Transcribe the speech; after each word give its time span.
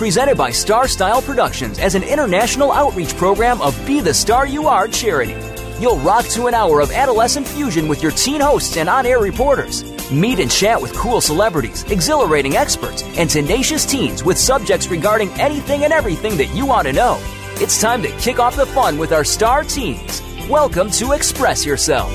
Presented 0.00 0.38
by 0.38 0.50
Star 0.50 0.88
Style 0.88 1.20
Productions 1.20 1.78
as 1.78 1.94
an 1.94 2.02
international 2.02 2.72
outreach 2.72 3.14
program 3.18 3.60
of 3.60 3.76
Be 3.86 4.00
the 4.00 4.14
Star 4.14 4.46
You 4.46 4.66
Are 4.66 4.88
charity. 4.88 5.36
You'll 5.78 5.98
rock 5.98 6.24
to 6.28 6.46
an 6.46 6.54
hour 6.54 6.80
of 6.80 6.90
adolescent 6.90 7.46
fusion 7.46 7.86
with 7.86 8.02
your 8.02 8.12
teen 8.12 8.40
hosts 8.40 8.78
and 8.78 8.88
on 8.88 9.04
air 9.04 9.18
reporters. 9.18 9.84
Meet 10.10 10.38
and 10.38 10.50
chat 10.50 10.80
with 10.80 10.94
cool 10.94 11.20
celebrities, 11.20 11.82
exhilarating 11.90 12.56
experts, 12.56 13.02
and 13.18 13.28
tenacious 13.28 13.84
teens 13.84 14.24
with 14.24 14.38
subjects 14.38 14.88
regarding 14.88 15.28
anything 15.32 15.84
and 15.84 15.92
everything 15.92 16.38
that 16.38 16.54
you 16.54 16.64
want 16.64 16.86
to 16.86 16.94
know. 16.94 17.18
It's 17.56 17.78
time 17.78 18.00
to 18.00 18.08
kick 18.12 18.38
off 18.38 18.56
the 18.56 18.64
fun 18.64 18.96
with 18.96 19.12
our 19.12 19.22
star 19.22 19.64
teens. 19.64 20.22
Welcome 20.48 20.90
to 20.92 21.12
Express 21.12 21.66
Yourself. 21.66 22.10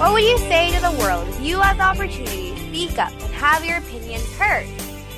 What 0.00 0.14
would 0.14 0.24
you 0.24 0.38
say 0.38 0.72
to 0.74 0.80
the 0.80 0.92
world 0.92 1.28
if 1.28 1.42
you 1.42 1.60
had 1.60 1.76
the 1.76 1.82
opportunity 1.82 2.54
to 2.54 2.60
speak 2.70 2.98
up 2.98 3.12
and 3.12 3.34
have 3.34 3.66
your 3.66 3.76
opinions 3.76 4.26
heard? 4.36 4.66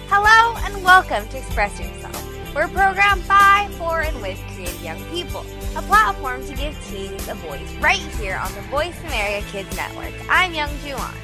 Hello 0.08 0.54
and 0.66 0.84
welcome 0.84 1.26
to 1.28 1.38
Express 1.38 1.80
Yourself. 1.80 2.54
We're 2.54 2.68
programmed 2.68 3.26
by, 3.26 3.68
for, 3.78 4.02
and 4.02 4.20
with 4.20 4.38
creative 4.54 4.82
young 4.82 5.02
people, 5.06 5.46
a 5.76 5.82
platform 5.82 6.46
to 6.46 6.54
give 6.54 6.78
teens 6.86 7.26
a 7.26 7.34
voice 7.34 7.74
right 7.76 7.98
here 7.98 8.36
on 8.36 8.54
the 8.54 8.60
Voice 8.62 8.98
America 9.00 9.46
Kids 9.50 9.74
Network. 9.74 10.12
I'm 10.28 10.52
Young 10.52 10.68
Juan. 10.68 11.14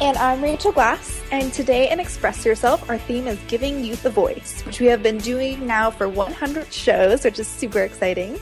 And 0.00 0.18
I'm 0.18 0.42
Rachel 0.42 0.72
Glass, 0.72 1.22
and 1.30 1.52
today 1.52 1.88
in 1.92 2.00
Express 2.00 2.44
Yourself, 2.44 2.90
our 2.90 2.98
theme 2.98 3.28
is 3.28 3.38
Giving 3.46 3.84
Youth 3.84 4.04
a 4.04 4.10
Voice, 4.10 4.62
which 4.66 4.80
we 4.80 4.86
have 4.86 5.04
been 5.04 5.18
doing 5.18 5.64
now 5.64 5.88
for 5.88 6.08
100 6.08 6.72
shows, 6.72 7.24
which 7.24 7.38
is 7.38 7.46
super 7.46 7.80
exciting. 7.80 8.40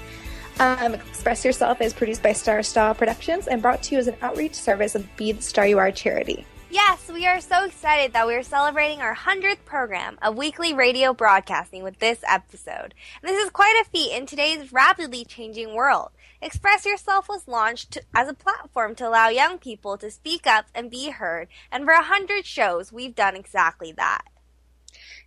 Um, 0.61 0.95
Express 0.95 1.45
Yourself 1.45 1.83
is 1.83 1.93
produced 1.93 2.23
by 2.23 2.33
Star 2.33 2.63
Style 2.63 2.95
Productions 2.95 3.49
and 3.49 3.61
brought 3.61 3.83
to 3.85 3.95
you 3.95 3.99
as 3.99 4.09
an 4.09 4.17
outreach 4.23 4.55
service 4.55 4.95
of 4.95 5.07
Be 5.17 5.33
the 5.33 5.43
Star 5.43 5.67
You 5.67 5.79
Are 5.79 5.93
charity. 5.93 6.47
Yes, 6.73 7.11
we 7.13 7.27
are 7.27 7.43
so 7.43 7.67
excited 7.67 8.15
that 8.15 8.27
we 8.27 8.35
are 8.35 8.43
celebrating 8.43 9.03
our 9.03 9.15
100th 9.15 9.63
program 9.67 10.17
of 10.23 10.39
weekly 10.39 10.73
radio 10.73 11.13
broadcasting 11.13 11.83
with 11.83 11.99
this 11.99 12.21
episode. 12.27 12.95
And 13.21 13.29
this 13.29 13.45
is 13.45 13.51
quite 13.51 13.79
a 13.83 13.91
feat 13.91 14.17
in 14.17 14.25
today's 14.25 14.73
rapidly 14.73 15.27
changing 15.27 15.75
world. 15.75 16.13
Express 16.41 16.87
Yourself 16.87 17.29
was 17.29 17.47
launched 17.47 17.99
as 18.15 18.27
a 18.27 18.33
platform 18.33 18.95
to 18.95 19.07
allow 19.07 19.29
young 19.29 19.59
people 19.59 19.99
to 19.99 20.11
speak 20.11 20.47
up 20.47 20.65
and 20.75 20.91
be 20.91 21.11
heard, 21.11 21.49
and 21.71 21.85
for 21.85 21.93
100 21.93 22.47
shows, 22.47 22.91
we've 22.91 23.15
done 23.15 23.37
exactly 23.37 23.93
that. 23.93 24.23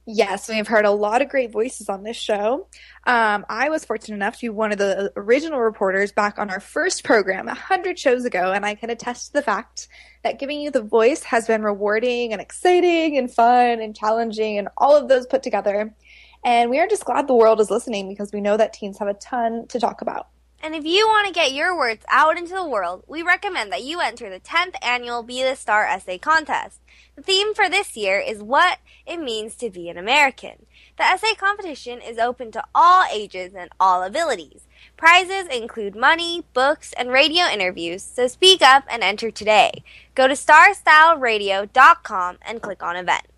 Yes, 0.08 0.48
we've 0.48 0.68
heard 0.68 0.86
a 0.86 0.92
lot 0.92 1.24
of 1.24 1.30
great 1.30 1.52
voices 1.52 1.90
on 1.90 2.04
this 2.04 2.16
show. 2.16 2.68
Um, 3.08 3.44
I 3.50 3.70
was 3.70 3.86
fortunate 3.86 4.18
enough 4.18 4.36
to 4.36 4.42
be 4.42 4.50
one 4.50 4.72
of 4.72 4.78
the 4.78 5.12
original 5.16 5.60
reporters 5.60 6.12
back 6.12 6.38
on 6.38 6.52
our 6.52 6.60
first 6.60 7.04
program 7.04 7.48
100 7.48 7.98
shows 7.98 8.24
ago, 8.24 8.52
and 8.52 8.64
I 8.64 8.76
can 8.76 8.92
attest 8.92 9.28
to 9.28 9.34
the 9.34 9.42
fact 9.42 9.88
that 10.24 10.38
giving 10.38 10.62
you 10.62 10.70
the 10.70 10.84
voice 10.84 11.24
has 11.24 11.48
been 11.48 11.64
rewarding 11.64 12.34
and 12.34 12.42
exciting 12.42 13.18
and 13.18 13.34
fun 13.34 13.82
and 13.82 13.96
challenging 13.96 14.60
and 14.60 14.68
all 14.78 14.96
of 14.96 15.10
those 15.10 15.26
put 15.26 15.42
together. 15.42 15.96
And 16.44 16.70
we 16.70 16.80
are 16.80 16.88
just 16.88 17.06
glad 17.06 17.28
the 17.28 17.34
world 17.34 17.60
is 17.60 17.72
listening 17.72 18.08
because 18.08 18.32
we 18.32 18.42
know 18.42 18.58
that 18.58 18.74
teens 18.74 19.00
have 19.00 19.08
a 19.08 19.16
ton 19.16 19.66
to 19.70 19.80
talk 19.80 20.04
about. 20.04 20.28
And 20.66 20.74
if 20.74 20.82
you 20.84 21.06
want 21.06 21.28
to 21.28 21.34
get 21.34 21.54
your 21.54 21.78
words 21.78 22.04
out 22.10 22.40
into 22.40 22.56
the 22.56 22.66
world, 22.66 23.04
we 23.06 23.22
recommend 23.22 23.72
that 23.72 23.84
you 23.84 24.02
enter 24.02 24.32
the 24.32 24.40
10th 24.40 24.74
annual 24.82 25.22
Be 25.22 25.44
the 25.44 25.56
Star 25.56 25.86
Essay 25.86 26.18
Contest. 26.18 26.80
The 27.16 27.22
theme 27.22 27.54
for 27.54 27.70
this 27.70 27.96
year 27.96 28.18
is 28.18 28.42
what 28.42 28.80
it 29.06 29.18
means 29.18 29.54
to 29.58 29.70
be 29.70 29.90
an 29.90 30.00
American. 30.00 30.66
The 30.98 31.04
essay 31.04 31.36
competition 31.36 32.02
is 32.02 32.18
open 32.18 32.52
to 32.54 32.64
all 32.74 33.06
ages 33.14 33.54
and 33.56 33.70
all 33.80 34.02
abilities. 34.02 34.66
Prizes 34.98 35.46
include 35.56 35.96
money, 35.96 36.46
books, 36.56 36.94
and 36.94 37.12
radio 37.12 37.46
interviews, 37.46 38.02
so 38.02 38.26
speak 38.26 38.64
up 38.64 38.86
and 38.90 39.04
enter 39.04 39.30
today. 39.30 39.84
Go 40.16 40.28
to 40.28 40.34
starstyleradio.com 40.34 42.40
and 42.42 42.64
click 42.64 42.82
on 42.82 42.96
events. 42.96 43.35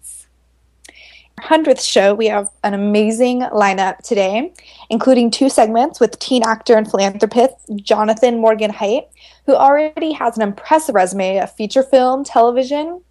100th 1.42 1.82
show, 1.82 2.16
we 2.16 2.26
have 2.28 2.50
an 2.64 2.74
amazing 2.74 3.42
lineup 3.42 4.00
today, 4.00 4.52
including 4.90 5.30
two 5.30 5.50
segments 5.50 6.00
with 6.00 6.18
teen 6.18 6.44
actor 6.44 6.76
and 6.76 6.90
philanthropist 6.90 7.56
Jonathan 7.76 8.40
Morgan 8.42 8.72
Heit, 8.72 9.08
who 9.46 9.54
already 9.54 10.12
has 10.14 10.36
an 10.36 10.42
impressive 10.42 10.96
resume 10.96 11.38
of 11.38 11.54
feature 11.54 11.84
film, 11.84 12.24
television, 12.24 13.02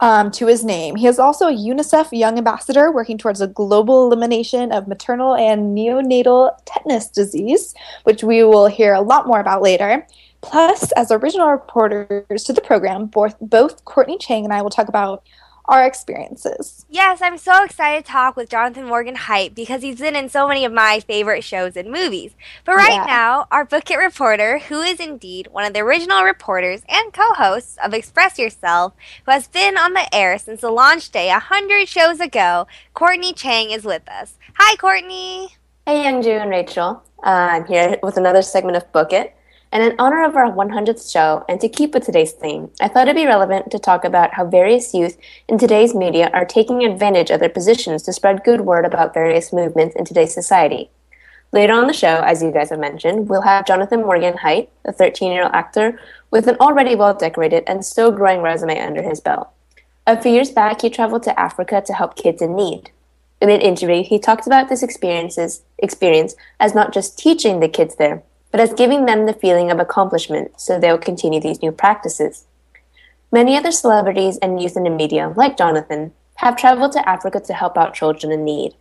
um, 0.00 0.30
to 0.30 0.46
his 0.46 0.64
name. 0.64 0.96
He 0.96 1.06
is 1.06 1.18
also 1.18 1.48
a 1.48 1.52
UNICEF 1.52 2.16
Young 2.16 2.38
Ambassador 2.38 2.90
working 2.90 3.18
towards 3.18 3.40
a 3.40 3.46
global 3.46 4.06
elimination 4.06 4.72
of 4.72 4.88
maternal 4.88 5.34
and 5.34 5.76
neonatal 5.76 6.52
tetanus 6.64 7.08
disease, 7.08 7.74
which 8.04 8.22
we 8.22 8.42
will 8.42 8.68
hear 8.68 8.94
a 8.94 9.02
lot 9.02 9.26
more 9.26 9.40
about 9.40 9.60
later. 9.60 10.06
Plus, 10.40 10.92
as 10.92 11.10
original 11.10 11.50
reporters 11.50 12.44
to 12.44 12.52
the 12.52 12.60
program, 12.60 13.06
both, 13.06 13.36
both 13.40 13.84
Courtney 13.84 14.16
Chang 14.18 14.44
and 14.44 14.54
I 14.54 14.62
will 14.62 14.70
talk 14.70 14.88
about 14.88 15.24
our 15.68 15.86
experiences. 15.86 16.86
Yes, 16.88 17.20
I'm 17.20 17.36
so 17.36 17.62
excited 17.62 18.06
to 18.06 18.10
talk 18.10 18.36
with 18.36 18.48
Jonathan 18.48 18.86
Morgan 18.86 19.16
Heit 19.16 19.54
because 19.54 19.82
he's 19.82 20.00
been 20.00 20.16
in 20.16 20.30
so 20.30 20.48
many 20.48 20.64
of 20.64 20.72
my 20.72 21.00
favorite 21.00 21.44
shows 21.44 21.76
and 21.76 21.92
movies. 21.92 22.32
But 22.64 22.76
right 22.76 22.94
yeah. 22.94 23.04
now, 23.04 23.46
our 23.50 23.66
Book 23.66 23.90
It 23.90 23.96
reporter, 23.96 24.58
who 24.58 24.80
is 24.80 24.98
indeed 24.98 25.48
one 25.48 25.66
of 25.66 25.74
the 25.74 25.80
original 25.80 26.22
reporters 26.22 26.82
and 26.88 27.12
co-hosts 27.12 27.76
of 27.84 27.92
Express 27.92 28.38
Yourself, 28.38 28.94
who 29.26 29.30
has 29.30 29.46
been 29.46 29.76
on 29.76 29.92
the 29.92 30.12
air 30.14 30.38
since 30.38 30.62
the 30.62 30.70
launch 30.70 31.10
day 31.10 31.28
a 31.28 31.38
hundred 31.38 31.86
shows 31.86 32.18
ago, 32.18 32.66
Courtney 32.94 33.34
Chang 33.34 33.70
is 33.70 33.84
with 33.84 34.08
us. 34.08 34.38
Hi, 34.54 34.74
Courtney. 34.76 35.50
Hey, 35.86 36.04
Youngju 36.04 36.40
and 36.40 36.50
Rachel. 36.50 37.02
Uh, 37.22 37.48
I'm 37.50 37.66
here 37.66 37.98
with 38.02 38.16
another 38.16 38.42
segment 38.42 38.76
of 38.76 38.90
Book 38.92 39.12
It. 39.12 39.34
And 39.70 39.82
in 39.82 39.96
honor 39.98 40.24
of 40.24 40.34
our 40.34 40.50
100th 40.50 41.12
show, 41.12 41.44
and 41.48 41.60
to 41.60 41.68
keep 41.68 41.92
with 41.92 42.04
today's 42.04 42.32
theme, 42.32 42.70
I 42.80 42.88
thought 42.88 43.08
it'd 43.08 43.16
be 43.16 43.26
relevant 43.26 43.70
to 43.70 43.78
talk 43.78 44.04
about 44.04 44.34
how 44.34 44.46
various 44.46 44.94
youth 44.94 45.18
in 45.46 45.58
today's 45.58 45.94
media 45.94 46.30
are 46.32 46.46
taking 46.46 46.84
advantage 46.84 47.30
of 47.30 47.40
their 47.40 47.50
positions 47.50 48.02
to 48.04 48.12
spread 48.12 48.44
good 48.44 48.62
word 48.62 48.86
about 48.86 49.12
various 49.12 49.52
movements 49.52 49.94
in 49.96 50.06
today's 50.06 50.32
society. 50.32 50.90
Later 51.52 51.72
on 51.74 51.86
the 51.86 51.92
show, 51.92 52.22
as 52.24 52.42
you 52.42 52.50
guys 52.50 52.70
have 52.70 52.78
mentioned, 52.78 53.28
we'll 53.28 53.42
have 53.42 53.66
Jonathan 53.66 54.00
Morgan 54.00 54.34
Heit, 54.34 54.68
a 54.84 54.92
13 54.92 55.32
year 55.32 55.44
old 55.44 55.54
actor 55.54 56.00
with 56.30 56.46
an 56.46 56.56
already 56.60 56.94
well 56.94 57.14
decorated 57.14 57.64
and 57.66 57.84
still 57.84 58.10
growing 58.10 58.42
resume 58.42 58.78
under 58.78 59.02
his 59.02 59.20
belt. 59.20 59.48
A 60.06 60.20
few 60.20 60.32
years 60.32 60.50
back, 60.50 60.82
he 60.82 60.90
traveled 60.90 61.22
to 61.24 61.38
Africa 61.38 61.82
to 61.86 61.92
help 61.92 62.16
kids 62.16 62.40
in 62.40 62.54
need. 62.54 62.90
In 63.40 63.50
an 63.50 63.60
interview, 63.60 64.02
he 64.02 64.18
talked 64.18 64.46
about 64.46 64.68
this 64.68 64.82
experiences, 64.82 65.62
experience 65.78 66.34
as 66.58 66.74
not 66.74 66.92
just 66.92 67.18
teaching 67.18 67.60
the 67.60 67.68
kids 67.68 67.96
there, 67.96 68.22
but 68.50 68.60
as 68.60 68.72
giving 68.72 69.04
them 69.04 69.26
the 69.26 69.32
feeling 69.32 69.70
of 69.70 69.78
accomplishment 69.78 70.60
so 70.60 70.78
they'll 70.78 70.98
continue 70.98 71.40
these 71.40 71.62
new 71.62 71.72
practices. 71.72 72.44
Many 73.30 73.56
other 73.56 73.72
celebrities 73.72 74.38
and 74.38 74.60
youth 74.60 74.76
in 74.76 74.84
the 74.84 74.90
media, 74.90 75.32
like 75.36 75.58
Jonathan, 75.58 76.12
have 76.36 76.56
traveled 76.56 76.92
to 76.92 77.08
Africa 77.08 77.40
to 77.40 77.52
help 77.52 77.76
out 77.76 77.94
children 77.94 78.32
in 78.32 78.44
need. 78.44 78.74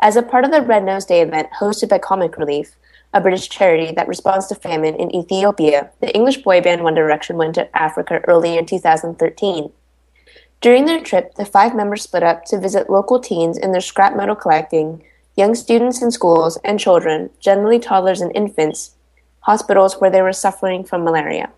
As 0.00 0.16
a 0.16 0.22
part 0.22 0.44
of 0.44 0.50
the 0.50 0.62
Red 0.62 0.84
Nose 0.84 1.04
Day 1.04 1.20
event 1.20 1.48
hosted 1.60 1.88
by 1.88 1.98
Comic 1.98 2.36
Relief, 2.36 2.76
a 3.12 3.20
British 3.20 3.48
charity 3.48 3.92
that 3.92 4.08
responds 4.08 4.48
to 4.48 4.56
famine 4.56 4.96
in 4.96 5.14
Ethiopia, 5.14 5.90
the 6.00 6.12
English 6.14 6.38
boy 6.38 6.60
band 6.60 6.82
One 6.82 6.94
Direction 6.94 7.36
went 7.36 7.54
to 7.54 7.76
Africa 7.76 8.20
early 8.26 8.58
in 8.58 8.66
2013. 8.66 9.70
During 10.60 10.86
their 10.86 11.00
trip, 11.00 11.34
the 11.34 11.44
five 11.44 11.76
members 11.76 12.02
split 12.02 12.24
up 12.24 12.44
to 12.46 12.58
visit 12.58 12.90
local 12.90 13.20
teens 13.20 13.56
in 13.56 13.70
their 13.70 13.80
scrap 13.80 14.16
metal 14.16 14.34
collecting, 14.34 15.04
young 15.36 15.54
students 15.54 16.02
in 16.02 16.10
schools, 16.10 16.58
and 16.64 16.80
children, 16.80 17.30
generally 17.38 17.78
toddlers 17.78 18.20
and 18.20 18.34
infants, 18.34 18.93
hospitals 19.44 20.00
where 20.00 20.10
they 20.10 20.22
were 20.22 20.32
suffering 20.32 20.82
from 20.84 21.04
malaria. 21.04 21.50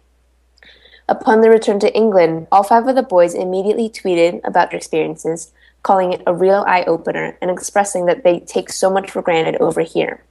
Upon 1.08 1.40
their 1.40 1.52
return 1.52 1.78
to 1.80 1.94
England, 1.94 2.48
all 2.50 2.64
five 2.64 2.88
of 2.88 2.96
the 2.96 3.02
boys 3.02 3.32
immediately 3.32 3.88
tweeted 3.88 4.40
about 4.42 4.70
their 4.70 4.78
experiences, 4.78 5.52
calling 5.84 6.12
it 6.12 6.22
a 6.26 6.34
real 6.34 6.64
eye 6.66 6.82
opener 6.84 7.38
and 7.40 7.48
expressing 7.48 8.06
that 8.06 8.24
they 8.24 8.40
take 8.40 8.70
so 8.70 8.90
much 8.90 9.08
for 9.08 9.22
granted 9.22 9.56
over 9.60 9.82
here. 9.82 10.24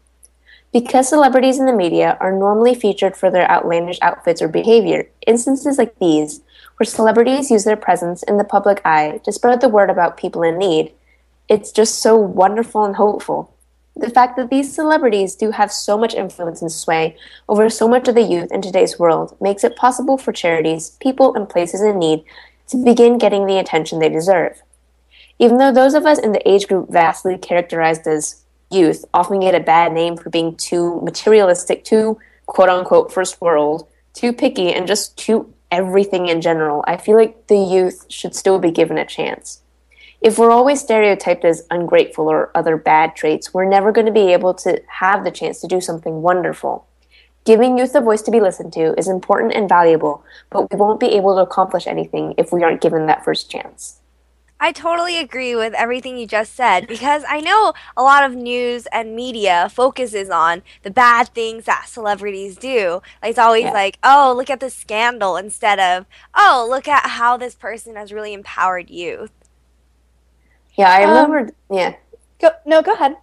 Because 0.73 1.07
celebrities 1.07 1.57
in 1.57 1.65
the 1.65 1.71
media 1.71 2.17
are 2.19 2.37
normally 2.37 2.75
featured 2.75 3.15
for 3.15 3.31
their 3.31 3.49
outlandish 3.49 3.99
outfits 4.01 4.41
or 4.41 4.49
behavior, 4.49 5.07
instances 5.25 5.77
like 5.77 5.97
these, 5.99 6.41
where 6.75 6.85
celebrities 6.85 7.49
use 7.49 7.63
their 7.63 7.77
presence 7.77 8.21
in 8.23 8.35
the 8.35 8.43
public 8.43 8.81
eye 8.83 9.21
to 9.23 9.31
spread 9.31 9.61
the 9.61 9.69
word 9.69 9.89
about 9.89 10.17
people 10.17 10.43
in 10.43 10.57
need, 10.57 10.91
it's 11.47 11.71
just 11.71 11.99
so 11.99 12.17
wonderful 12.17 12.83
and 12.83 12.97
hopeful 12.97 13.54
the 13.95 14.09
fact 14.09 14.35
that 14.35 14.49
these 14.49 14.73
celebrities 14.73 15.35
do 15.35 15.51
have 15.51 15.71
so 15.71 15.97
much 15.97 16.13
influence 16.13 16.61
and 16.61 16.71
sway 16.71 17.15
over 17.47 17.69
so 17.69 17.87
much 17.87 18.07
of 18.07 18.15
the 18.15 18.21
youth 18.21 18.51
in 18.51 18.61
today's 18.61 18.99
world 18.99 19.35
makes 19.39 19.63
it 19.63 19.77
possible 19.77 20.17
for 20.17 20.33
charities, 20.33 20.91
people, 21.01 21.33
and 21.33 21.47
places 21.47 21.81
in 21.81 21.97
need 21.97 22.23
to 22.67 22.83
begin 22.83 23.17
getting 23.17 23.45
the 23.45 23.57
attention 23.57 23.99
they 23.99 24.09
deserve. 24.09 24.61
Even 25.39 25.57
though 25.57 25.71
those 25.71 25.93
of 25.93 26.05
us 26.05 26.19
in 26.19 26.33
the 26.33 26.49
age 26.49 26.67
group 26.67 26.89
vastly 26.89 27.37
characterized 27.37 28.05
as 28.07 28.43
youth 28.71 29.05
often 29.13 29.39
get 29.39 29.55
a 29.55 29.59
bad 29.59 29.93
name 29.93 30.17
for 30.17 30.29
being 30.29 30.55
too 30.55 30.99
materialistic, 31.01 31.83
too 31.83 32.17
quote 32.47 32.69
unquote 32.69 33.13
first 33.13 33.39
world, 33.39 33.87
too 34.13 34.33
picky, 34.33 34.73
and 34.73 34.87
just 34.87 35.17
too 35.17 35.53
everything 35.71 36.27
in 36.27 36.41
general. 36.41 36.83
I 36.87 36.97
feel 36.97 37.15
like 37.15 37.47
the 37.47 37.57
youth 37.57 38.05
should 38.09 38.35
still 38.35 38.59
be 38.59 38.71
given 38.71 38.97
a 38.97 39.05
chance. 39.05 39.61
If 40.21 40.39
we're 40.39 40.51
always 40.51 40.81
stereotyped 40.81 41.45
as 41.45 41.67
ungrateful 41.69 42.27
or 42.29 42.49
other 42.55 42.77
bad 42.77 43.15
traits, 43.15 43.53
we're 43.53 43.69
never 43.69 43.91
going 43.91 44.07
to 44.07 44.11
be 44.11 44.33
able 44.33 44.53
to 44.55 44.81
have 44.87 45.23
the 45.23 45.31
chance 45.31 45.61
to 45.61 45.67
do 45.67 45.81
something 45.81 46.21
wonderful. 46.21 46.87
Giving 47.43 47.77
youth 47.77 47.93
a 47.93 48.01
voice 48.01 48.23
to 48.23 48.31
be 48.31 48.41
listened 48.41 48.73
to 48.73 48.97
is 48.97 49.07
important 49.07 49.53
and 49.53 49.69
valuable, 49.69 50.23
but 50.49 50.71
we 50.71 50.79
won't 50.79 50.99
be 50.99 51.09
able 51.09 51.35
to 51.35 51.41
accomplish 51.41 51.85
anything 51.85 52.33
if 52.37 52.51
we 52.51 52.63
aren't 52.63 52.81
given 52.81 53.05
that 53.05 53.23
first 53.23 53.51
chance. 53.51 54.01
I 54.59 54.71
totally 54.71 55.19
agree 55.19 55.53
with 55.53 55.73
everything 55.73 56.17
you 56.17 56.25
just 56.25 56.55
said 56.55 56.87
because 56.87 57.23
I 57.27 57.41
know 57.41 57.73
a 57.95 58.01
lot 58.01 58.23
of 58.23 58.35
news 58.35 58.87
and 58.87 59.15
media 59.15 59.69
focuses 59.69 60.29
on 60.29 60.63
the 60.81 60.89
bad 60.89 61.27
things 61.27 61.65
that 61.65 61.87
celebrities 61.87 62.55
do. 62.55 63.01
Like 63.21 63.31
it's 63.31 63.39
always 63.39 63.65
Yeah. 63.65 63.73
like, 63.73 63.99
oh, 64.01 64.33
look 64.35 64.49
at 64.49 64.61
the 64.61 64.69
scandal 64.69 65.35
instead 65.35 65.77
of, 65.77 66.05
oh, 66.33 66.65
look 66.67 66.87
at 66.87 67.11
how 67.11 67.35
this 67.37 67.53
person 67.53 67.95
has 67.95 68.13
really 68.13 68.33
empowered 68.33 68.89
youth. 68.89 69.31
Yeah, 70.77 70.89
I 70.89 71.03
Um, 71.03 71.09
remember. 71.31 71.53
yeah, 71.69 71.95
Go, 72.39 72.49
no, 72.65 72.81
go 72.81 72.93
ahead. 72.93 73.15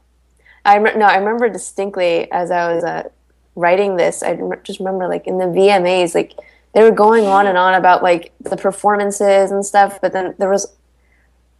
I 0.64 0.78
rem- 0.78 0.99
no, 0.99 1.06
I 1.06 1.16
remember 1.16 1.49
distinctly 1.49 2.31
as 2.32 2.50
I 2.50 2.72
was 2.72 2.84
uh, 2.84 3.08
writing 3.56 3.96
this. 3.96 4.22
I 4.22 4.38
just 4.62 4.78
remember 4.78 5.08
like 5.08 5.26
in 5.26 5.38
the 5.38 5.46
VMAs, 5.46 6.14
like 6.14 6.32
they 6.72 6.82
were 6.82 6.90
going 6.90 7.26
on 7.26 7.46
and 7.46 7.58
on 7.58 7.75
about 7.75 8.02
like 8.02 8.32
the 8.40 8.56
performances 8.56 9.50
and 9.50 9.64
stuff, 9.66 10.00
but 10.00 10.12
then 10.12 10.34
there 10.38 10.49
was 10.49 10.66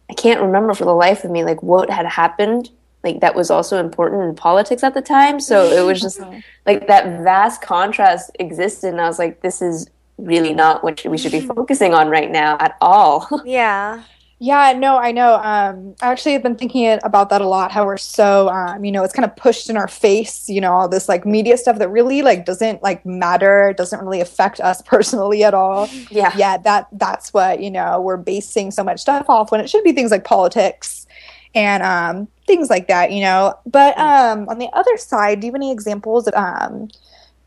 I 0.09 0.13
can't 0.13 0.41
remember 0.41 0.73
for 0.73 0.85
the 0.85 0.93
life 0.93 1.23
of 1.23 1.31
me 1.31 1.43
like 1.43 1.61
what 1.63 1.89
had 1.89 2.05
happened. 2.05 2.69
Like 3.03 3.19
that 3.19 3.35
was 3.35 3.51
also 3.51 3.79
important 3.79 4.23
in 4.23 4.33
politics 4.35 4.81
at 4.83 4.93
the 4.93 5.01
time, 5.01 5.39
so 5.39 5.65
it 5.71 5.85
was 5.85 5.99
just 6.01 6.21
like 6.65 6.87
that 6.87 7.21
vast 7.23 7.61
contrast 7.61 8.31
existed, 8.39 8.89
and 8.89 9.01
I 9.01 9.07
was 9.07 9.19
like, 9.19 9.41
this 9.41 9.61
is 9.61 9.89
really 10.17 10.53
not 10.53 10.83
what 10.83 11.03
we 11.05 11.17
should 11.17 11.31
be 11.33 11.41
focusing 11.41 11.93
on 11.93 12.07
right 12.07 12.31
now 12.31 12.55
at 12.59 12.77
all. 12.79 13.27
Yeah. 13.45 14.03
Yeah, 14.39 14.73
no, 14.73 14.97
I 14.97 15.11
know. 15.11 15.35
Um, 15.35 15.95
I 16.01 16.11
actually 16.11 16.33
have 16.33 16.43
been 16.43 16.55
thinking 16.57 16.99
about 17.03 17.29
that 17.29 17.39
a 17.39 17.47
lot. 17.47 17.71
How 17.71 17.85
we're 17.85 17.97
so, 17.97 18.49
um, 18.49 18.83
you 18.83 18.91
know, 18.91 19.03
it's 19.03 19.13
kind 19.13 19.23
of 19.23 19.35
pushed 19.37 19.69
in 19.69 19.77
our 19.77 19.87
face. 19.87 20.49
You 20.49 20.59
know, 20.59 20.73
all 20.73 20.89
this 20.89 21.07
like 21.07 21.25
media 21.25 21.55
stuff 21.55 21.79
that 21.79 21.89
really 21.89 22.21
like 22.23 22.45
doesn't 22.45 22.83
like 22.83 23.05
matter, 23.05 23.73
doesn't 23.77 24.01
really 24.01 24.19
affect 24.19 24.59
us 24.59 24.81
personally 24.85 25.43
at 25.43 25.53
all. 25.53 25.87
yeah, 26.09 26.35
Yeah, 26.35 26.57
that 26.57 26.87
that's 26.91 27.33
what 27.33 27.61
you 27.61 27.71
know 27.71 28.01
we're 28.01 28.17
basing 28.17 28.71
so 28.71 28.83
much 28.83 28.99
stuff 28.99 29.29
off 29.29 29.51
when 29.51 29.61
it 29.61 29.69
should 29.69 29.83
be 29.83 29.93
things 29.93 30.11
like 30.11 30.25
politics 30.25 31.07
and 31.55 31.83
um, 31.83 32.27
things 32.45 32.69
like 32.69 32.87
that. 32.89 33.11
You 33.11 33.21
know, 33.21 33.53
but 33.65 33.97
um, 33.97 34.49
on 34.49 34.57
the 34.57 34.69
other 34.73 34.97
side, 34.97 35.39
do 35.39 35.47
you 35.47 35.51
have 35.53 35.55
any 35.55 35.71
examples 35.71 36.27
of 36.27 36.33
um, 36.33 36.89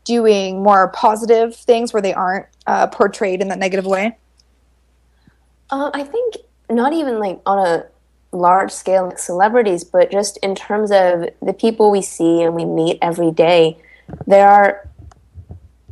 doing 0.03 0.63
more 0.63 0.87
positive 0.93 1.55
things 1.55 1.93
where 1.93 2.01
they 2.01 2.13
aren't 2.13 2.47
uh, 2.65 2.87
portrayed 2.87 3.41
in 3.41 3.49
that 3.49 3.59
negative 3.59 3.85
way? 3.85 4.17
Um, 5.69 5.91
I 5.93 6.03
think 6.03 6.37
not 6.69 6.93
even 6.93 7.19
like 7.19 7.39
on 7.45 7.59
a 7.65 7.85
large 8.31 8.71
scale 8.71 9.05
like 9.05 9.19
celebrities, 9.19 9.83
but 9.83 10.11
just 10.11 10.37
in 10.37 10.55
terms 10.55 10.91
of 10.91 11.29
the 11.41 11.53
people 11.53 11.91
we 11.91 12.01
see 12.01 12.41
and 12.41 12.55
we 12.55 12.65
meet 12.65 12.97
every 13.01 13.31
day. 13.31 13.77
There 14.25 14.49
are, 14.49 14.87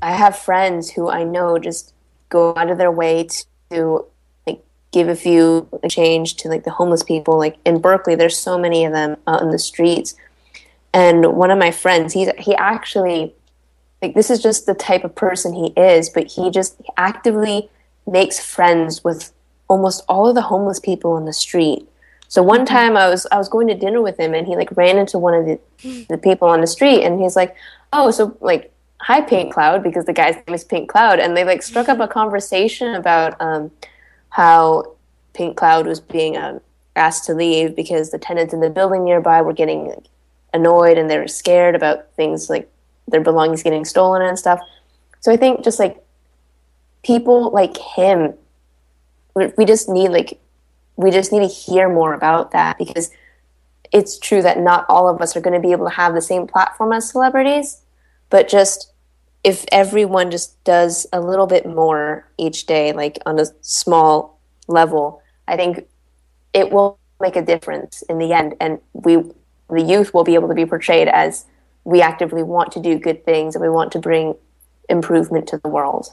I 0.01 0.13
have 0.13 0.38
friends 0.38 0.92
who 0.92 1.10
I 1.10 1.24
know 1.24 1.57
just 1.57 1.94
go 2.30 2.54
out 2.56 2.69
of 2.69 2.77
their 2.77 2.92
way 2.92 3.27
to 3.69 4.06
like 4.45 4.63
give 4.92 5.07
a 5.07 5.16
few 5.16 5.68
change 5.89 6.36
to 6.38 6.50
like 6.50 6.63
the 6.63 6.72
homeless 6.72 7.04
people. 7.04 7.38
Like 7.38 7.57
in 7.66 7.80
Berkeley, 7.80 8.16
there's 8.16 8.38
so 8.38 8.57
many 8.57 8.86
of 8.86 8.94
them 8.94 9.18
out 9.27 9.42
in 9.42 9.51
the 9.51 9.60
streets. 9.60 10.16
And 10.94 11.33
one 11.36 11.51
of 11.51 11.57
my 11.57 11.72
friends, 11.72 12.13
he's 12.13 12.30
he 12.38 12.56
actually 12.56 13.33
like 14.01 14.13
this 14.13 14.30
is 14.30 14.42
just 14.42 14.66
the 14.66 14.74
type 14.74 15.04
of 15.04 15.16
person 15.16 15.54
he 15.54 15.68
is, 15.75 16.10
but 16.10 16.27
he 16.27 16.50
just 16.50 16.80
actively 16.98 17.69
makes 18.07 18.39
friends 18.39 19.04
with 19.04 19.33
almost 19.67 20.03
all 20.07 20.27
of 20.27 20.35
the 20.35 20.41
homeless 20.41 20.79
people 20.79 21.12
on 21.12 21.25
the 21.25 21.33
street. 21.33 21.88
So 22.27 22.41
one 22.44 22.65
time 22.65 22.97
I 22.97 23.07
was 23.07 23.27
I 23.31 23.38
was 23.38 23.50
going 23.50 23.67
to 23.67 23.75
dinner 23.75 24.01
with 24.01 24.19
him 24.19 24.33
and 24.33 24.47
he 24.47 24.56
like 24.56 24.75
ran 24.75 24.97
into 24.97 25.19
one 25.19 25.33
of 25.33 25.45
the 25.45 26.06
the 26.09 26.17
people 26.17 26.47
on 26.47 26.62
the 26.62 26.67
street 26.67 27.03
and 27.03 27.19
he's 27.21 27.35
like, 27.35 27.56
"Oh, 27.94 28.12
so 28.12 28.35
like 28.41 28.71
hi 29.00 29.21
Pink 29.21 29.53
Cloud 29.53 29.83
because 29.83 30.06
the 30.06 30.13
guy's 30.13 30.35
name 30.35 30.56
is 30.56 30.63
Pink 30.63 30.89
Cloud." 30.89 31.19
And 31.19 31.38
they 31.38 31.44
like 31.44 31.63
struck 31.63 31.88
up 31.89 32.00
a 32.00 32.07
conversation 32.07 32.95
about 32.95 33.39
um 33.39 33.71
how 34.29 34.95
Pink 35.33 35.56
Cloud 35.57 35.85
was 35.88 36.00
being 36.00 36.35
um, 36.35 36.59
asked 36.95 37.25
to 37.25 37.33
leave 37.33 37.75
because 37.75 38.12
the 38.12 38.17
tenants 38.17 38.53
in 38.53 38.59
the 38.59 38.69
building 38.69 39.03
nearby 39.03 39.41
were 39.41 39.53
getting 39.53 39.88
like, 39.89 40.06
annoyed 40.53 40.97
and 40.97 41.09
they 41.09 41.17
were 41.17 41.27
scared 41.27 41.75
about 41.75 42.12
things 42.15 42.50
like 42.50 42.69
their 43.07 43.21
belongings 43.21 43.62
getting 43.62 43.85
stolen 43.85 44.21
and 44.21 44.39
stuff. 44.39 44.59
So 45.19 45.31
I 45.31 45.38
think 45.38 45.63
just 45.63 45.79
like 45.79 46.03
people 47.03 47.51
like 47.51 47.77
him 47.77 48.33
we 49.36 49.66
just 49.66 49.90
need 49.90 50.10
like 50.10 50.40
we 50.96 51.12
just 51.12 51.32
need 51.32 51.48
to 51.48 51.54
hear 51.54 51.90
more 51.90 52.14
about 52.14 52.52
that 52.52 52.78
because 52.78 53.12
it's 53.92 54.18
true 54.18 54.42
that 54.42 54.60
not 54.60 54.86
all 54.90 55.08
of 55.08 55.22
us 55.22 55.36
are 55.36 55.42
going 55.42 55.54
to 55.54 55.66
be 55.66 55.72
able 55.72 55.86
to 55.86 55.96
have 55.96 56.14
the 56.14 56.22
same 56.22 56.48
platform 56.48 56.94
as 56.94 57.10
celebrities 57.10 57.82
but 58.30 58.48
just 58.48 58.92
if 59.44 59.66
everyone 59.72 60.32
just 60.32 60.62
does 60.64 61.06
a 61.14 61.20
little 61.20 61.48
bit 61.48 61.66
more 61.66 62.28
each 62.38 62.66
day 62.66 62.94
like 62.94 63.20
on 63.26 63.40
a 63.40 63.46
small 63.62 64.40
level 64.68 65.22
i 65.48 65.56
think 65.56 65.86
it 66.54 66.72
will 66.72 66.98
make 67.20 67.36
a 67.36 67.42
difference 67.42 68.02
in 68.04 68.18
the 68.18 68.34
end. 68.34 68.56
And 68.60 68.80
we 68.94 69.18
the 69.70 69.82
youth 69.82 70.14
will 70.14 70.24
be 70.24 70.36
able 70.36 70.48
to 70.48 70.54
be 70.54 70.66
portrayed 70.66 71.08
as 71.08 71.46
we 71.84 72.02
actively 72.02 72.44
want 72.44 72.72
to 72.74 72.80
do 72.80 73.00
good 73.00 73.26
things 73.26 73.56
and 73.56 73.64
we 73.64 73.70
want 73.70 73.92
to 73.94 74.00
bring 74.00 74.36
improvement 74.90 75.48
to 75.48 75.58
the 75.58 75.70
world 75.70 76.10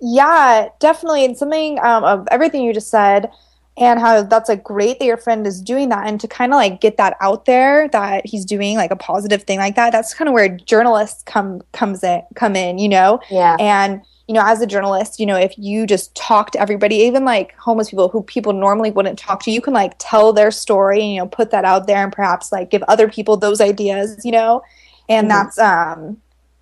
Yeah, 0.00 0.68
definitely. 0.78 1.24
And 1.24 1.36
something 1.36 1.78
um, 1.80 2.04
of 2.04 2.28
everything 2.30 2.62
you 2.62 2.72
just 2.72 2.90
said, 2.90 3.30
and 3.76 4.00
how 4.00 4.22
that's 4.22 4.48
like 4.48 4.64
great 4.64 4.98
that 4.98 5.04
your 5.04 5.16
friend 5.16 5.46
is 5.46 5.60
doing 5.60 5.88
that, 5.90 6.06
and 6.06 6.20
to 6.20 6.28
kind 6.28 6.52
of 6.52 6.56
like 6.56 6.80
get 6.80 6.96
that 6.98 7.16
out 7.20 7.44
there 7.46 7.88
that 7.88 8.26
he's 8.26 8.44
doing 8.44 8.76
like 8.76 8.90
a 8.90 8.96
positive 8.96 9.42
thing 9.44 9.58
like 9.58 9.76
that. 9.76 9.90
That's 9.90 10.14
kind 10.14 10.28
of 10.28 10.34
where 10.34 10.48
journalists 10.48 11.22
come 11.24 11.62
comes 11.72 12.02
in 12.04 12.22
come 12.34 12.54
in, 12.56 12.78
you 12.78 12.88
know. 12.88 13.20
yeah 13.28 13.58
And 13.58 14.02
you 14.28 14.34
know, 14.34 14.42
as 14.44 14.60
a 14.60 14.66
journalist, 14.66 15.18
you 15.18 15.24
know, 15.26 15.36
if 15.36 15.54
you 15.56 15.86
just 15.86 16.14
talk 16.14 16.50
to 16.50 16.60
everybody, 16.60 16.96
even 16.96 17.24
like 17.24 17.54
homeless 17.56 17.88
people 17.90 18.08
who 18.10 18.22
people 18.22 18.52
normally 18.52 18.90
wouldn't 18.90 19.18
talk 19.18 19.42
to, 19.44 19.50
you 19.50 19.60
can 19.62 19.72
like 19.72 19.94
tell 19.98 20.32
their 20.32 20.50
story 20.50 21.00
and 21.00 21.10
you 21.12 21.18
know 21.20 21.26
put 21.26 21.50
that 21.50 21.64
out 21.64 21.86
there 21.86 22.04
and 22.04 22.12
perhaps 22.12 22.52
like 22.52 22.70
give 22.70 22.82
other 22.84 23.08
people 23.08 23.36
those 23.36 23.60
ideas, 23.60 24.24
you 24.24 24.32
know. 24.32 24.62
And 25.08 25.30
Mhm. 25.30 25.30
that's 25.30 25.58
um 25.58 26.18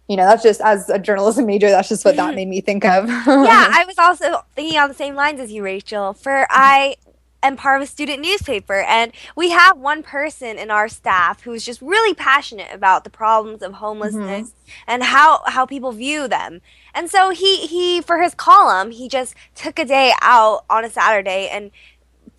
you 0.08 0.16
know, 0.16 0.24
that's 0.24 0.42
just 0.42 0.60
as 0.60 0.88
a 0.88 0.98
journalism 0.98 1.46
major, 1.46 1.68
that's 1.68 1.88
just 1.88 2.04
what 2.04 2.16
that 2.16 2.34
made 2.34 2.48
me 2.48 2.60
think 2.60 2.84
of. 2.84 3.08
yeah, 3.08 3.24
I 3.26 3.84
was 3.86 3.98
also 3.98 4.44
thinking 4.54 4.78
on 4.78 4.88
the 4.88 4.94
same 4.94 5.14
lines 5.14 5.40
as 5.40 5.50
you, 5.50 5.62
Rachel. 5.62 6.12
For 6.12 6.46
I 6.48 6.96
am 7.42 7.56
part 7.56 7.80
of 7.80 7.88
a 7.88 7.90
student 7.90 8.22
newspaper, 8.22 8.82
and 8.82 9.12
we 9.34 9.50
have 9.50 9.78
one 9.78 10.04
person 10.04 10.58
in 10.58 10.70
our 10.70 10.88
staff 10.88 11.42
who's 11.42 11.64
just 11.64 11.82
really 11.82 12.14
passionate 12.14 12.72
about 12.72 13.02
the 13.02 13.10
problems 13.10 13.62
of 13.62 13.74
homelessness 13.74 14.50
mm-hmm. 14.50 14.70
and 14.86 15.02
how 15.02 15.42
how 15.46 15.66
people 15.66 15.90
view 15.90 16.28
them. 16.28 16.60
And 16.94 17.10
so 17.10 17.30
he 17.30 17.66
he 17.66 18.00
for 18.00 18.22
his 18.22 18.34
column, 18.34 18.92
he 18.92 19.08
just 19.08 19.34
took 19.56 19.78
a 19.78 19.84
day 19.84 20.12
out 20.22 20.64
on 20.70 20.84
a 20.84 20.90
Saturday 20.90 21.48
and 21.48 21.72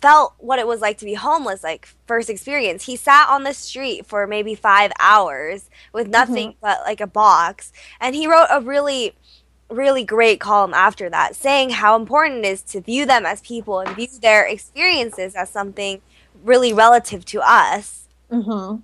felt 0.00 0.34
what 0.38 0.58
it 0.58 0.66
was 0.66 0.80
like 0.80 0.98
to 0.98 1.04
be 1.04 1.14
homeless 1.14 1.62
like 1.62 1.88
first 2.06 2.30
experience. 2.30 2.84
He 2.84 2.96
sat 2.96 3.28
on 3.28 3.42
the 3.42 3.54
street 3.54 4.06
for 4.06 4.26
maybe 4.26 4.54
five 4.54 4.92
hours 4.98 5.68
with 5.92 6.08
nothing 6.08 6.54
but 6.60 6.80
like 6.84 7.00
a 7.00 7.06
box 7.06 7.72
and 8.00 8.14
he 8.14 8.26
wrote 8.26 8.48
a 8.50 8.60
really 8.60 9.14
really 9.70 10.04
great 10.04 10.40
column 10.40 10.72
after 10.72 11.10
that 11.10 11.36
saying 11.36 11.68
how 11.68 11.94
important 11.94 12.44
it 12.44 12.48
is 12.48 12.62
to 12.62 12.80
view 12.80 13.04
them 13.04 13.26
as 13.26 13.40
people 13.42 13.80
and 13.80 13.94
view 13.94 14.08
their 14.22 14.46
experiences 14.46 15.34
as 15.34 15.50
something 15.50 16.00
really 16.42 16.72
relative 16.72 17.24
to 17.26 17.40
us. 17.40 18.08
Hmm 18.30 18.76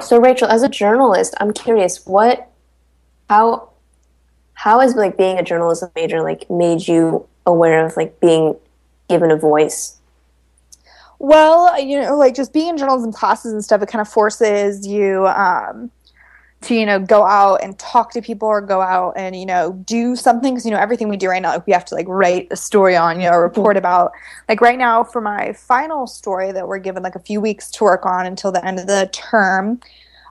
So 0.00 0.18
Rachel, 0.18 0.48
as 0.48 0.62
a 0.62 0.68
journalist, 0.68 1.34
I'm 1.40 1.52
curious 1.52 2.06
what 2.06 2.48
how 3.28 3.70
how 4.54 4.80
has 4.80 4.94
like 4.94 5.16
being 5.16 5.38
a 5.38 5.42
journalism 5.42 5.90
major 5.94 6.22
like 6.22 6.50
made 6.50 6.86
you 6.88 7.28
aware 7.46 7.86
of 7.86 7.96
like 7.96 8.20
being 8.20 8.56
given 9.08 9.30
a 9.30 9.36
voice? 9.36 9.96
Well, 11.18 11.78
you 11.78 12.00
know, 12.00 12.16
like 12.16 12.34
just 12.34 12.52
being 12.52 12.70
in 12.70 12.78
journalism 12.78 13.12
classes 13.12 13.52
and 13.52 13.62
stuff, 13.62 13.82
it 13.82 13.88
kind 13.88 14.00
of 14.00 14.08
forces 14.08 14.86
you 14.86 15.26
um, 15.26 15.90
to, 16.62 16.74
you 16.74 16.86
know, 16.86 16.98
go 16.98 17.26
out 17.26 17.56
and 17.56 17.78
talk 17.78 18.12
to 18.12 18.22
people 18.22 18.48
or 18.48 18.62
go 18.62 18.80
out 18.80 19.12
and, 19.16 19.36
you 19.36 19.44
know, 19.44 19.72
do 19.84 20.16
something. 20.16 20.54
Because, 20.54 20.64
you 20.64 20.70
know, 20.70 20.78
everything 20.78 21.08
we 21.08 21.18
do 21.18 21.28
right 21.28 21.42
now, 21.42 21.50
like 21.50 21.66
we 21.66 21.74
have 21.74 21.84
to 21.86 21.94
like 21.94 22.08
write 22.08 22.48
a 22.50 22.56
story 22.56 22.96
on, 22.96 23.20
you 23.20 23.28
know, 23.28 23.36
a 23.36 23.40
report 23.40 23.76
about. 23.76 24.12
Like 24.48 24.62
right 24.62 24.78
now, 24.78 25.04
for 25.04 25.20
my 25.20 25.52
final 25.52 26.06
story 26.06 26.52
that 26.52 26.66
we're 26.66 26.78
given 26.78 27.02
like 27.02 27.16
a 27.16 27.20
few 27.20 27.38
weeks 27.38 27.70
to 27.72 27.84
work 27.84 28.06
on 28.06 28.24
until 28.24 28.50
the 28.50 28.64
end 28.64 28.78
of 28.78 28.86
the 28.86 29.10
term, 29.12 29.80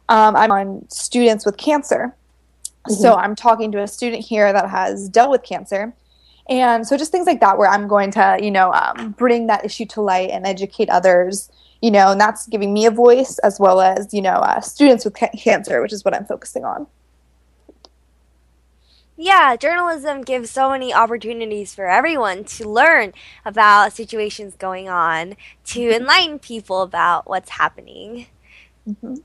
um, 0.09 0.35
I'm 0.35 0.51
on 0.51 0.89
students 0.89 1.45
with 1.45 1.57
cancer. 1.57 2.15
So 2.87 3.13
I'm 3.13 3.35
talking 3.35 3.71
to 3.73 3.81
a 3.83 3.87
student 3.87 4.25
here 4.25 4.51
that 4.51 4.67
has 4.67 5.07
dealt 5.09 5.29
with 5.29 5.43
cancer. 5.43 5.93
And 6.49 6.87
so 6.87 6.97
just 6.97 7.11
things 7.11 7.27
like 7.27 7.39
that, 7.41 7.59
where 7.59 7.69
I'm 7.69 7.87
going 7.87 8.09
to, 8.11 8.37
you 8.41 8.49
know, 8.49 8.73
um, 8.73 9.11
bring 9.11 9.47
that 9.47 9.63
issue 9.63 9.85
to 9.85 10.01
light 10.01 10.31
and 10.31 10.47
educate 10.47 10.89
others, 10.89 11.51
you 11.79 11.91
know, 11.91 12.11
and 12.11 12.19
that's 12.19 12.47
giving 12.47 12.73
me 12.73 12.87
a 12.87 12.91
voice 12.91 13.37
as 13.39 13.59
well 13.59 13.79
as, 13.79 14.11
you 14.13 14.21
know, 14.21 14.31
uh, 14.31 14.59
students 14.59 15.05
with 15.05 15.15
ca- 15.15 15.29
cancer, 15.37 15.79
which 15.79 15.93
is 15.93 16.03
what 16.03 16.15
I'm 16.15 16.25
focusing 16.25 16.65
on. 16.65 16.87
Yeah, 19.15 19.57
journalism 19.57 20.21
gives 20.21 20.49
so 20.49 20.69
many 20.69 20.93
opportunities 20.93 21.75
for 21.75 21.87
everyone 21.87 22.45
to 22.45 22.67
learn 22.67 23.13
about 23.45 23.91
situations 23.91 24.55
going 24.55 24.87
on, 24.87 25.35
to 25.65 25.93
enlighten 25.93 26.39
people 26.39 26.81
about 26.81 27.27
what's 27.27 27.49
happening. 27.49 28.27
Mm-hmm. 28.87 29.15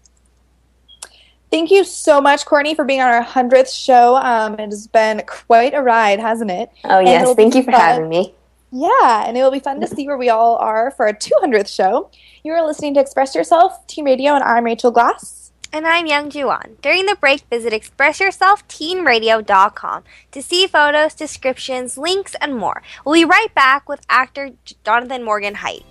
Thank 1.54 1.70
you 1.70 1.84
so 1.84 2.20
much, 2.20 2.46
Courtney, 2.46 2.74
for 2.74 2.84
being 2.84 3.00
on 3.00 3.12
our 3.14 3.24
100th 3.24 3.72
show. 3.72 4.16
Um, 4.16 4.54
it 4.54 4.70
has 4.70 4.88
been 4.88 5.22
quite 5.24 5.72
a 5.72 5.82
ride, 5.82 6.18
hasn't 6.18 6.50
it? 6.50 6.68
Oh, 6.82 6.98
And 6.98 7.06
yes. 7.06 7.32
Thank 7.36 7.54
you 7.54 7.62
for 7.62 7.70
fun- 7.70 7.80
having 7.80 8.08
me. 8.08 8.34
Yeah, 8.72 9.22
and 9.24 9.38
it 9.38 9.42
will 9.44 9.52
be 9.52 9.60
fun 9.60 9.80
to 9.80 9.86
see 9.86 10.04
where 10.08 10.18
we 10.18 10.30
all 10.30 10.56
are 10.56 10.90
for 10.90 11.06
our 11.06 11.12
200th 11.12 11.72
show. 11.72 12.10
You 12.42 12.50
are 12.54 12.66
listening 12.66 12.94
to 12.94 13.00
Express 13.00 13.36
Yourself, 13.36 13.86
Teen 13.86 14.04
Radio, 14.04 14.34
and 14.34 14.42
I'm 14.42 14.64
Rachel 14.64 14.90
Glass. 14.90 15.52
And 15.72 15.86
I'm 15.86 16.06
Young 16.06 16.28
Juan. 16.28 16.76
During 16.82 17.06
the 17.06 17.14
break, 17.14 17.42
visit 17.50 17.72
ExpressYourselfTeenRadio.com 17.72 20.02
to 20.32 20.42
see 20.42 20.66
photos, 20.66 21.14
descriptions, 21.14 21.96
links, 21.96 22.34
and 22.40 22.56
more. 22.56 22.82
We'll 23.04 23.14
be 23.14 23.24
right 23.24 23.54
back 23.54 23.88
with 23.88 24.00
actor 24.08 24.50
Jonathan 24.84 25.22
Morgan 25.22 25.54
Heit. 25.54 25.84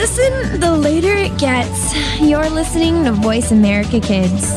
Listen, 0.00 0.60
the 0.60 0.74
later 0.74 1.12
it 1.12 1.36
gets. 1.38 1.94
You're 2.20 2.48
listening 2.48 3.04
to 3.04 3.12
Voice 3.12 3.52
America 3.52 4.00
Kids. 4.00 4.56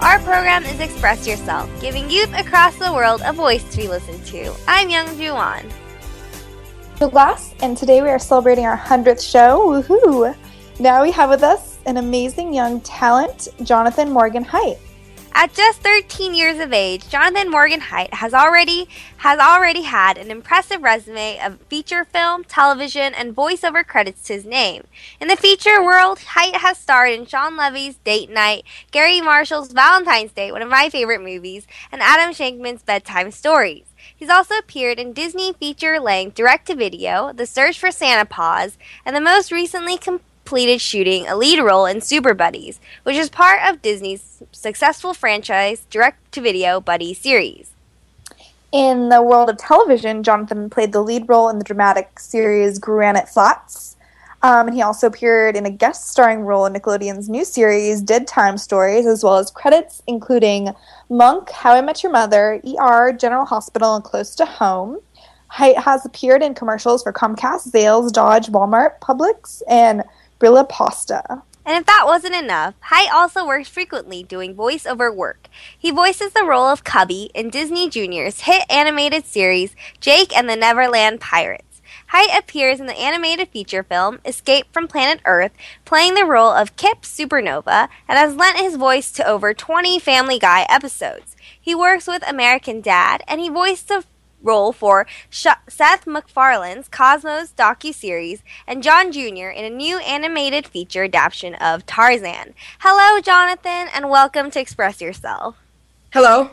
Our 0.00 0.20
program 0.20 0.64
is 0.64 0.78
Express 0.78 1.26
Yourself, 1.26 1.68
giving 1.80 2.08
youth 2.08 2.32
across 2.38 2.76
the 2.76 2.92
world 2.92 3.20
a 3.24 3.32
voice 3.32 3.64
to 3.72 3.76
be 3.76 3.88
listened 3.88 4.24
to. 4.26 4.54
I'm 4.68 4.88
Young 4.88 5.06
Juwan. 5.08 5.68
Glass, 7.00 7.52
and 7.62 7.76
today 7.76 8.00
we 8.00 8.08
are 8.08 8.18
celebrating 8.20 8.64
our 8.64 8.78
100th 8.78 9.20
show. 9.20 9.82
Woohoo! 9.82 10.36
Now 10.78 11.02
we 11.02 11.10
have 11.10 11.30
with 11.30 11.42
us 11.42 11.78
an 11.86 11.96
amazing 11.96 12.54
young 12.54 12.80
talent, 12.82 13.48
Jonathan 13.64 14.12
Morgan 14.12 14.44
Heit. 14.44 14.78
At 15.40 15.54
just 15.54 15.82
13 15.82 16.34
years 16.34 16.58
of 16.58 16.72
age, 16.72 17.08
Jonathan 17.08 17.48
Morgan 17.48 17.78
Heit 17.78 18.12
has 18.14 18.34
already 18.34 18.88
has 19.18 19.38
already 19.38 19.82
had 19.82 20.18
an 20.18 20.32
impressive 20.32 20.82
resume 20.82 21.38
of 21.38 21.60
feature 21.68 22.04
film, 22.04 22.42
television, 22.42 23.14
and 23.14 23.36
voiceover 23.36 23.86
credits 23.86 24.22
to 24.24 24.32
his 24.32 24.44
name. 24.44 24.82
In 25.20 25.28
the 25.28 25.36
feature 25.36 25.80
world, 25.80 26.18
Heit 26.18 26.56
has 26.56 26.76
starred 26.76 27.12
in 27.12 27.24
Shawn 27.24 27.56
Levy's 27.56 27.98
Date 27.98 28.30
Night, 28.30 28.64
Garry 28.90 29.20
Marshall's 29.20 29.70
Valentine's 29.70 30.32
Day, 30.32 30.50
one 30.50 30.60
of 30.60 30.68
my 30.68 30.90
favorite 30.90 31.22
movies, 31.22 31.68
and 31.92 32.02
Adam 32.02 32.34
Shankman's 32.34 32.82
Bedtime 32.82 33.30
Stories. 33.30 33.84
He's 34.16 34.30
also 34.30 34.56
appeared 34.56 34.98
in 34.98 35.12
Disney 35.12 35.52
feature-length 35.52 36.34
direct-to-video, 36.34 37.32
The 37.32 37.46
Search 37.46 37.78
for 37.78 37.92
Santa 37.92 38.24
Paws, 38.24 38.76
and 39.04 39.14
the 39.14 39.20
most 39.20 39.52
recently 39.52 39.98
completed 40.48 40.80
shooting 40.80 41.28
a 41.28 41.36
lead 41.36 41.60
role 41.62 41.84
in 41.84 42.00
Super 42.00 42.32
Buddies, 42.32 42.80
which 43.02 43.16
is 43.16 43.28
part 43.28 43.60
of 43.68 43.82
Disney's 43.82 44.42
successful 44.50 45.12
franchise 45.12 45.86
direct-to-video 45.90 46.80
buddy 46.80 47.12
series. 47.12 47.70
In 48.72 49.10
the 49.10 49.20
world 49.20 49.50
of 49.50 49.58
television, 49.58 50.22
Jonathan 50.22 50.70
played 50.70 50.92
the 50.92 51.02
lead 51.02 51.28
role 51.28 51.50
in 51.50 51.58
the 51.58 51.64
dramatic 51.64 52.18
series 52.18 52.78
Granite 52.78 53.28
Flats. 53.28 53.96
Um, 54.42 54.68
and 54.68 54.74
he 54.74 54.80
also 54.80 55.08
appeared 55.08 55.54
in 55.54 55.66
a 55.66 55.70
guest 55.70 56.08
starring 56.08 56.40
role 56.40 56.64
in 56.64 56.72
Nickelodeon's 56.72 57.28
new 57.28 57.44
series 57.44 58.00
Dead 58.00 58.26
Time 58.26 58.56
Stories, 58.56 59.04
as 59.04 59.22
well 59.22 59.36
as 59.36 59.50
credits 59.50 60.02
including 60.06 60.70
Monk, 61.10 61.50
How 61.50 61.74
I 61.74 61.82
Met 61.82 62.02
Your 62.02 62.10
Mother, 62.10 62.62
ER, 62.80 63.12
General 63.12 63.44
Hospital, 63.44 63.96
and 63.96 64.02
Close 64.02 64.34
to 64.36 64.46
Home. 64.46 64.98
Heit 65.52 65.76
has 65.76 66.06
appeared 66.06 66.42
in 66.42 66.54
commercials 66.54 67.02
for 67.02 67.12
Comcast, 67.12 67.70
Zales, 67.70 68.10
Dodge, 68.10 68.46
Walmart, 68.46 68.98
Publix, 69.00 69.60
and 69.68 70.02
Brilla 70.38 70.68
Pasta. 70.68 71.42
And 71.66 71.76
if 71.76 71.86
that 71.86 72.04
wasn't 72.06 72.34
enough, 72.34 72.74
Heit 72.90 73.12
also 73.12 73.46
works 73.46 73.68
frequently 73.68 74.22
doing 74.22 74.54
voiceover 74.54 75.14
work. 75.14 75.48
He 75.78 75.90
voices 75.90 76.32
the 76.32 76.44
role 76.44 76.66
of 76.66 76.82
Cubby 76.82 77.30
in 77.34 77.50
Disney 77.50 77.90
Junior's 77.90 78.40
hit 78.40 78.64
animated 78.70 79.26
series 79.26 79.76
Jake 80.00 80.34
and 80.34 80.48
the 80.48 80.56
Neverland 80.56 81.20
Pirates. 81.20 81.82
Heit 82.12 82.38
appears 82.38 82.80
in 82.80 82.86
the 82.86 82.98
animated 82.98 83.48
feature 83.48 83.82
film 83.82 84.18
Escape 84.24 84.72
from 84.72 84.88
Planet 84.88 85.20
Earth, 85.26 85.52
playing 85.84 86.14
the 86.14 86.24
role 86.24 86.52
of 86.52 86.76
Kip 86.76 87.02
Supernova, 87.02 87.88
and 88.08 88.18
has 88.18 88.34
lent 88.34 88.58
his 88.58 88.76
voice 88.76 89.12
to 89.12 89.26
over 89.26 89.52
20 89.52 89.98
Family 89.98 90.38
Guy 90.38 90.64
episodes. 90.70 91.36
He 91.60 91.74
works 91.74 92.06
with 92.06 92.26
American 92.26 92.80
Dad, 92.80 93.22
and 93.28 93.42
he 93.42 93.50
voiced 93.50 93.88
the 93.88 94.04
role 94.42 94.72
for 94.72 95.06
Sh- 95.30 95.46
Seth 95.68 96.06
MacFarlane's 96.06 96.88
Cosmos 96.88 97.52
docu-series 97.56 98.42
and 98.66 98.82
John 98.82 99.12
Jr. 99.12 99.48
in 99.48 99.64
a 99.64 99.70
new 99.70 99.98
animated 99.98 100.66
feature 100.66 101.04
adaptation 101.04 101.54
of 101.56 101.86
Tarzan. 101.86 102.54
Hello, 102.80 103.20
Jonathan, 103.20 103.88
and 103.94 104.10
welcome 104.10 104.50
to 104.50 104.60
Express 104.60 105.00
Yourself. 105.00 105.56
Hello. 106.12 106.50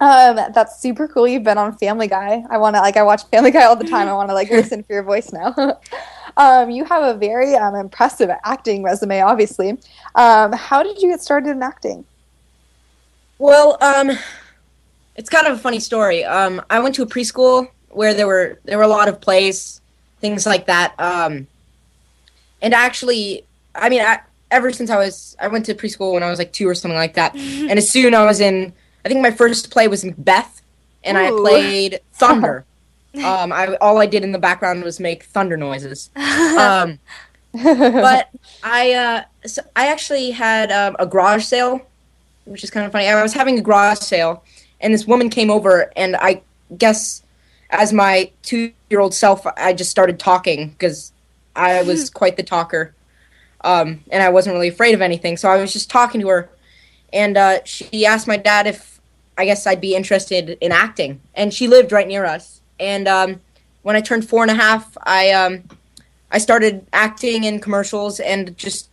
Um, 0.00 0.36
that's 0.54 0.80
super 0.80 1.08
cool. 1.08 1.26
You've 1.26 1.42
been 1.42 1.58
on 1.58 1.76
Family 1.76 2.06
Guy. 2.06 2.44
I 2.48 2.58
want 2.58 2.76
to 2.76 2.80
like 2.80 2.96
I 2.96 3.02
watch 3.02 3.24
Family 3.26 3.50
Guy 3.50 3.64
all 3.64 3.76
the 3.76 3.84
time. 3.84 4.08
I 4.08 4.12
want 4.12 4.28
to 4.30 4.34
like 4.34 4.50
listen 4.50 4.82
for 4.82 4.92
your 4.92 5.02
voice 5.02 5.32
now. 5.32 5.54
um, 6.36 6.70
you 6.70 6.84
have 6.84 7.02
a 7.02 7.18
very 7.18 7.56
um, 7.56 7.74
impressive 7.74 8.30
acting 8.44 8.82
resume, 8.82 9.20
obviously. 9.20 9.78
Um, 10.14 10.52
how 10.52 10.82
did 10.82 11.02
you 11.02 11.10
get 11.10 11.20
started 11.20 11.50
in 11.50 11.62
acting? 11.62 12.04
Well, 13.38 13.76
um, 13.80 14.10
it's 15.18 15.28
kind 15.28 15.48
of 15.48 15.56
a 15.56 15.58
funny 15.58 15.80
story. 15.80 16.24
Um, 16.24 16.62
I 16.70 16.78
went 16.78 16.94
to 16.94 17.02
a 17.02 17.06
preschool 17.06 17.68
where 17.90 18.14
there 18.14 18.26
were 18.26 18.60
there 18.64 18.78
were 18.78 18.84
a 18.84 18.88
lot 18.88 19.08
of 19.08 19.20
plays, 19.20 19.80
things 20.20 20.46
like 20.46 20.66
that. 20.66 20.94
Um, 20.98 21.48
and 22.62 22.72
actually, 22.72 23.44
I 23.74 23.88
mean, 23.88 24.00
I, 24.00 24.20
ever 24.52 24.72
since 24.72 24.90
I 24.90 24.96
was 24.96 25.36
I 25.40 25.48
went 25.48 25.66
to 25.66 25.74
preschool 25.74 26.14
when 26.14 26.22
I 26.22 26.30
was 26.30 26.38
like 26.38 26.52
two 26.52 26.68
or 26.68 26.74
something 26.74 26.96
like 26.96 27.14
that, 27.14 27.34
and 27.36 27.72
as 27.72 27.90
soon 27.90 28.14
I 28.14 28.24
was 28.24 28.40
in, 28.40 28.72
I 29.04 29.08
think 29.08 29.20
my 29.20 29.32
first 29.32 29.70
play 29.72 29.88
was 29.88 30.04
Macbeth, 30.04 30.62
and 31.02 31.18
I 31.18 31.30
played 31.30 32.00
Thunder. 32.12 32.64
um, 33.24 33.52
I 33.52 33.74
all 33.80 33.98
I 33.98 34.06
did 34.06 34.22
in 34.22 34.30
the 34.30 34.38
background 34.38 34.84
was 34.84 35.00
make 35.00 35.24
thunder 35.24 35.56
noises. 35.56 36.10
Um, 36.58 36.98
but 37.52 38.28
I 38.62 38.92
uh, 38.92 39.22
so 39.46 39.62
I 39.74 39.88
actually 39.88 40.32
had 40.32 40.70
um, 40.70 40.96
a 40.98 41.06
garage 41.06 41.44
sale, 41.44 41.80
which 42.44 42.62
is 42.62 42.70
kind 42.70 42.84
of 42.84 42.92
funny. 42.92 43.08
I 43.08 43.22
was 43.22 43.32
having 43.32 43.58
a 43.58 43.62
garage 43.62 43.98
sale, 43.98 44.44
and 44.80 44.94
this 44.94 45.06
woman 45.06 45.28
came 45.30 45.50
over, 45.50 45.92
and 45.96 46.16
I 46.16 46.42
guess 46.76 47.22
as 47.70 47.92
my 47.92 48.30
two-year-old 48.42 49.14
self, 49.14 49.46
I 49.56 49.72
just 49.72 49.90
started 49.90 50.18
talking 50.18 50.70
because 50.70 51.12
I 51.54 51.82
was 51.82 52.10
quite 52.10 52.36
the 52.36 52.42
talker. 52.42 52.94
um, 53.62 54.04
and 54.10 54.22
I 54.22 54.28
wasn't 54.28 54.54
really 54.54 54.68
afraid 54.68 54.94
of 54.94 55.02
anything. 55.02 55.36
So 55.36 55.48
I 55.48 55.56
was 55.60 55.72
just 55.72 55.90
talking 55.90 56.20
to 56.20 56.28
her, 56.28 56.50
and 57.12 57.36
uh, 57.36 57.60
she 57.64 58.06
asked 58.06 58.26
my 58.26 58.36
dad 58.36 58.66
if 58.66 59.00
I 59.36 59.44
guess 59.44 59.66
I'd 59.66 59.80
be 59.80 59.94
interested 59.94 60.58
in 60.60 60.72
acting, 60.72 61.20
and 61.34 61.52
she 61.52 61.66
lived 61.68 61.92
right 61.92 62.06
near 62.06 62.24
us. 62.24 62.60
And 62.80 63.08
um, 63.08 63.40
when 63.82 63.96
I 63.96 64.00
turned 64.00 64.28
four 64.28 64.42
and 64.42 64.50
a 64.50 64.54
half, 64.54 64.96
I 65.02 65.30
um, 65.32 65.64
I 66.30 66.38
started 66.38 66.86
acting 66.92 67.44
in 67.44 67.60
commercials, 67.60 68.20
and 68.20 68.56
just 68.56 68.88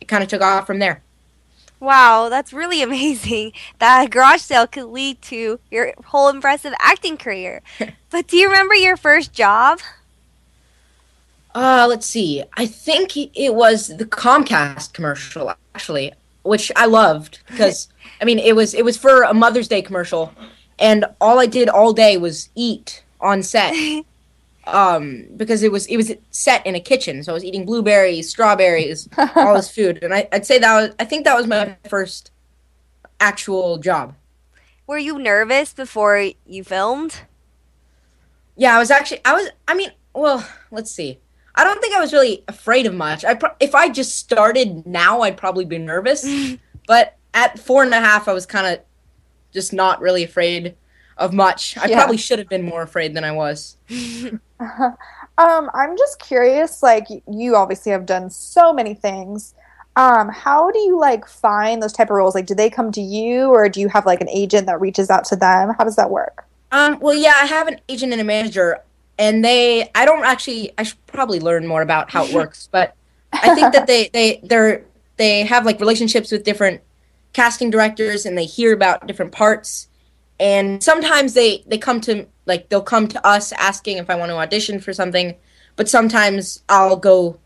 it 0.00 0.08
kind 0.08 0.22
of 0.22 0.28
took 0.28 0.42
off 0.42 0.66
from 0.66 0.78
there. 0.78 1.02
Wow, 1.80 2.28
that's 2.28 2.52
really 2.52 2.82
amazing. 2.88 3.52
That 3.78 4.10
garage 4.10 4.40
sale 4.40 4.66
could 4.66 4.86
lead 4.86 5.22
to 5.22 5.60
your 5.70 5.92
whole 6.06 6.28
impressive 6.28 6.74
acting 6.80 7.16
career. 7.16 7.62
but 8.10 8.26
do 8.26 8.36
you 8.36 8.46
remember 8.46 8.74
your 8.74 8.96
first 8.96 9.32
job? 9.32 9.80
Uh, 11.54 11.86
let's 11.88 12.06
see. 12.06 12.44
I 12.54 12.66
think 12.66 13.16
it 13.16 13.54
was 13.54 13.88
the 13.96 14.04
Comcast 14.04 14.92
commercial 14.92 15.54
actually, 15.74 16.12
which 16.42 16.70
I 16.76 16.86
loved 16.86 17.40
because 17.48 17.88
I 18.20 18.24
mean 18.24 18.38
it 18.38 18.54
was 18.54 18.74
it 18.74 18.84
was 18.84 18.96
for 18.96 19.22
a 19.22 19.34
Mother's 19.34 19.68
Day 19.68 19.82
commercial, 19.82 20.32
and 20.78 21.04
all 21.20 21.38
I 21.40 21.46
did 21.46 21.68
all 21.68 21.92
day 21.92 22.16
was 22.16 22.50
eat 22.54 23.02
on 23.20 23.42
set. 23.42 23.74
Um, 24.72 25.26
because 25.36 25.62
it 25.62 25.72
was 25.72 25.86
it 25.86 25.96
was 25.96 26.12
set 26.30 26.66
in 26.66 26.74
a 26.74 26.80
kitchen, 26.80 27.22
so 27.22 27.32
I 27.32 27.34
was 27.34 27.44
eating 27.44 27.64
blueberries, 27.64 28.28
strawberries, 28.28 29.08
all 29.36 29.54
this 29.54 29.70
food, 29.70 30.02
and 30.02 30.12
I, 30.14 30.28
I'd 30.32 30.46
say 30.46 30.58
that 30.58 30.74
was 30.80 30.94
I 30.98 31.04
think 31.04 31.24
that 31.24 31.36
was 31.36 31.46
my 31.46 31.76
first 31.88 32.30
actual 33.20 33.78
job. 33.78 34.14
Were 34.86 34.98
you 34.98 35.18
nervous 35.18 35.72
before 35.72 36.30
you 36.46 36.64
filmed? 36.64 37.22
Yeah, 38.56 38.76
I 38.76 38.78
was 38.78 38.90
actually 38.90 39.20
I 39.24 39.34
was 39.34 39.48
I 39.66 39.74
mean, 39.74 39.90
well, 40.14 40.46
let's 40.70 40.90
see. 40.90 41.20
I 41.54 41.64
don't 41.64 41.80
think 41.80 41.94
I 41.96 42.00
was 42.00 42.12
really 42.12 42.44
afraid 42.46 42.86
of 42.86 42.94
much. 42.94 43.24
I 43.24 43.34
pro- 43.34 43.54
if 43.58 43.74
I 43.74 43.88
just 43.88 44.16
started 44.16 44.86
now, 44.86 45.22
I'd 45.22 45.36
probably 45.36 45.64
be 45.64 45.78
nervous. 45.78 46.24
but 46.86 47.16
at 47.34 47.58
four 47.58 47.82
and 47.82 47.92
a 47.92 47.98
half, 48.00 48.28
I 48.28 48.32
was 48.32 48.46
kind 48.46 48.66
of 48.66 48.84
just 49.52 49.72
not 49.72 50.00
really 50.00 50.22
afraid 50.22 50.76
of 51.16 51.32
much. 51.32 51.76
I 51.76 51.86
Yeah. 51.86 51.96
probably 51.98 52.16
should 52.16 52.38
have 52.38 52.48
been 52.48 52.62
more 52.64 52.82
afraid 52.82 53.14
than 53.14 53.24
I 53.24 53.32
was. 53.32 53.76
Um, 55.38 55.70
I'm 55.72 55.96
just 55.96 56.18
curious, 56.18 56.82
like 56.82 57.06
you 57.30 57.54
obviously 57.54 57.92
have 57.92 58.06
done 58.06 58.28
so 58.28 58.72
many 58.72 58.92
things. 58.92 59.54
Um, 59.94 60.28
how 60.28 60.72
do 60.72 60.80
you 60.80 60.98
like 60.98 61.28
find 61.28 61.80
those 61.80 61.92
type 61.92 62.10
of 62.10 62.16
roles? 62.16 62.34
Like, 62.34 62.46
do 62.46 62.56
they 62.56 62.68
come 62.68 62.90
to 62.90 63.00
you 63.00 63.46
or 63.50 63.68
do 63.68 63.80
you 63.80 63.88
have 63.88 64.04
like 64.04 64.20
an 64.20 64.28
agent 64.28 64.66
that 64.66 64.80
reaches 64.80 65.10
out 65.10 65.24
to 65.26 65.36
them? 65.36 65.74
How 65.78 65.84
does 65.84 65.94
that 65.94 66.10
work? 66.10 66.44
Um, 66.72 66.98
well, 66.98 67.14
yeah, 67.14 67.34
I 67.40 67.46
have 67.46 67.68
an 67.68 67.80
agent 67.88 68.12
and 68.12 68.20
a 68.20 68.24
manager, 68.24 68.80
and 69.18 69.44
they. 69.44 69.90
I 69.94 70.04
don't 70.04 70.24
actually. 70.24 70.72
I 70.76 70.82
should 70.82 71.06
probably 71.06 71.40
learn 71.40 71.66
more 71.66 71.82
about 71.82 72.10
how 72.10 72.24
it 72.24 72.34
works, 72.34 72.68
but 72.72 72.94
I 73.32 73.54
think 73.54 73.72
that 73.72 73.86
they 73.86 74.10
they 74.12 74.40
they're 74.42 74.84
they 75.16 75.44
have 75.44 75.64
like 75.64 75.80
relationships 75.80 76.32
with 76.32 76.42
different 76.44 76.80
casting 77.32 77.70
directors, 77.70 78.26
and 78.26 78.36
they 78.36 78.44
hear 78.44 78.72
about 78.72 79.06
different 79.06 79.32
parts, 79.32 79.88
and 80.40 80.82
sometimes 80.82 81.34
they 81.34 81.62
they 81.66 81.78
come 81.78 82.00
to 82.02 82.26
like 82.48 82.68
they'll 82.68 82.82
come 82.82 83.06
to 83.08 83.24
us 83.26 83.52
asking 83.52 83.98
if 83.98 84.10
I 84.10 84.16
want 84.16 84.30
to 84.30 84.36
audition 84.36 84.80
for 84.80 84.92
something, 84.92 85.36
but 85.76 85.88
sometimes 85.88 86.62
I'll 86.68 86.96
go 86.96 87.38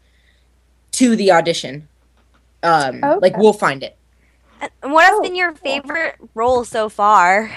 to 0.92 1.16
the 1.16 1.32
audition. 1.32 1.88
Um, 2.62 3.00
like 3.20 3.36
we'll 3.36 3.52
find 3.52 3.82
it. 3.82 3.96
And 4.82 4.92
what 4.92 5.04
has 5.04 5.18
Oh, 5.18 5.22
been 5.22 5.34
your 5.34 5.52
cool. 5.52 5.56
favorite 5.56 6.16
role 6.34 6.64
so 6.64 6.88
far? 6.88 7.50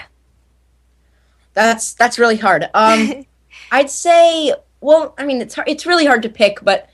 That's 1.54 1.94
that's 1.94 2.18
really 2.18 2.36
hard. 2.36 2.68
Um, 2.74 3.24
I'd 3.70 3.90
say, 3.90 4.52
well, 4.80 5.14
I 5.18 5.24
mean, 5.24 5.40
it's 5.40 5.54
hard, 5.54 5.68
it's 5.68 5.86
really 5.86 6.06
hard 6.06 6.22
to 6.24 6.28
pick, 6.28 6.58
but 6.62 6.90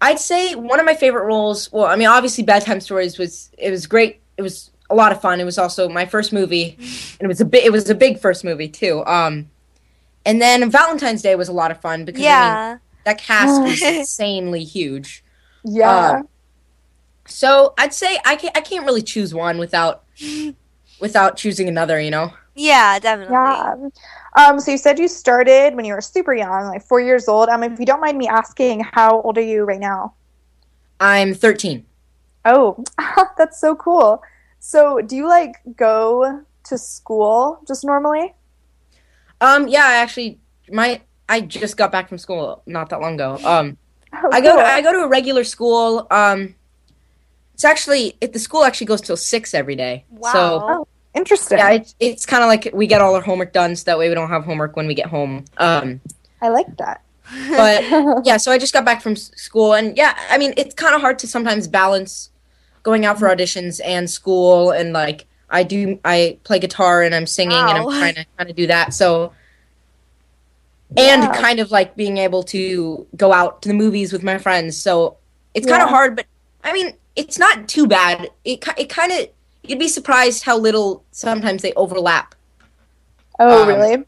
I'd 0.00 0.18
say 0.18 0.54
one 0.56 0.80
of 0.80 0.86
my 0.86 0.94
favorite 0.94 1.24
roles. 1.24 1.70
Well, 1.72 1.86
I 1.86 1.96
mean, 1.96 2.08
obviously, 2.08 2.44
Bedtime 2.44 2.80
Stories 2.80 3.18
was 3.18 3.50
it 3.56 3.70
was 3.70 3.86
great. 3.86 4.20
It 4.36 4.42
was 4.42 4.70
a 4.90 4.94
lot 4.94 5.12
of 5.12 5.20
fun. 5.22 5.40
It 5.40 5.44
was 5.44 5.58
also 5.58 5.88
my 5.88 6.04
first 6.04 6.32
movie, 6.32 6.74
and 6.78 7.20
it 7.20 7.28
was 7.28 7.40
a 7.40 7.44
big 7.44 7.64
it 7.64 7.70
was 7.72 7.88
a 7.88 7.94
big 7.94 8.18
first 8.18 8.44
movie 8.44 8.68
too. 8.68 9.04
Um, 9.06 9.48
and 10.24 10.40
then 10.40 10.70
Valentine's 10.70 11.22
Day 11.22 11.34
was 11.34 11.48
a 11.48 11.52
lot 11.52 11.70
of 11.70 11.80
fun 11.80 12.04
because 12.04 12.24
I 12.24 12.70
mean, 12.70 12.80
that 13.04 13.18
cast 13.18 13.62
was 13.62 13.82
insanely 13.82 14.64
huge. 14.64 15.24
Yeah. 15.64 16.22
So 17.26 17.74
I'd 17.78 17.94
say 17.94 18.18
I 18.24 18.36
can't 18.36 18.56
I 18.56 18.60
can't 18.60 18.84
really 18.84 19.02
choose 19.02 19.34
one 19.34 19.58
without 19.58 20.04
without 21.00 21.36
choosing 21.36 21.68
another. 21.68 22.00
You 22.00 22.10
know. 22.10 22.32
yeah, 22.54 22.98
definitely. 22.98 23.34
yeah. 23.34 23.74
Um, 24.34 24.60
so 24.60 24.70
you 24.70 24.78
said 24.78 24.98
you 24.98 25.08
started 25.08 25.74
when 25.74 25.84
you 25.84 25.94
were 25.94 26.00
super 26.00 26.34
young, 26.34 26.66
like 26.66 26.82
four 26.82 27.00
years 27.00 27.28
old. 27.28 27.48
Um, 27.48 27.62
if 27.62 27.78
you 27.78 27.86
don't 27.86 28.00
mind 28.00 28.16
me 28.16 28.28
asking, 28.28 28.80
how 28.80 29.20
old 29.20 29.36
are 29.36 29.42
you 29.42 29.64
right 29.64 29.80
now? 29.80 30.14
I'm 31.00 31.34
13. 31.34 31.84
Oh, 32.44 32.82
that's 33.38 33.60
so 33.60 33.74
cool. 33.76 34.22
So 34.58 35.00
do 35.00 35.16
you 35.16 35.28
like 35.28 35.56
go 35.76 36.44
to 36.64 36.78
school 36.78 37.60
just 37.66 37.84
normally? 37.84 38.34
Um, 39.42 39.68
yeah, 39.68 39.84
I 39.84 39.94
actually, 39.96 40.38
my 40.70 41.00
I 41.28 41.40
just 41.42 41.76
got 41.76 41.90
back 41.92 42.08
from 42.08 42.18
school 42.18 42.62
not 42.66 42.88
that 42.90 43.00
long 43.00 43.14
ago. 43.14 43.38
Um, 43.44 43.76
Oh, 44.14 44.28
I 44.30 44.42
go 44.42 44.50
cool. 44.50 44.58
to, 44.60 44.66
I 44.66 44.82
go 44.82 44.92
to 44.92 44.98
a 44.98 45.08
regular 45.08 45.42
school. 45.42 46.06
Um, 46.10 46.54
it's 47.54 47.64
actually 47.64 48.16
it, 48.20 48.32
the 48.34 48.38
school 48.38 48.62
actually 48.64 48.86
goes 48.86 49.00
till 49.00 49.16
six 49.16 49.54
every 49.54 49.74
day. 49.74 50.04
So 50.32 50.58
Wow. 50.58 50.88
Interesting. 51.14 51.58
yeah, 51.58 51.70
it's 51.70 51.94
it's 52.00 52.26
kind 52.26 52.42
of 52.42 52.48
like 52.48 52.70
we 52.74 52.86
get 52.86 53.00
all 53.00 53.14
our 53.14 53.20
homework 53.22 53.52
done, 53.52 53.74
so 53.76 53.84
that 53.84 53.98
way 53.98 54.08
we 54.08 54.14
don't 54.14 54.28
have 54.28 54.44
homework 54.44 54.76
when 54.76 54.86
we 54.86 54.94
get 54.94 55.06
home. 55.06 55.44
Um, 55.58 56.00
I 56.42 56.48
like 56.48 56.74
that. 56.78 57.02
but 57.50 57.84
yeah, 58.26 58.36
so 58.38 58.50
I 58.52 58.58
just 58.58 58.72
got 58.74 58.84
back 58.84 59.00
from 59.02 59.16
school, 59.16 59.74
and 59.74 59.96
yeah, 59.96 60.14
I 60.30 60.36
mean 60.38 60.52
it's 60.56 60.74
kind 60.74 60.94
of 60.94 61.00
hard 61.00 61.18
to 61.20 61.26
sometimes 61.26 61.66
balance 61.68 62.30
going 62.82 63.04
out 63.06 63.18
for 63.18 63.28
auditions 63.28 63.80
and 63.84 64.08
school, 64.10 64.70
and 64.72 64.92
like 64.92 65.26
I 65.52 65.62
do, 65.64 66.00
I 66.04 66.38
play 66.44 66.58
guitar 66.58 67.02
and 67.02 67.14
I'm 67.14 67.26
singing, 67.26 67.70
and 67.70 67.78
I'm 67.78 67.86
trying 67.88 68.14
to 68.16 68.26
kind 68.38 68.50
of 68.50 68.56
do 68.56 68.66
that. 68.68 68.94
So, 68.94 69.34
and 70.96 71.22
Yeah. 71.24 71.32
kind 71.32 71.60
of 71.60 71.70
like 71.70 71.96
being 71.96 72.18
able 72.18 72.42
to 72.44 73.06
go 73.16 73.32
out 73.32 73.62
to 73.62 73.68
the 73.68 73.74
movies 73.74 74.12
with 74.12 74.22
my 74.22 74.38
friends. 74.38 74.76
So 74.76 75.18
it's 75.54 75.66
kind 75.66 75.82
of 75.82 75.88
hard, 75.88 76.16
but 76.16 76.26
I 76.64 76.72
mean 76.72 76.96
it's 77.16 77.38
not 77.38 77.68
too 77.68 77.86
bad. 77.86 78.30
It 78.44 78.64
it 78.78 78.88
kind 78.88 79.12
of 79.12 79.28
you'd 79.62 79.78
be 79.78 79.88
surprised 79.88 80.44
how 80.44 80.58
little 80.58 81.04
sometimes 81.12 81.62
they 81.62 81.72
overlap. 81.74 82.34
Oh, 83.38 83.64
Um, 83.64 83.66
really? 83.66 84.04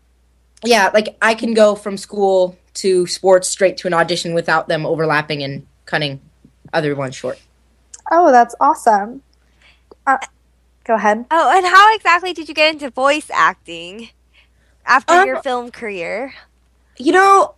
Yeah, 0.64 0.90
like 0.94 1.16
I 1.22 1.34
can 1.34 1.54
go 1.54 1.74
from 1.74 1.96
school 1.96 2.58
to 2.74 3.06
sports 3.06 3.48
straight 3.48 3.76
to 3.78 3.86
an 3.86 3.94
audition 3.94 4.34
without 4.34 4.68
them 4.68 4.86
overlapping 4.86 5.42
and 5.42 5.66
cutting 5.86 6.20
other 6.72 6.94
ones 6.96 7.14
short. 7.14 7.40
Oh, 8.10 8.30
that's 8.32 8.54
awesome. 8.60 9.22
Uh, 10.06 10.18
go 10.84 10.94
ahead. 10.94 11.24
Oh, 11.30 11.56
and 11.56 11.66
how 11.66 11.94
exactly 11.94 12.32
did 12.32 12.48
you 12.48 12.54
get 12.54 12.72
into 12.72 12.90
voice 12.90 13.30
acting 13.32 14.10
after 14.86 15.14
Um, 15.14 15.26
your 15.26 15.42
film 15.42 15.70
career? 15.70 16.34
You 16.98 17.12
know, 17.12 17.54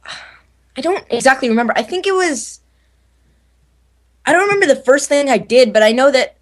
I 0.76 0.80
don't 0.80 1.04
exactly 1.10 1.48
remember. 1.48 1.72
I 1.76 1.82
think 1.82 2.06
it 2.06 2.14
was 2.14 2.60
I 4.24 4.32
don't 4.32 4.42
remember 4.42 4.66
the 4.66 4.82
first 4.82 5.08
thing 5.08 5.30
I 5.30 5.38
did, 5.38 5.72
but 5.72 5.82
I 5.82 5.92
know 5.92 6.10
that 6.10 6.36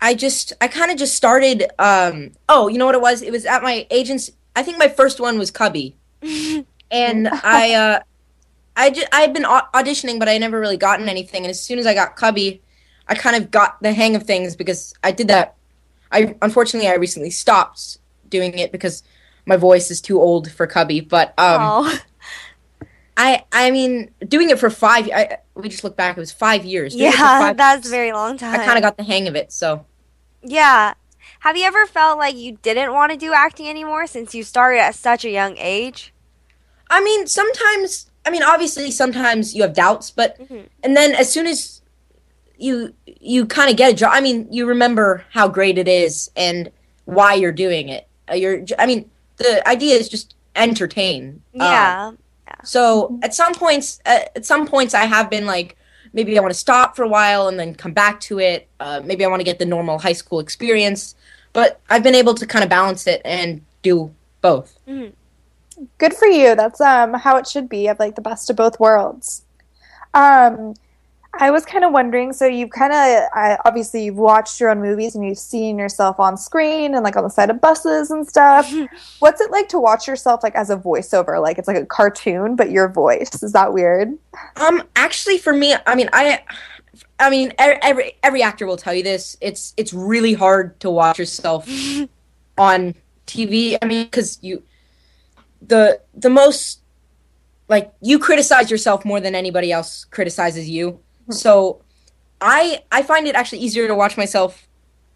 I 0.00 0.14
just 0.14 0.52
I 0.60 0.68
kind 0.68 0.90
of 0.90 0.96
just 0.98 1.14
started 1.14 1.64
um 1.78 2.32
oh, 2.48 2.68
you 2.68 2.78
know 2.78 2.86
what 2.86 2.94
it 2.94 3.00
was? 3.00 3.22
It 3.22 3.32
was 3.32 3.46
at 3.46 3.62
my 3.62 3.86
agent's 3.90 4.30
I 4.54 4.62
think 4.62 4.78
my 4.78 4.88
first 4.88 5.20
one 5.20 5.38
was 5.38 5.50
Cubby. 5.50 5.96
and 6.90 7.28
I 7.28 7.74
uh 7.74 8.00
I 8.76 8.90
just 8.90 9.08
I 9.12 9.20
had 9.22 9.32
been 9.32 9.44
au- 9.44 9.68
auditioning 9.74 10.18
but 10.18 10.28
I 10.28 10.38
never 10.38 10.60
really 10.60 10.76
gotten 10.76 11.08
anything 11.08 11.42
and 11.44 11.50
as 11.50 11.60
soon 11.60 11.78
as 11.78 11.86
I 11.86 11.94
got 11.94 12.16
Cubby, 12.16 12.62
I 13.08 13.14
kind 13.14 13.36
of 13.36 13.50
got 13.50 13.82
the 13.82 13.92
hang 13.92 14.16
of 14.16 14.24
things 14.24 14.56
because 14.56 14.94
I 15.02 15.12
did 15.12 15.28
that 15.28 15.56
I 16.12 16.36
unfortunately 16.42 16.88
I 16.88 16.94
recently 16.94 17.30
stopped 17.30 17.98
doing 18.28 18.58
it 18.58 18.72
because 18.72 19.02
my 19.46 19.56
voice 19.56 19.90
is 19.90 20.00
too 20.00 20.20
old 20.20 20.50
for 20.50 20.66
Cubby, 20.66 21.00
but 21.00 21.34
um 21.38 21.88
I 23.16 23.44
I 23.52 23.70
mean, 23.70 24.10
doing 24.26 24.50
it 24.50 24.58
for 24.58 24.70
five. 24.70 25.08
I 25.12 25.38
we 25.54 25.68
just 25.68 25.84
look 25.84 25.96
back. 25.96 26.16
It 26.16 26.20
was 26.20 26.32
five 26.32 26.64
years. 26.64 26.94
Doing 26.94 27.12
yeah, 27.12 27.38
five 27.38 27.56
that's 27.56 27.86
a 27.86 27.88
years, 27.88 27.90
very 27.90 28.12
long 28.12 28.36
time. 28.36 28.60
I 28.60 28.64
kind 28.64 28.78
of 28.78 28.82
got 28.82 28.96
the 28.96 29.04
hang 29.04 29.26
of 29.28 29.36
it. 29.36 29.52
So 29.52 29.86
Yeah. 30.42 30.94
Have 31.40 31.56
you 31.56 31.64
ever 31.64 31.86
felt 31.86 32.18
like 32.18 32.36
you 32.36 32.58
didn't 32.62 32.92
want 32.92 33.12
to 33.12 33.18
do 33.18 33.32
acting 33.32 33.68
anymore 33.68 34.06
since 34.06 34.34
you 34.34 34.42
started 34.42 34.80
at 34.80 34.94
such 34.94 35.24
a 35.24 35.30
young 35.30 35.56
age? 35.58 36.12
I 36.90 37.02
mean, 37.02 37.26
sometimes. 37.26 38.10
I 38.24 38.30
mean, 38.30 38.42
obviously, 38.42 38.90
sometimes 38.90 39.54
you 39.54 39.62
have 39.62 39.72
doubts, 39.72 40.10
but 40.10 40.36
Mhm. 40.38 40.68
and 40.82 40.96
then 40.96 41.14
as 41.14 41.32
soon 41.32 41.46
as 41.46 41.80
you 42.58 42.94
you 43.06 43.46
kind 43.46 43.70
of 43.70 43.76
get 43.76 43.92
a 43.92 43.96
job, 43.96 44.10
I 44.12 44.20
mean, 44.20 44.48
you 44.50 44.66
remember 44.66 45.24
how 45.30 45.48
great 45.48 45.78
it 45.78 45.88
is 45.88 46.30
and 46.36 46.70
why 47.04 47.34
you're 47.34 47.52
doing 47.52 47.88
it. 47.88 48.06
Uh, 48.30 48.34
You're. 48.34 48.64
I 48.78 48.86
mean, 48.86 49.10
the 49.36 49.66
idea 49.68 49.94
is 49.96 50.08
just 50.08 50.34
entertain. 50.54 51.42
Um, 51.54 51.60
Yeah. 51.60 52.12
So 52.64 53.18
at 53.22 53.34
some 53.34 53.54
points, 53.54 54.00
uh, 54.06 54.20
at 54.34 54.44
some 54.46 54.66
points, 54.66 54.94
I 54.94 55.04
have 55.04 55.30
been 55.30 55.46
like, 55.46 55.76
maybe 56.12 56.36
I 56.38 56.40
want 56.40 56.52
to 56.52 56.58
stop 56.58 56.96
for 56.96 57.02
a 57.04 57.08
while 57.08 57.48
and 57.48 57.58
then 57.58 57.74
come 57.74 57.92
back 57.92 58.20
to 58.20 58.40
it. 58.40 58.68
Uh, 58.80 59.00
maybe 59.04 59.24
I 59.24 59.28
want 59.28 59.40
to 59.40 59.44
get 59.44 59.58
the 59.58 59.66
normal 59.66 59.98
high 59.98 60.14
school 60.14 60.40
experience, 60.40 61.14
but 61.52 61.80
I've 61.90 62.02
been 62.02 62.14
able 62.14 62.34
to 62.34 62.46
kind 62.46 62.64
of 62.64 62.70
balance 62.70 63.06
it 63.06 63.20
and 63.24 63.62
do 63.82 64.12
both. 64.40 64.78
Good 65.98 66.14
for 66.14 66.26
you. 66.26 66.54
That's 66.54 66.80
um 66.80 67.14
how 67.14 67.36
it 67.36 67.46
should 67.46 67.68
be. 67.68 67.88
Of 67.88 67.98
like 67.98 68.14
the 68.14 68.22
best 68.22 68.50
of 68.50 68.56
both 68.56 68.80
worlds. 68.80 69.44
Um, 70.14 70.74
I 71.38 71.50
was 71.50 71.64
kind 71.64 71.84
of 71.84 71.92
wondering. 71.92 72.32
So 72.32 72.46
you've 72.46 72.70
kind 72.70 72.92
of 72.92 73.58
obviously 73.64 74.04
you've 74.04 74.16
watched 74.16 74.60
your 74.60 74.70
own 74.70 74.80
movies 74.80 75.14
and 75.14 75.26
you've 75.26 75.38
seen 75.38 75.78
yourself 75.78 76.18
on 76.18 76.36
screen 76.36 76.94
and 76.94 77.04
like 77.04 77.16
on 77.16 77.24
the 77.24 77.30
side 77.30 77.50
of 77.50 77.60
buses 77.60 78.10
and 78.10 78.26
stuff. 78.26 78.72
What's 79.18 79.40
it 79.40 79.50
like 79.50 79.68
to 79.70 79.78
watch 79.78 80.06
yourself 80.06 80.42
like 80.42 80.54
as 80.54 80.70
a 80.70 80.76
voiceover? 80.76 81.40
Like 81.40 81.58
it's 81.58 81.68
like 81.68 81.76
a 81.76 81.86
cartoon, 81.86 82.56
but 82.56 82.70
your 82.70 82.88
voice. 82.88 83.42
Is 83.42 83.52
that 83.52 83.72
weird? 83.72 84.16
Um, 84.56 84.82
actually, 84.96 85.38
for 85.38 85.52
me, 85.52 85.74
I 85.86 85.94
mean, 85.94 86.08
I, 86.12 86.42
I 87.18 87.30
mean, 87.30 87.52
every 87.58 88.12
every 88.22 88.42
actor 88.42 88.66
will 88.66 88.76
tell 88.76 88.94
you 88.94 89.02
this. 89.02 89.36
It's 89.40 89.74
it's 89.76 89.92
really 89.92 90.34
hard 90.34 90.78
to 90.80 90.90
watch 90.90 91.18
yourself 91.18 91.68
on 92.58 92.94
TV. 93.26 93.78
I 93.80 93.86
mean, 93.86 94.04
because 94.04 94.38
you, 94.42 94.62
the 95.62 96.00
the 96.14 96.30
most 96.30 96.80
like 97.68 97.92
you 98.00 98.18
criticize 98.18 98.70
yourself 98.70 99.04
more 99.04 99.20
than 99.20 99.34
anybody 99.34 99.72
else 99.72 100.04
criticizes 100.04 100.68
you. 100.68 101.00
So 101.30 101.82
I 102.40 102.82
I 102.92 103.02
find 103.02 103.26
it 103.26 103.34
actually 103.34 103.58
easier 103.58 103.88
to 103.88 103.94
watch 103.94 104.16
myself 104.16 104.66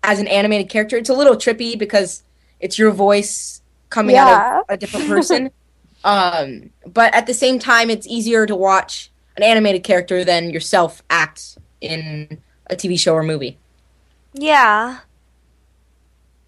as 0.02 0.18
an 0.18 0.28
animated 0.28 0.68
character. 0.68 0.96
It's 0.96 1.10
a 1.10 1.14
little 1.14 1.36
trippy 1.36 1.78
because 1.78 2.22
it's 2.58 2.78
your 2.78 2.90
voice 2.90 3.62
coming 3.90 4.16
yeah. 4.16 4.26
out 4.26 4.60
of 4.60 4.64
a 4.68 4.76
different 4.76 5.08
person. 5.08 5.50
um, 6.04 6.70
but 6.86 7.14
at 7.14 7.26
the 7.26 7.34
same 7.34 7.58
time, 7.58 7.90
it's 7.90 8.06
easier 8.06 8.46
to 8.46 8.56
watch 8.56 9.10
an 9.36 9.42
animated 9.42 9.84
character 9.84 10.24
than 10.24 10.50
yourself 10.50 11.02
act 11.10 11.58
in 11.80 12.40
a 12.68 12.76
TV 12.76 12.98
show 12.98 13.14
or 13.14 13.22
movie. 13.22 13.58
Yeah. 14.32 15.00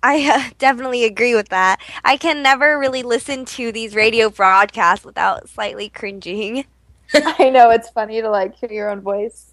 I 0.03 0.29
uh, 0.29 0.51
definitely 0.59 1.05
agree 1.05 1.35
with 1.35 1.49
that. 1.51 1.81
I 2.05 2.17
can 2.17 2.43
never 2.43 2.79
really 2.79 3.03
listen 3.03 3.45
to 3.47 3.71
these 3.71 3.95
radio 3.95 4.31
broadcasts 4.31 5.05
without 5.05 5.49
slightly 5.49 5.89
cringing. 5.89 6.65
I 7.15 7.51
know 7.51 7.71
it's 7.71 7.89
funny 7.91 8.21
to 8.21 8.29
like 8.29 8.57
hear 8.57 8.73
your 8.73 8.91
own 8.91 9.01
voice. 9.01 9.52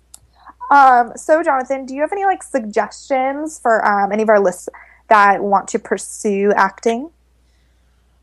Um, 0.69 1.13
so, 1.15 1.41
Jonathan, 1.43 1.85
do 1.85 1.95
you 1.95 2.01
have 2.01 2.11
any 2.11 2.25
like 2.25 2.43
suggestions 2.43 3.59
for 3.59 3.85
um, 3.85 4.11
any 4.11 4.23
of 4.23 4.29
our 4.29 4.39
lists 4.39 4.69
that 5.07 5.43
want 5.43 5.67
to 5.69 5.79
pursue 5.79 6.53
acting? 6.55 7.09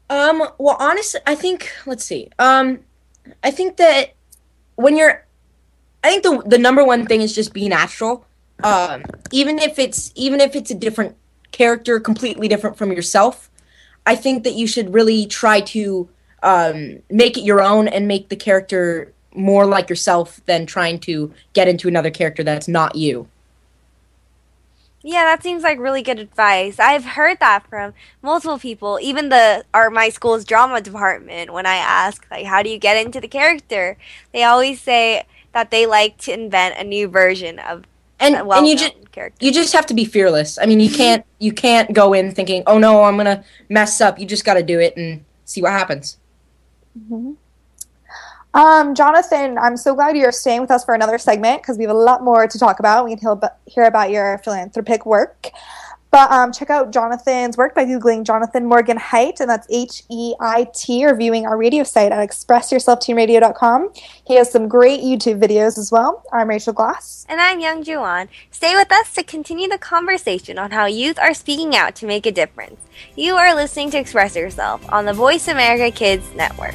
Um, 0.09 0.43
well, 0.59 0.77
honestly, 0.79 1.21
I 1.27 1.35
think 1.35 1.73
let's 1.87 2.05
see. 2.05 2.31
Um, 2.39 2.81
I 3.43 3.51
think 3.51 3.77
that 3.79 4.15
when 4.77 4.97
you're, 4.97 5.27
I 6.05 6.11
think 6.11 6.23
the 6.23 6.43
the 6.47 6.59
number 6.59 6.85
one 6.85 7.07
thing 7.07 7.23
is 7.23 7.35
just 7.35 7.53
be 7.53 7.69
natural. 7.69 8.25
Um, 8.63 9.03
even 9.33 9.59
if 9.59 9.79
it's 9.79 10.13
even 10.15 10.41
if 10.41 10.55
it's 10.55 10.71
a 10.71 10.75
different 10.75 11.17
character, 11.51 11.99
completely 11.99 12.47
different 12.47 12.77
from 12.77 12.93
yourself, 12.93 13.51
I 14.07 14.15
think 14.15 14.45
that 14.45 14.55
you 14.55 14.69
should 14.69 14.95
really 14.95 15.27
try 15.27 15.61
to 15.63 16.09
um, 16.43 17.03
make 17.11 17.37
it 17.37 17.43
your 17.43 17.61
own 17.61 17.89
and 17.89 18.07
make 18.07 18.29
the 18.29 18.37
character 18.37 19.13
more 19.37 19.67
like 19.67 19.89
yourself 19.89 20.41
than 20.47 20.67
trying 20.67 20.99
to 21.01 21.33
get 21.53 21.69
into 21.69 21.89
another 21.89 22.11
character 22.11 22.43
that's 22.43 22.69
not 22.69 22.97
you. 22.97 23.29
Yeah, 25.03 25.25
that 25.25 25.43
seems 25.43 25.63
like 25.63 25.79
really 25.79 26.03
good 26.03 26.19
advice. 26.19 26.81
I've 26.81 27.05
heard 27.05 27.39
that 27.39 27.69
from 27.69 27.95
multiple 28.23 28.59
people, 28.59 28.99
even 29.01 29.29
the 29.29 29.65
our 29.73 29.89
my 29.89 30.09
school's 30.09 30.45
drama 30.45 30.81
department 30.81 31.53
when 31.53 31.65
I 31.65 31.77
ask 31.77 32.27
like 32.31 32.47
how 32.47 32.63
do 32.63 32.71
you 32.71 32.79
get 32.79 32.97
into 32.97 33.21
the 33.21 33.29
character? 33.29 33.97
They 34.33 34.43
always 34.43 34.81
say 34.81 35.25
that 35.53 35.71
they 35.71 35.87
like 35.87 36.19
to 36.19 36.33
invent 36.33 36.77
a 36.77 36.83
new 36.83 37.07
version 37.07 37.61
of 37.61 37.85
and, 38.19 38.35
and 38.35 38.67
you 38.67 38.77
just 38.77 38.95
character. 39.13 39.45
you 39.45 39.53
just 39.53 39.73
have 39.75 39.87
to 39.87 39.95
be 39.95 40.05
fearless. 40.05 40.59
I 40.59 40.67
mean, 40.67 40.81
you 40.81 40.91
can't 40.91 41.25
you 41.39 41.53
can't 41.53 41.93
go 41.93 42.13
in 42.13 42.33
thinking, 42.33 42.63
"Oh 42.67 42.79
no, 42.79 43.05
I'm 43.05 43.15
going 43.17 43.27
to 43.27 43.45
mess 43.69 44.01
up." 44.01 44.19
You 44.19 44.27
just 44.27 44.45
got 44.45 44.55
to 44.55 44.63
do 44.63 44.81
it 44.81 44.97
and 44.97 45.25
see 45.45 45.63
what 45.63 45.73
happens. 45.73 46.19
Mm-hmm. 46.99 47.33
Um, 48.57 48.95
Jonathan, 48.95 49.59
I'm 49.59 49.77
so 49.77 49.95
glad 49.95 50.17
you're 50.17 50.33
staying 50.33 50.63
with 50.63 50.71
us 50.71 50.83
for 50.83 50.95
another 50.95 51.19
segment 51.19 51.61
because 51.61 51.77
we 51.77 51.85
have 51.85 51.95
a 51.95 51.99
lot 51.99 52.25
more 52.25 52.47
to 52.47 52.59
talk 52.59 52.79
about. 52.79 53.05
We 53.05 53.15
can 53.15 53.39
hear 53.67 53.85
about 53.85 54.09
your 54.09 54.39
philanthropic 54.39 55.05
work. 55.05 55.51
But 56.11 56.31
um, 56.31 56.53
check 56.53 56.71
out 56.71 56.91
Jonathan's 56.91 57.59
work 57.59 57.75
by 57.75 57.85
Googling 57.85 58.25
Jonathan 58.25 58.65
Morgan 58.65 58.97
Heit, 58.97 59.41
and 59.41 59.51
that's 59.51 59.67
H 59.69 60.05
E 60.09 60.33
I 60.41 60.69
T, 60.75 61.05
or 61.05 61.15
viewing 61.15 61.45
our 61.45 61.59
radio 61.59 61.85
site 61.85 62.13
at 62.13 62.27
expressyourselfteenradio.com. 62.27 63.91
He 64.27 64.37
has 64.37 64.51
some 64.51 64.69
great 64.69 65.01
YouTube 65.01 65.39
videos 65.39 65.77
as 65.77 65.93
well. 65.93 66.23
I'm 66.33 66.49
Rachel 66.49 66.73
Glass. 66.73 67.27
And 67.29 67.39
I'm 67.39 67.61
Young 67.61 67.85
Juan. 67.85 68.31
Stay 68.51 68.75
with 68.75 68.91
us 68.91 69.13
to 69.17 69.23
continue 69.23 69.69
the 69.69 69.77
conversation 69.77 70.59
on 70.59 70.71
how 70.71 70.87
youth 70.87 71.19
are 71.19 71.35
speaking 71.35 71.77
out 71.77 71.95
to 71.97 72.07
make 72.07 72.25
a 72.25 72.33
difference. 72.33 72.81
You 73.17 73.35
are 73.35 73.55
listening 73.55 73.91
to 73.91 73.99
Express 73.99 74.35
Yourself 74.35 74.91
on 74.91 75.05
the 75.05 75.13
Voice 75.13 75.49
America 75.49 75.91
Kids 75.91 76.33
Network. 76.35 76.75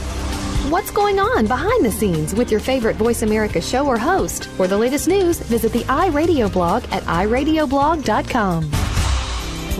What's 0.71 0.89
going 0.89 1.19
on 1.19 1.47
behind 1.47 1.83
the 1.83 1.91
scenes 1.91 2.33
with 2.33 2.49
your 2.49 2.61
favorite 2.61 2.95
Voice 2.95 3.23
America 3.23 3.59
show 3.59 3.85
or 3.85 3.97
host? 3.97 4.45
For 4.51 4.69
the 4.69 4.77
latest 4.77 5.05
news, 5.05 5.37
visit 5.37 5.73
the 5.73 5.83
iRadio 5.83 6.49
blog 6.49 6.85
at 6.91 7.03
iradioblog.com. 7.03 8.71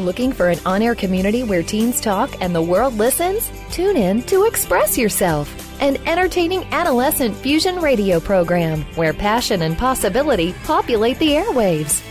Looking 0.04 0.34
for 0.34 0.50
an 0.50 0.60
on 0.66 0.82
air 0.82 0.94
community 0.94 1.44
where 1.44 1.64
teens 1.64 2.02
talk 2.02 2.42
and 2.42 2.54
the 2.54 2.62
world 2.62 2.96
listens? 2.96 3.50
Tune 3.72 3.96
in 3.96 4.22
to 4.24 4.44
Express 4.44 4.98
Yourself, 4.98 5.82
an 5.82 5.96
entertaining 6.06 6.66
adolescent 6.74 7.38
fusion 7.38 7.78
radio 7.80 8.20
program 8.20 8.82
where 8.96 9.14
passion 9.14 9.62
and 9.62 9.78
possibility 9.78 10.54
populate 10.66 11.20
the 11.20 11.30
airwaves. 11.30 12.11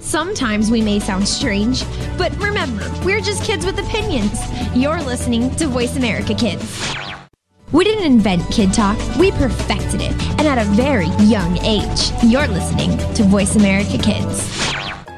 Sometimes 0.00 0.70
we 0.70 0.80
may 0.80 0.98
sound 0.98 1.28
strange, 1.28 1.84
but 2.16 2.34
remember, 2.38 2.90
we're 3.04 3.20
just 3.20 3.44
kids 3.44 3.66
with 3.66 3.78
opinions. 3.78 4.40
You're 4.74 5.00
listening 5.02 5.54
to 5.56 5.66
Voice 5.66 5.96
America 5.96 6.34
Kids. 6.34 6.94
We 7.70 7.84
didn't 7.84 8.04
invent 8.04 8.50
Kid 8.50 8.72
Talk, 8.72 8.98
we 9.16 9.30
perfected 9.32 10.00
it, 10.00 10.12
and 10.38 10.48
at 10.48 10.58
a 10.58 10.64
very 10.70 11.08
young 11.26 11.58
age. 11.58 12.10
You're 12.24 12.48
listening 12.48 12.96
to 13.14 13.22
Voice 13.24 13.56
America 13.56 13.98
Kids. 13.98 14.50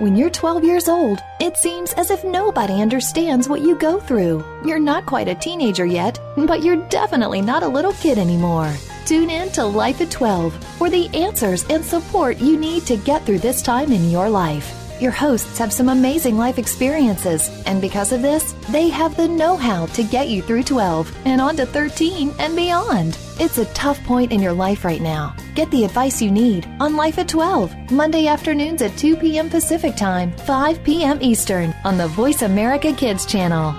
When 0.01 0.17
you're 0.17 0.31
12 0.31 0.65
years 0.65 0.89
old, 0.89 1.21
it 1.41 1.57
seems 1.57 1.93
as 1.93 2.11
if 2.11 2.25
nobody 2.25 2.83
understands 2.83 3.49
what 3.49 3.61
you 3.61 3.77
go 3.77 4.01
through. 4.01 4.45
You're 4.67 4.81
not 4.81 5.07
quite 5.07 5.29
a 5.29 5.35
teenager 5.37 5.87
yet, 5.87 6.19
but 6.37 6.65
you're 6.65 6.89
definitely 6.89 7.41
not 7.41 7.63
a 7.63 7.69
little 7.69 7.93
kid 7.95 8.19
anymore. 8.19 8.75
Tune 9.05 9.31
in 9.31 9.51
to 9.51 9.65
Life 9.65 10.01
at 10.01 10.11
12 10.11 10.55
for 10.79 10.89
the 10.89 11.09
answers 11.09 11.65
and 11.69 11.85
support 11.85 12.39
you 12.39 12.57
need 12.57 12.87
to 12.87 12.97
get 12.97 13.27
through 13.27 13.41
this 13.41 13.61
time 13.61 13.91
in 13.91 14.11
your 14.11 14.31
life. 14.31 14.79
Your 15.01 15.11
hosts 15.11 15.59
have 15.59 15.73
some 15.73 15.89
amazing 15.89 16.39
life 16.39 16.59
experiences, 16.59 17.51
and 17.67 17.81
because 17.81 18.13
of 18.13 18.23
this, 18.23 18.53
they 18.71 18.89
have 18.89 19.17
the 19.17 19.27
know 19.27 19.57
how 19.57 19.87
to 19.87 20.05
get 20.05 20.29
you 20.29 20.43
through 20.43 20.63
12 20.63 21.13
and 21.25 21.41
on 21.41 21.57
to 21.57 21.67
13 21.67 22.33
and 22.39 22.55
beyond. 22.55 23.19
It's 23.41 23.59
a 23.59 23.65
tough 23.75 24.01
point 24.05 24.31
in 24.31 24.41
your 24.41 24.53
life 24.53 24.85
right 24.85 25.01
now. 25.01 25.35
Get 25.57 25.69
the 25.73 25.85
advice 25.85 26.23
you 26.23 26.31
need 26.31 26.69
on 26.79 26.95
Life 26.95 27.19
at 27.19 27.29
12, 27.29 27.91
Monday 27.91 28.29
afternoons 28.29 28.81
at 28.83 28.97
2 28.97 29.17
p.m. 29.17 29.51
Pacific 29.51 29.97
Time, 29.97 30.31
5 30.31 30.85
p.m. 30.85 31.19
Eastern 31.21 31.75
on 31.85 31.99
the 31.99 32.07
Voice 32.07 32.43
America 32.43 32.93
Kids 32.93 33.27
channel. 33.27 33.75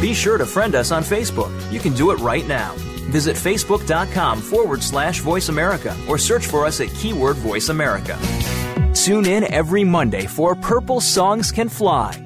Be 0.00 0.14
sure 0.14 0.38
to 0.38 0.46
friend 0.46 0.74
us 0.74 0.92
on 0.92 1.02
Facebook. 1.02 1.52
You 1.70 1.80
can 1.80 1.92
do 1.92 2.10
it 2.10 2.18
right 2.20 2.46
now. 2.48 2.74
Visit 3.16 3.34
facebook.com 3.34 4.42
forward 4.42 4.82
slash 4.82 5.20
voice 5.20 5.48
America 5.48 5.96
or 6.06 6.18
search 6.18 6.48
for 6.48 6.66
us 6.66 6.82
at 6.82 6.92
keyword 6.92 7.36
voice 7.36 7.70
America. 7.70 8.18
Tune 8.92 9.24
in 9.24 9.50
every 9.50 9.84
Monday 9.84 10.26
for 10.26 10.54
Purple 10.54 11.00
Songs 11.00 11.50
Can 11.50 11.70
Fly. 11.70 12.25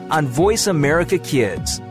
on 0.11 0.27
Voice 0.27 0.67
America 0.67 1.17
Kids. 1.17 1.81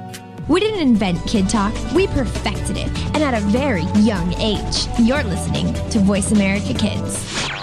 We 0.46 0.60
didn't 0.60 0.80
invent 0.80 1.26
Kid 1.26 1.48
Talk, 1.48 1.72
we 1.94 2.06
perfected 2.08 2.76
it, 2.76 2.88
and 3.14 3.18
at 3.18 3.34
a 3.34 3.40
very 3.46 3.84
young 4.02 4.34
age. 4.34 4.86
You're 4.98 5.24
listening 5.24 5.72
to 5.90 5.98
Voice 6.00 6.30
America 6.30 6.74
Kids. 6.74 7.59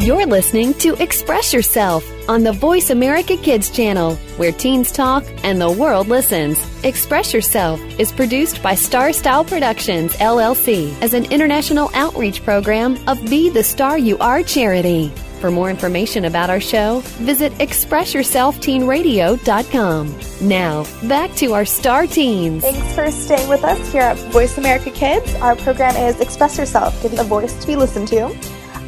You're 0.00 0.24
listening 0.24 0.72
to 0.74 0.94
Express 0.94 1.52
Yourself 1.52 2.06
on 2.26 2.42
the 2.42 2.52
Voice 2.52 2.88
America 2.88 3.36
Kids 3.36 3.68
channel, 3.68 4.16
where 4.38 4.50
teens 4.50 4.92
talk 4.92 5.26
and 5.44 5.60
the 5.60 5.70
world 5.70 6.08
listens. 6.08 6.58
Express 6.84 7.34
Yourself 7.34 7.78
is 8.00 8.10
produced 8.10 8.62
by 8.62 8.74
Star 8.74 9.12
Style 9.12 9.44
Productions, 9.44 10.16
LLC, 10.16 10.98
as 11.02 11.12
an 11.12 11.30
international 11.30 11.90
outreach 11.92 12.42
program 12.42 12.96
of 13.08 13.22
Be 13.28 13.50
the 13.50 13.62
Star 13.62 13.98
You 13.98 14.16
Are 14.20 14.42
charity. 14.42 15.12
For 15.38 15.50
more 15.50 15.68
information 15.68 16.24
about 16.24 16.48
our 16.48 16.60
show, 16.60 17.00
visit 17.18 17.52
ExpressYourselfTeenRadio.com. 17.58 20.48
Now, 20.48 20.86
back 21.10 21.34
to 21.34 21.52
our 21.52 21.66
star 21.66 22.06
teens. 22.06 22.62
Thanks 22.62 22.94
for 22.94 23.10
staying 23.10 23.50
with 23.50 23.64
us 23.64 23.92
here 23.92 24.00
at 24.00 24.16
Voice 24.32 24.56
America 24.56 24.90
Kids. 24.92 25.34
Our 25.36 25.56
program 25.56 25.94
is 25.96 26.20
Express 26.20 26.56
Yourself, 26.56 27.02
giving 27.02 27.18
a 27.18 27.24
voice 27.24 27.52
to 27.60 27.66
be 27.66 27.76
listened 27.76 28.08
to. 28.08 28.34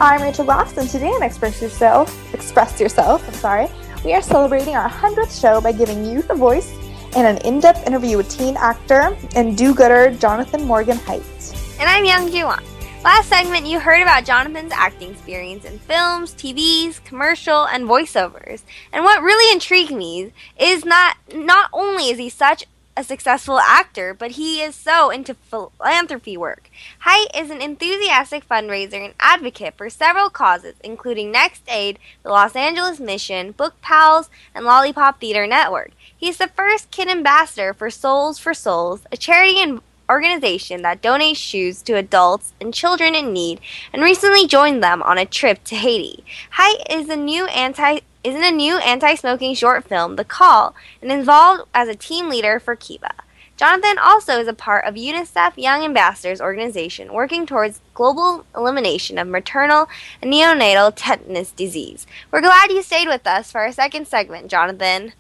I'm 0.00 0.22
Rachel 0.22 0.44
Glass, 0.44 0.76
and 0.76 0.88
today 0.88 1.08
on 1.08 1.22
Express 1.22 1.62
Yourself, 1.62 2.34
Express 2.34 2.80
Yourself, 2.80 3.26
I'm 3.28 3.34
sorry, 3.34 3.68
we 4.04 4.14
are 4.14 4.22
celebrating 4.22 4.74
our 4.74 4.88
100th 4.88 5.40
show 5.40 5.60
by 5.60 5.72
giving 5.72 6.04
youth 6.04 6.28
a 6.30 6.34
voice 6.34 6.72
in 7.14 7.24
an 7.26 7.36
in-depth 7.38 7.86
interview 7.86 8.16
with 8.16 8.28
teen 8.28 8.56
actor 8.56 9.16
and 9.36 9.56
do-gooder 9.56 10.14
Jonathan 10.18 10.64
Morgan 10.64 10.96
Heit. 10.98 11.78
And 11.78 11.88
I'm 11.88 12.04
Young 12.04 12.30
Juwon. 12.30 12.62
Last 13.04 13.28
segment, 13.28 13.66
you 13.66 13.80
heard 13.80 14.00
about 14.00 14.24
Jonathan's 14.24 14.72
acting 14.72 15.10
experience 15.10 15.64
in 15.64 15.78
films, 15.80 16.34
TVs, 16.34 17.02
commercial, 17.04 17.66
and 17.66 17.84
voiceovers. 17.84 18.62
And 18.92 19.02
what 19.04 19.22
really 19.22 19.52
intrigued 19.52 19.90
me 19.90 20.32
is 20.56 20.84
not 20.84 21.16
not 21.34 21.68
only 21.72 22.10
is 22.10 22.18
he 22.18 22.28
such 22.28 22.64
a 22.96 23.04
successful 23.04 23.58
actor, 23.58 24.12
but 24.12 24.32
he 24.32 24.60
is 24.60 24.74
so 24.74 25.10
into 25.10 25.34
philanthropy 25.34 26.36
work. 26.36 26.70
Heit 27.06 27.26
is 27.34 27.50
an 27.50 27.62
enthusiastic 27.62 28.46
fundraiser 28.48 29.04
and 29.04 29.14
advocate 29.18 29.74
for 29.76 29.88
several 29.88 30.28
causes, 30.28 30.74
including 30.84 31.30
Next 31.30 31.62
Aid, 31.68 31.98
the 32.22 32.30
Los 32.30 32.54
Angeles 32.54 33.00
Mission, 33.00 33.52
Book 33.52 33.80
Pals, 33.80 34.28
and 34.54 34.64
Lollipop 34.64 35.20
Theater 35.20 35.46
Network. 35.46 35.92
He's 36.16 36.36
the 36.36 36.48
first 36.48 36.90
kid 36.90 37.08
ambassador 37.08 37.72
for 37.72 37.90
Soles 37.90 38.38
for 38.38 38.54
Souls, 38.54 39.02
a 39.10 39.16
charity 39.16 39.60
and 39.60 39.80
organization 40.10 40.82
that 40.82 41.00
donates 41.00 41.36
shoes 41.36 41.80
to 41.82 41.96
adults 41.96 42.52
and 42.60 42.74
children 42.74 43.14
in 43.14 43.32
need, 43.32 43.60
and 43.92 44.02
recently 44.02 44.46
joined 44.46 44.82
them 44.82 45.02
on 45.02 45.16
a 45.16 45.24
trip 45.24 45.64
to 45.64 45.74
Haiti. 45.74 46.24
Heit 46.58 46.84
is 46.90 47.08
a 47.08 47.16
new 47.16 47.46
anti 47.46 48.00
is 48.24 48.34
in 48.34 48.44
a 48.44 48.50
new 48.50 48.78
anti-smoking 48.78 49.54
short 49.54 49.84
film, 49.84 50.16
The 50.16 50.24
Call, 50.24 50.74
and 51.00 51.10
involved 51.10 51.64
as 51.74 51.88
a 51.88 51.94
team 51.94 52.28
leader 52.28 52.60
for 52.60 52.76
Kiva. 52.76 53.12
Jonathan 53.56 53.96
also 53.98 54.40
is 54.40 54.48
a 54.48 54.54
part 54.54 54.84
of 54.86 54.94
UNICEF 54.94 55.52
Young 55.56 55.84
Ambassadors 55.84 56.40
organization 56.40 57.12
working 57.12 57.46
towards 57.46 57.80
global 57.94 58.44
elimination 58.56 59.18
of 59.18 59.28
maternal 59.28 59.88
and 60.20 60.32
neonatal 60.32 60.92
tetanus 60.96 61.52
disease. 61.52 62.06
We're 62.30 62.40
glad 62.40 62.70
you 62.70 62.82
stayed 62.82 63.08
with 63.08 63.26
us 63.26 63.52
for 63.52 63.60
our 63.60 63.70
second 63.70 64.08
segment, 64.08 64.50
Jonathan. 64.50 65.12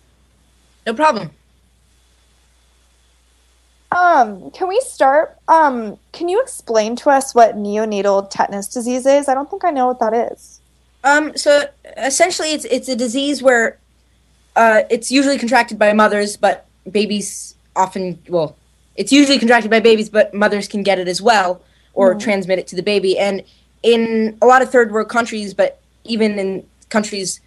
No 0.86 0.94
problem. 0.94 1.30
Um, 3.92 4.50
can 4.52 4.68
we 4.68 4.80
start? 4.80 5.36
Um, 5.46 5.98
can 6.12 6.28
you 6.28 6.40
explain 6.40 6.96
to 6.96 7.10
us 7.10 7.34
what 7.34 7.56
neonatal 7.56 8.30
tetanus 8.30 8.68
disease 8.68 9.04
is? 9.04 9.28
I 9.28 9.34
don't 9.34 9.50
think 9.50 9.64
I 9.64 9.70
know 9.70 9.86
what 9.86 10.00
that 10.00 10.32
is. 10.32 10.61
Um, 11.04 11.36
so 11.36 11.64
essentially, 11.96 12.52
it's 12.52 12.64
it's 12.64 12.88
a 12.88 12.96
disease 12.96 13.42
where 13.42 13.78
uh, 14.56 14.82
it's 14.90 15.10
usually 15.10 15.38
contracted 15.38 15.78
by 15.78 15.92
mothers, 15.92 16.36
but 16.36 16.66
babies 16.90 17.54
often 17.74 18.18
well, 18.28 18.56
it's 18.96 19.12
usually 19.12 19.38
contracted 19.38 19.70
by 19.70 19.80
babies, 19.80 20.08
but 20.08 20.32
mothers 20.34 20.68
can 20.68 20.82
get 20.82 20.98
it 20.98 21.08
as 21.08 21.20
well 21.20 21.62
or 21.94 22.10
mm-hmm. 22.10 22.20
transmit 22.20 22.58
it 22.58 22.66
to 22.68 22.76
the 22.76 22.82
baby. 22.82 23.18
And 23.18 23.42
in 23.82 24.38
a 24.40 24.46
lot 24.46 24.62
of 24.62 24.70
third 24.70 24.92
world 24.92 25.08
countries, 25.08 25.54
but 25.54 25.80
even 26.04 26.38
in 26.38 26.66
countries 26.88 27.40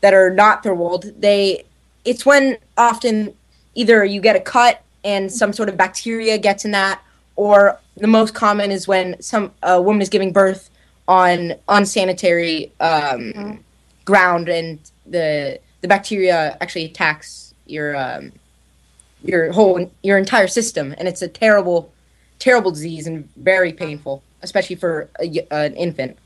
that 0.00 0.14
are 0.14 0.30
not 0.30 0.62
third 0.62 0.74
world, 0.74 1.12
they 1.18 1.64
it's 2.04 2.24
when 2.24 2.58
often 2.76 3.34
either 3.74 4.04
you 4.04 4.20
get 4.20 4.36
a 4.36 4.40
cut 4.40 4.82
and 5.02 5.30
some 5.32 5.52
sort 5.52 5.68
of 5.68 5.76
bacteria 5.76 6.38
gets 6.38 6.64
in 6.64 6.70
that, 6.70 7.02
or 7.36 7.78
the 7.96 8.06
most 8.06 8.34
common 8.34 8.70
is 8.70 8.88
when 8.88 9.20
some 9.20 9.52
a 9.62 9.80
woman 9.80 10.00
is 10.00 10.08
giving 10.08 10.32
birth 10.32 10.70
on 11.06 11.54
unsanitary 11.68 12.72
um, 12.80 13.32
mm. 13.32 13.58
ground, 14.04 14.48
and 14.48 14.78
the 15.06 15.58
the 15.80 15.88
bacteria 15.88 16.56
actually 16.60 16.86
attacks 16.86 17.54
your 17.66 17.96
um, 17.96 18.32
your 19.22 19.52
whole 19.52 19.90
your 20.02 20.18
entire 20.18 20.48
system, 20.48 20.94
and 20.98 21.08
it's 21.08 21.22
a 21.22 21.28
terrible, 21.28 21.92
terrible 22.38 22.70
disease 22.70 23.06
and 23.06 23.28
very 23.36 23.72
painful, 23.72 24.22
especially 24.42 24.76
for 24.76 25.08
a, 25.20 25.46
an 25.50 25.74
infant. 25.74 26.16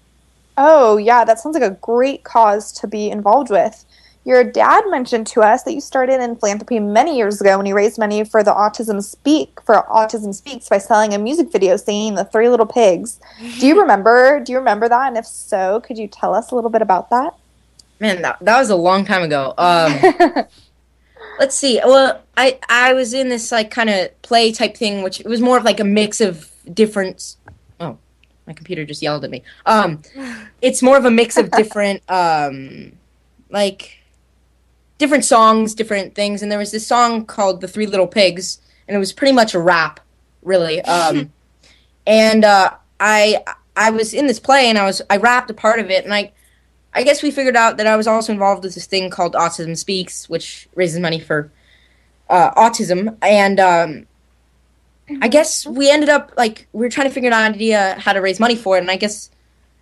Oh 0.57 0.97
yeah, 0.97 1.25
that 1.25 1.39
sounds 1.39 1.55
like 1.55 1.71
a 1.71 1.77
great 1.77 2.25
cause 2.25 2.73
to 2.73 2.87
be 2.87 3.11
involved 3.11 3.51
with. 3.51 3.85
Your 4.29 4.45
dad 4.45 4.85
mentioned 4.89 5.27
to 5.29 5.41
us 5.41 5.63
that 5.63 5.73
you 5.73 5.81
started 5.81 6.21
in 6.21 6.37
philanthropy 6.37 6.79
many 6.81 7.17
years 7.17 7.41
ago 7.41 7.57
when 7.57 7.65
you 7.65 7.75
raised 7.75 7.99
money 7.99 8.25
for 8.25 8.43
the 8.43 8.51
Autism 8.51 9.03
Speak 9.03 9.59
for 9.63 9.87
Autism 9.91 10.35
Speaks 10.35 10.69
by 10.69 10.77
selling 10.77 11.15
a 11.15 11.19
music 11.19 11.51
video 11.51 11.79
singing 11.79 12.15
the 12.15 12.27
Three 12.27 12.51
Little 12.51 12.67
Pigs. 12.67 13.21
Do 13.59 13.67
you 13.67 13.81
remember? 13.81 14.39
Do 14.45 14.53
you 14.53 14.59
remember 14.59 14.87
that? 14.87 15.09
And 15.09 15.17
if 15.17 15.25
so, 15.25 15.81
could 15.81 15.97
you 15.97 16.09
tell 16.09 16.35
us 16.35 16.51
a 16.51 16.55
little 16.55 16.69
bit 16.69 16.83
about 16.83 17.09
that? 17.09 17.37
Man, 18.01 18.21
that, 18.21 18.37
that 18.43 18.59
was 18.59 18.69
a 18.69 18.77
long 18.77 19.07
time 19.07 19.23
ago. 19.23 19.55
Um, 19.57 19.99
let's 21.41 21.55
see. 21.55 21.81
Well, 21.83 22.23
I 22.37 22.59
I 22.69 22.93
was 22.93 23.15
in 23.15 23.31
this 23.31 23.51
like 23.51 23.71
kind 23.71 23.89
of 23.89 24.21
play 24.21 24.53
type 24.53 24.77
thing, 24.77 25.01
which 25.01 25.21
it 25.21 25.27
was 25.27 25.41
more 25.41 25.57
of 25.57 25.65
like 25.65 25.81
a 25.81 25.85
mix 25.85 26.21
of 26.21 26.53
different. 26.75 27.37
Oh, 27.81 27.97
my 28.47 28.53
computer 28.53 28.85
just 28.85 29.01
yelled 29.01 29.25
at 29.25 29.31
me. 29.31 29.43
Um, 29.65 30.03
it's 30.61 30.83
more 30.83 30.99
of 30.99 31.07
a 31.07 31.11
mix 31.11 31.39
of 31.39 31.51
different 31.51 32.03
um, 32.11 32.93
like 33.49 33.98
different 34.99 35.25
songs, 35.25 35.75
different 35.75 36.15
things. 36.15 36.43
And 36.43 36.51
there 36.51 36.59
was 36.59 36.73
this 36.73 36.87
song 36.87 37.25
called 37.25 37.61
"The 37.61 37.69
Three 37.69 37.87
Little 37.87 38.07
Pigs," 38.07 38.59
and 38.87 38.95
it 38.95 38.99
was 38.99 39.13
pretty 39.13 39.33
much 39.33 39.55
a 39.55 39.61
rap, 39.61 40.01
really. 40.43 40.83
Um, 40.83 41.33
and 42.07 42.45
uh, 42.45 42.73
I 43.01 43.43
I 43.77 43.91
was 43.91 44.13
in 44.13 44.27
this 44.27 44.41
play, 44.41 44.69
and 44.69 44.77
I 44.77 44.85
was 44.85 45.01
I 45.09 45.17
rapped 45.17 45.51
a 45.51 45.55
part 45.55 45.79
of 45.79 45.91
it, 45.91 46.05
and 46.05 46.13
I 46.13 46.33
I 46.93 47.05
guess 47.05 47.23
we 47.23 47.31
figured 47.31 47.57
out 47.57 47.77
that 47.77 47.87
I 47.87 47.97
was 47.97 48.07
also 48.07 48.33
involved 48.33 48.65
with 48.65 48.75
this 48.75 48.87
thing 48.87 49.11
called 49.11 49.35
Autism 49.35 49.77
Speaks, 49.77 50.29
which 50.29 50.69
raises 50.75 51.01
money 51.01 51.21
for 51.21 51.51
uh, 52.29 52.51
autism, 52.55 53.17
and 53.23 53.61
um, 53.61 54.07
I 55.23 55.29
guess 55.29 55.67
we 55.67 55.91
ended 55.91 56.09
up 56.09 56.33
like 56.37 56.67
we 56.73 56.81
were 56.81 56.91
trying 56.91 57.09
to 57.09 57.15
figure 57.15 57.31
out 57.31 57.47
an 57.47 57.55
idea 57.55 57.97
how 57.99 58.13
to 58.13 58.21
raise 58.21 58.41
money 58.41 58.57
for 58.57 58.77
it, 58.77 58.81
and 58.81 58.91
I 58.91 58.97
guess 58.97 59.31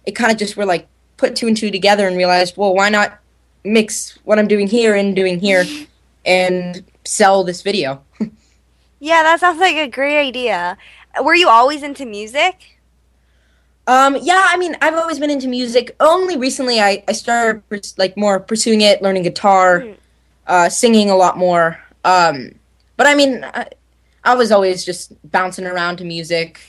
it 0.05 0.13
kind 0.13 0.31
of 0.31 0.39
just 0.39 0.57
were 0.57 0.67
like 0.67 0.89
put 1.17 1.37
two 1.37 1.47
and 1.47 1.57
two 1.57 1.71
together 1.71 2.07
and 2.07 2.17
realized, 2.17 2.57
well, 2.57 2.75
why 2.75 2.89
not 2.89 3.19
mix 3.67 4.19
what 4.25 4.39
I'm 4.39 4.49
doing 4.49 4.67
here 4.67 4.95
and 4.95 5.15
doing 5.15 5.41
here 5.41 5.65
and 6.25 6.85
sell 7.05 7.45
this 7.45 7.63
video. 7.63 8.03
yeah, 9.01 9.23
that 9.23 9.41
sounds 9.41 9.61
like 9.61 9.77
a 9.77 9.89
great 9.89 10.19
idea. 10.19 10.77
Were 11.23 11.35
you 11.35 11.49
always 11.49 11.83
into 11.83 12.07
music? 12.07 12.79
Um, 13.87 14.17
yeah, 14.21 14.47
I 14.49 14.57
mean, 14.57 14.77
I've 14.83 14.95
always 14.95 15.19
been 15.19 15.31
into 15.31 15.49
music. 15.49 15.95
Only 16.01 16.37
recently 16.37 16.81
I, 16.81 17.05
I 17.07 17.13
started 17.13 17.63
like 17.97 18.17
more 18.17 18.41
pursuing 18.41 18.81
it, 18.81 19.01
learning 19.01 19.23
guitar, 19.23 19.81
mm. 19.81 19.97
uh, 20.47 20.69
singing 20.69 21.09
a 21.09 21.17
lot 21.17 21.39
more. 21.39 21.79
Um, 22.05 22.53
but 22.97 23.07
I 23.07 23.15
mean, 23.15 23.45
I, 23.45 23.69
I 24.25 24.35
was 24.35 24.51
always 24.51 24.85
just 24.85 25.13
bouncing 25.31 25.67
around 25.67 25.99
to 25.99 26.05
music. 26.05 26.61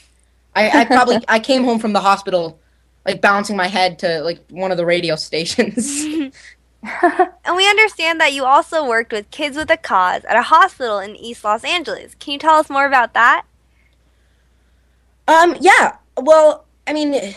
I, 0.54 0.82
I 0.82 0.84
probably 0.84 1.18
I 1.28 1.40
came 1.40 1.64
home 1.64 1.80
from 1.80 1.92
the 1.92 2.00
hospital 2.00 2.60
like 3.04 3.20
bouncing 3.20 3.56
my 3.56 3.66
head 3.66 3.98
to 4.00 4.20
like 4.20 4.38
one 4.50 4.70
of 4.70 4.76
the 4.76 4.86
radio 4.86 5.16
stations. 5.16 6.04
and 7.44 7.56
we 7.56 7.68
understand 7.68 8.20
that 8.20 8.32
you 8.32 8.44
also 8.44 8.86
worked 8.86 9.12
with 9.12 9.30
Kids 9.30 9.56
with 9.56 9.70
a 9.70 9.76
Cause 9.76 10.24
at 10.24 10.36
a 10.36 10.42
hospital 10.42 10.98
in 10.98 11.16
East 11.16 11.44
Los 11.44 11.64
Angeles. 11.64 12.14
Can 12.16 12.34
you 12.34 12.38
tell 12.38 12.56
us 12.56 12.70
more 12.70 12.86
about 12.86 13.14
that? 13.14 13.44
Um, 15.26 15.56
yeah. 15.60 15.96
Well, 16.16 16.64
I 16.86 16.92
mean, 16.92 17.12
th- 17.12 17.34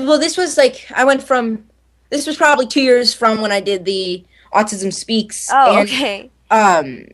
well, 0.00 0.18
this 0.18 0.36
was 0.36 0.56
like 0.56 0.86
I 0.94 1.04
went 1.04 1.22
from. 1.22 1.66
This 2.10 2.26
was 2.26 2.36
probably 2.36 2.66
two 2.66 2.82
years 2.82 3.14
from 3.14 3.40
when 3.40 3.52
I 3.52 3.60
did 3.60 3.86
the 3.86 4.24
Autism 4.52 4.92
Speaks. 4.92 5.48
Oh, 5.50 5.78
and, 5.78 5.88
okay. 5.88 6.30
Um, 6.50 7.06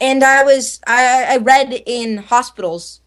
and 0.00 0.22
I 0.22 0.44
was 0.44 0.80
I, 0.86 1.26
I 1.30 1.36
read 1.38 1.82
in 1.86 2.18
hospitals, 2.18 3.00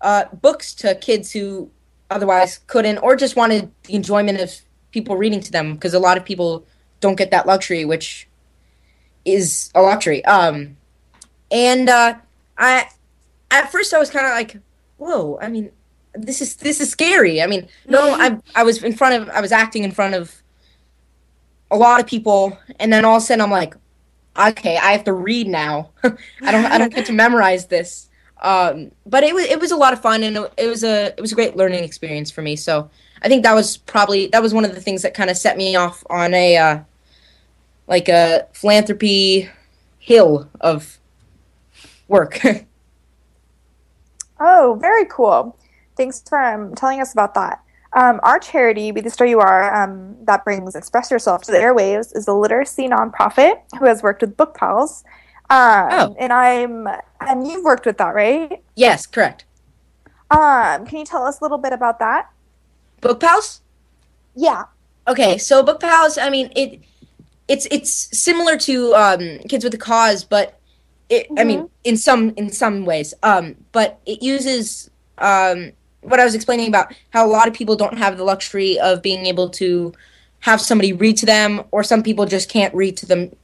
uh, 0.00 0.24
books 0.40 0.74
to 0.76 0.94
kids 0.94 1.32
who 1.32 1.70
otherwise 2.10 2.58
couldn't 2.66 2.98
or 2.98 3.16
just 3.16 3.36
wanted 3.36 3.70
the 3.84 3.94
enjoyment 3.94 4.40
of 4.40 4.54
people 4.90 5.16
reading 5.16 5.40
to 5.40 5.52
them 5.52 5.74
because 5.74 5.92
a 5.92 5.98
lot 5.98 6.16
of 6.16 6.24
people 6.24 6.66
don't 7.00 7.16
get 7.16 7.30
that 7.30 7.46
luxury, 7.46 7.84
which 7.84 8.28
is 9.24 9.70
a 9.74 9.82
luxury. 9.82 10.24
Um, 10.24 10.76
and 11.50 11.88
uh, 11.88 12.14
I 12.56 12.88
at 13.50 13.70
first 13.72 13.94
I 13.94 13.98
was 13.98 14.10
kind 14.10 14.26
of 14.26 14.32
like, 14.32 14.56
whoa. 14.96 15.38
I 15.40 15.48
mean, 15.48 15.70
this 16.14 16.40
is 16.40 16.56
this 16.56 16.80
is 16.80 16.90
scary. 16.90 17.42
I 17.42 17.46
mean, 17.46 17.68
no, 17.86 18.12
I 18.12 18.38
I 18.54 18.62
was 18.64 18.82
in 18.82 18.92
front 18.92 19.22
of 19.22 19.28
I 19.30 19.40
was 19.40 19.52
acting 19.52 19.84
in 19.84 19.92
front 19.92 20.14
of 20.14 20.42
a 21.70 21.76
lot 21.76 22.00
of 22.00 22.06
people, 22.06 22.58
and 22.78 22.92
then 22.92 23.04
all 23.04 23.16
of 23.16 23.22
a 23.22 23.26
sudden 23.26 23.42
I'm 23.42 23.50
like, 23.50 23.74
okay, 24.38 24.76
I 24.76 24.92
have 24.92 25.04
to 25.04 25.12
read 25.12 25.46
now. 25.46 25.90
I 26.04 26.52
don't 26.52 26.66
I 26.66 26.78
don't 26.78 26.94
get 26.94 27.06
to 27.06 27.12
memorize 27.24 27.66
this. 27.66 28.06
Um, 28.40 28.92
but 29.04 29.24
it 29.24 29.34
was 29.34 29.44
it 29.46 29.60
was 29.60 29.72
a 29.72 29.76
lot 29.76 29.92
of 29.92 30.00
fun, 30.00 30.22
and 30.22 30.36
it, 30.36 30.52
it 30.56 30.66
was 30.68 30.84
a 30.84 31.06
it 31.16 31.20
was 31.20 31.32
a 31.32 31.34
great 31.34 31.56
learning 31.56 31.84
experience 31.84 32.30
for 32.30 32.42
me. 32.42 32.56
So 32.56 32.90
I 33.22 33.28
think 33.28 33.42
that 33.42 33.54
was 33.54 33.76
probably 33.76 34.26
that 34.28 34.42
was 34.42 34.54
one 34.54 34.64
of 34.64 34.74
the 34.74 34.80
things 34.80 35.02
that 35.02 35.14
kind 35.14 35.30
of 35.30 35.36
set 35.36 35.56
me 35.56 35.76
off 35.76 36.04
on 36.10 36.34
a 36.34 36.56
uh, 36.56 36.78
like 37.86 38.08
a 38.08 38.46
philanthropy 38.52 39.48
hill 39.98 40.48
of 40.60 40.98
work. 42.08 42.40
Oh, 44.40 44.78
very 44.80 45.04
cool. 45.06 45.56
Thanks 45.96 46.22
for 46.28 46.40
um, 46.40 46.74
telling 46.74 47.00
us 47.00 47.12
about 47.12 47.34
that. 47.34 47.62
Um, 47.94 48.20
our 48.22 48.38
charity, 48.38 48.90
Be 48.92 49.00
the 49.00 49.10
Star 49.10 49.26
You 49.26 49.40
Are, 49.40 49.74
um, 49.74 50.16
that 50.24 50.44
brings 50.44 50.76
Express 50.76 51.10
Yourself 51.10 51.42
to 51.42 51.50
the 51.52 51.58
airwaves, 51.58 52.14
is 52.16 52.28
a 52.28 52.32
literacy 52.32 52.86
nonprofit 52.88 53.62
who 53.78 53.86
has 53.86 54.02
worked 54.02 54.20
with 54.20 54.36
Book 54.36 54.54
Pals. 54.56 55.02
Um, 55.50 55.88
Oh. 55.90 56.16
And 56.18 56.32
I'm, 56.32 56.86
and 57.20 57.48
you've 57.48 57.64
worked 57.64 57.86
with 57.86 57.98
that, 57.98 58.14
right? 58.14 58.62
yes, 58.76 59.06
correct. 59.06 59.44
Um, 60.30 60.84
can 60.86 60.98
you 60.98 61.04
tell 61.06 61.24
us 61.24 61.40
a 61.40 61.44
little 61.44 61.58
bit 61.58 61.72
about 61.72 61.98
that? 62.00 62.30
Book 63.00 63.20
pals. 63.20 63.60
Yeah. 64.34 64.64
Okay, 65.06 65.38
so 65.38 65.62
book 65.62 65.80
pals. 65.80 66.18
I 66.18 66.30
mean, 66.30 66.50
it 66.54 66.80
it's 67.48 67.66
it's 67.70 67.90
similar 68.16 68.56
to 68.58 68.94
um, 68.94 69.38
Kids 69.48 69.64
with 69.64 69.74
a 69.74 69.78
Cause, 69.78 70.24
but 70.24 70.58
it, 71.08 71.26
I 71.38 71.44
mean, 71.44 71.70
in 71.84 71.96
some 71.96 72.30
in 72.36 72.50
some 72.50 72.84
ways. 72.84 73.14
Um, 73.22 73.56
but 73.72 74.00
it 74.04 74.22
uses 74.22 74.90
um, 75.18 75.72
what 76.02 76.20
I 76.20 76.24
was 76.24 76.34
explaining 76.34 76.68
about 76.68 76.94
how 77.10 77.26
a 77.26 77.30
lot 77.30 77.48
of 77.48 77.54
people 77.54 77.76
don't 77.76 77.96
have 77.96 78.18
the 78.18 78.24
luxury 78.24 78.78
of 78.78 79.02
being 79.02 79.26
able 79.26 79.48
to 79.50 79.92
have 80.40 80.60
somebody 80.60 80.92
read 80.92 81.16
to 81.18 81.26
them, 81.26 81.64
or 81.70 81.82
some 81.82 82.02
people 82.02 82.26
just 82.26 82.48
can't 82.50 82.74
read 82.74 82.96
to 82.98 83.06
them 83.06 83.34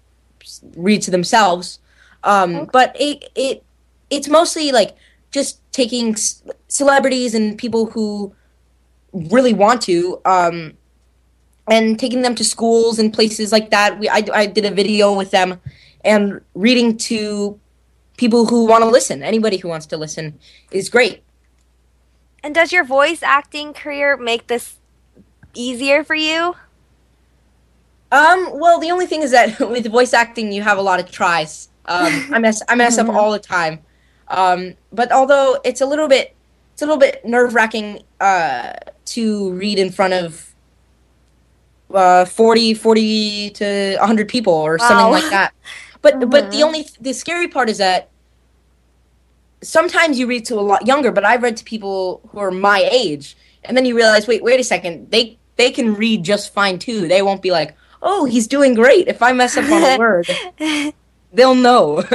read 0.76 1.02
to 1.02 1.10
themselves. 1.10 1.78
Um, 2.22 2.68
But 2.72 2.94
it 3.00 3.30
it 3.34 3.64
it's 4.10 4.28
mostly 4.28 4.70
like 4.70 4.94
just 5.30 5.60
taking 5.72 6.14
c- 6.14 6.50
celebrities 6.68 7.34
and 7.34 7.58
people 7.58 7.86
who 7.86 8.34
really 9.14 9.54
want 9.54 9.80
to 9.82 10.20
um, 10.24 10.74
and 11.70 11.98
taking 11.98 12.22
them 12.22 12.34
to 12.34 12.44
schools 12.44 12.98
and 12.98 13.12
places 13.12 13.52
like 13.52 13.70
that. 13.70 13.98
We 13.98 14.08
I, 14.08 14.24
I 14.32 14.46
did 14.46 14.64
a 14.64 14.70
video 14.70 15.14
with 15.14 15.30
them 15.30 15.60
and 16.04 16.40
reading 16.54 16.96
to 16.98 17.58
people 18.16 18.46
who 18.46 18.66
want 18.66 18.82
to 18.82 18.88
listen. 18.88 19.22
Anybody 19.22 19.56
who 19.56 19.68
wants 19.68 19.86
to 19.86 19.96
listen 19.96 20.38
is 20.70 20.88
great. 20.88 21.22
And 22.42 22.54
does 22.54 22.72
your 22.72 22.84
voice 22.84 23.22
acting 23.22 23.72
career 23.72 24.16
make 24.16 24.48
this 24.48 24.76
easier 25.54 26.04
for 26.04 26.14
you? 26.14 26.54
Um, 28.12 28.50
well, 28.52 28.78
the 28.78 28.90
only 28.90 29.06
thing 29.06 29.22
is 29.22 29.30
that 29.30 29.58
with 29.70 29.90
voice 29.90 30.12
acting, 30.12 30.52
you 30.52 30.62
have 30.62 30.78
a 30.78 30.82
lot 30.82 31.00
of 31.00 31.10
tries. 31.10 31.68
Um, 31.86 32.28
I 32.32 32.38
mess 32.38 32.62
I 32.68 32.74
mess 32.74 32.98
up 32.98 33.08
all 33.14 33.32
the 33.32 33.38
time. 33.38 33.80
Um, 34.28 34.74
but 34.92 35.12
although 35.12 35.58
it's 35.64 35.80
a 35.80 35.86
little 35.86 36.08
bit 36.08 36.34
it's 36.72 36.82
a 36.82 36.86
little 36.86 36.98
bit 36.98 37.24
nerve 37.24 37.54
wracking 37.54 38.02
uh, 38.20 38.72
to 39.06 39.52
read 39.52 39.78
in 39.78 39.90
front 39.90 40.14
of 40.14 40.54
uh, 41.92 42.24
40, 42.24 42.74
40 42.74 43.50
to 43.50 43.96
100 43.98 44.28
people 44.28 44.52
or 44.52 44.78
something 44.78 45.06
Wow. 45.06 45.10
like 45.10 45.28
that. 45.30 45.52
But 46.02 46.30
but 46.30 46.50
the 46.50 46.62
only 46.62 46.86
the 47.00 47.14
scary 47.14 47.48
part 47.48 47.70
is 47.70 47.78
that 47.78 48.10
sometimes 49.62 50.18
you 50.18 50.26
read 50.26 50.44
to 50.46 50.54
a 50.58 50.60
lot 50.60 50.86
younger, 50.86 51.10
but 51.12 51.24
I've 51.24 51.42
read 51.42 51.56
to 51.58 51.64
people 51.64 52.20
who 52.30 52.38
are 52.38 52.50
my 52.50 52.86
age, 52.90 53.36
and 53.64 53.76
then 53.76 53.84
you 53.86 53.96
realize, 53.96 54.26
wait, 54.26 54.42
wait 54.42 54.60
a 54.60 54.64
second, 54.64 55.10
they 55.10 55.38
they 55.56 55.70
can 55.70 55.94
read 55.94 56.22
just 56.24 56.52
fine 56.52 56.78
too. 56.78 57.08
They 57.08 57.22
won't 57.22 57.42
be 57.42 57.50
like, 57.52 57.76
oh, 58.02 58.24
he's 58.26 58.46
doing 58.46 58.74
great. 58.74 59.08
If 59.08 59.22
I 59.22 59.32
mess 59.32 59.56
up 59.56 59.70
on 59.70 59.84
a 59.84 59.90
word, 59.90 60.38
they'll 61.32 61.54
know. 61.54 62.04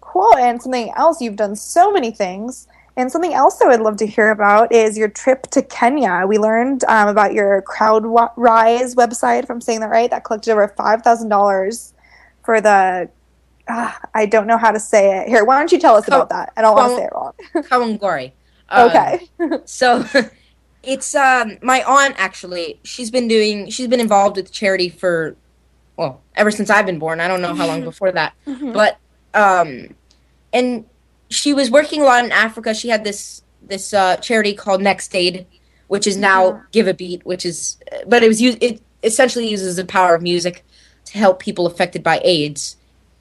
Cool. 0.00 0.36
And 0.36 0.62
something 0.62 0.92
else, 0.96 1.20
you've 1.20 1.36
done 1.36 1.56
so 1.56 1.92
many 1.92 2.12
things. 2.12 2.68
And 2.96 3.10
something 3.10 3.34
else 3.34 3.60
I 3.60 3.66
would 3.66 3.80
love 3.80 3.96
to 3.98 4.06
hear 4.06 4.30
about 4.30 4.72
is 4.72 4.96
your 4.96 5.08
trip 5.08 5.42
to 5.50 5.62
Kenya. 5.62 6.24
We 6.28 6.38
learned 6.38 6.84
um, 6.84 7.08
about 7.08 7.32
your 7.34 7.62
CrowdRise 7.62 8.94
website, 8.94 9.42
if 9.42 9.50
I'm 9.50 9.60
saying 9.60 9.80
that 9.80 9.90
right, 9.90 10.08
that 10.10 10.24
collected 10.24 10.52
over 10.52 10.68
$5,000 10.68 11.92
for 12.44 12.60
the. 12.60 13.08
ah, 13.68 14.00
I 14.14 14.26
don't 14.26 14.46
know 14.46 14.58
how 14.58 14.70
to 14.70 14.78
say 14.78 15.18
it. 15.20 15.28
Here, 15.28 15.44
why 15.44 15.58
don't 15.58 15.72
you 15.72 15.78
tell 15.80 15.96
us 15.96 16.06
about 16.06 16.28
that? 16.28 16.52
I 16.56 16.62
don't 16.62 16.76
want 16.76 16.90
to 16.90 16.96
say 16.96 17.04
it 17.04 17.12
wrong. 17.12 17.32
Kawangori. 17.98 18.32
Um, 18.68 18.90
Okay. 18.90 19.28
so 19.64 20.04
it's 20.82 21.14
um 21.14 21.56
my 21.62 21.82
aunt 21.84 22.14
actually 22.18 22.78
she's 22.84 23.10
been 23.10 23.26
doing 23.26 23.70
she's 23.70 23.88
been 23.88 24.00
involved 24.00 24.36
with 24.36 24.52
charity 24.52 24.90
for 24.90 25.34
well 25.96 26.20
ever 26.36 26.50
since 26.50 26.68
i've 26.68 26.84
been 26.84 26.98
born 26.98 27.20
i 27.20 27.28
don't 27.28 27.40
know 27.40 27.54
how 27.54 27.66
long 27.66 27.82
before 27.82 28.12
that 28.12 28.34
but 28.74 28.98
um 29.32 29.88
and 30.52 30.84
she 31.30 31.54
was 31.54 31.70
working 31.70 32.02
a 32.02 32.04
lot 32.04 32.24
in 32.24 32.32
africa. 32.32 32.74
She 32.74 32.88
had 32.88 33.04
this 33.04 33.42
this 33.62 33.94
uh 33.94 34.16
charity 34.16 34.54
called 34.54 34.80
Nextaid 34.80 35.46
which 35.88 36.06
is 36.06 36.16
now 36.16 36.62
give 36.72 36.86
a 36.88 36.94
beat 36.94 37.24
which 37.24 37.44
is 37.44 37.78
but 38.06 38.22
it 38.22 38.28
was 38.28 38.40
it 38.40 38.80
essentially 39.02 39.46
uses 39.48 39.76
the 39.76 39.84
power 39.84 40.14
of 40.14 40.22
music 40.22 40.64
to 41.04 41.18
help 41.18 41.38
people 41.38 41.66
affected 41.66 42.02
by 42.02 42.20
aids. 42.24 42.76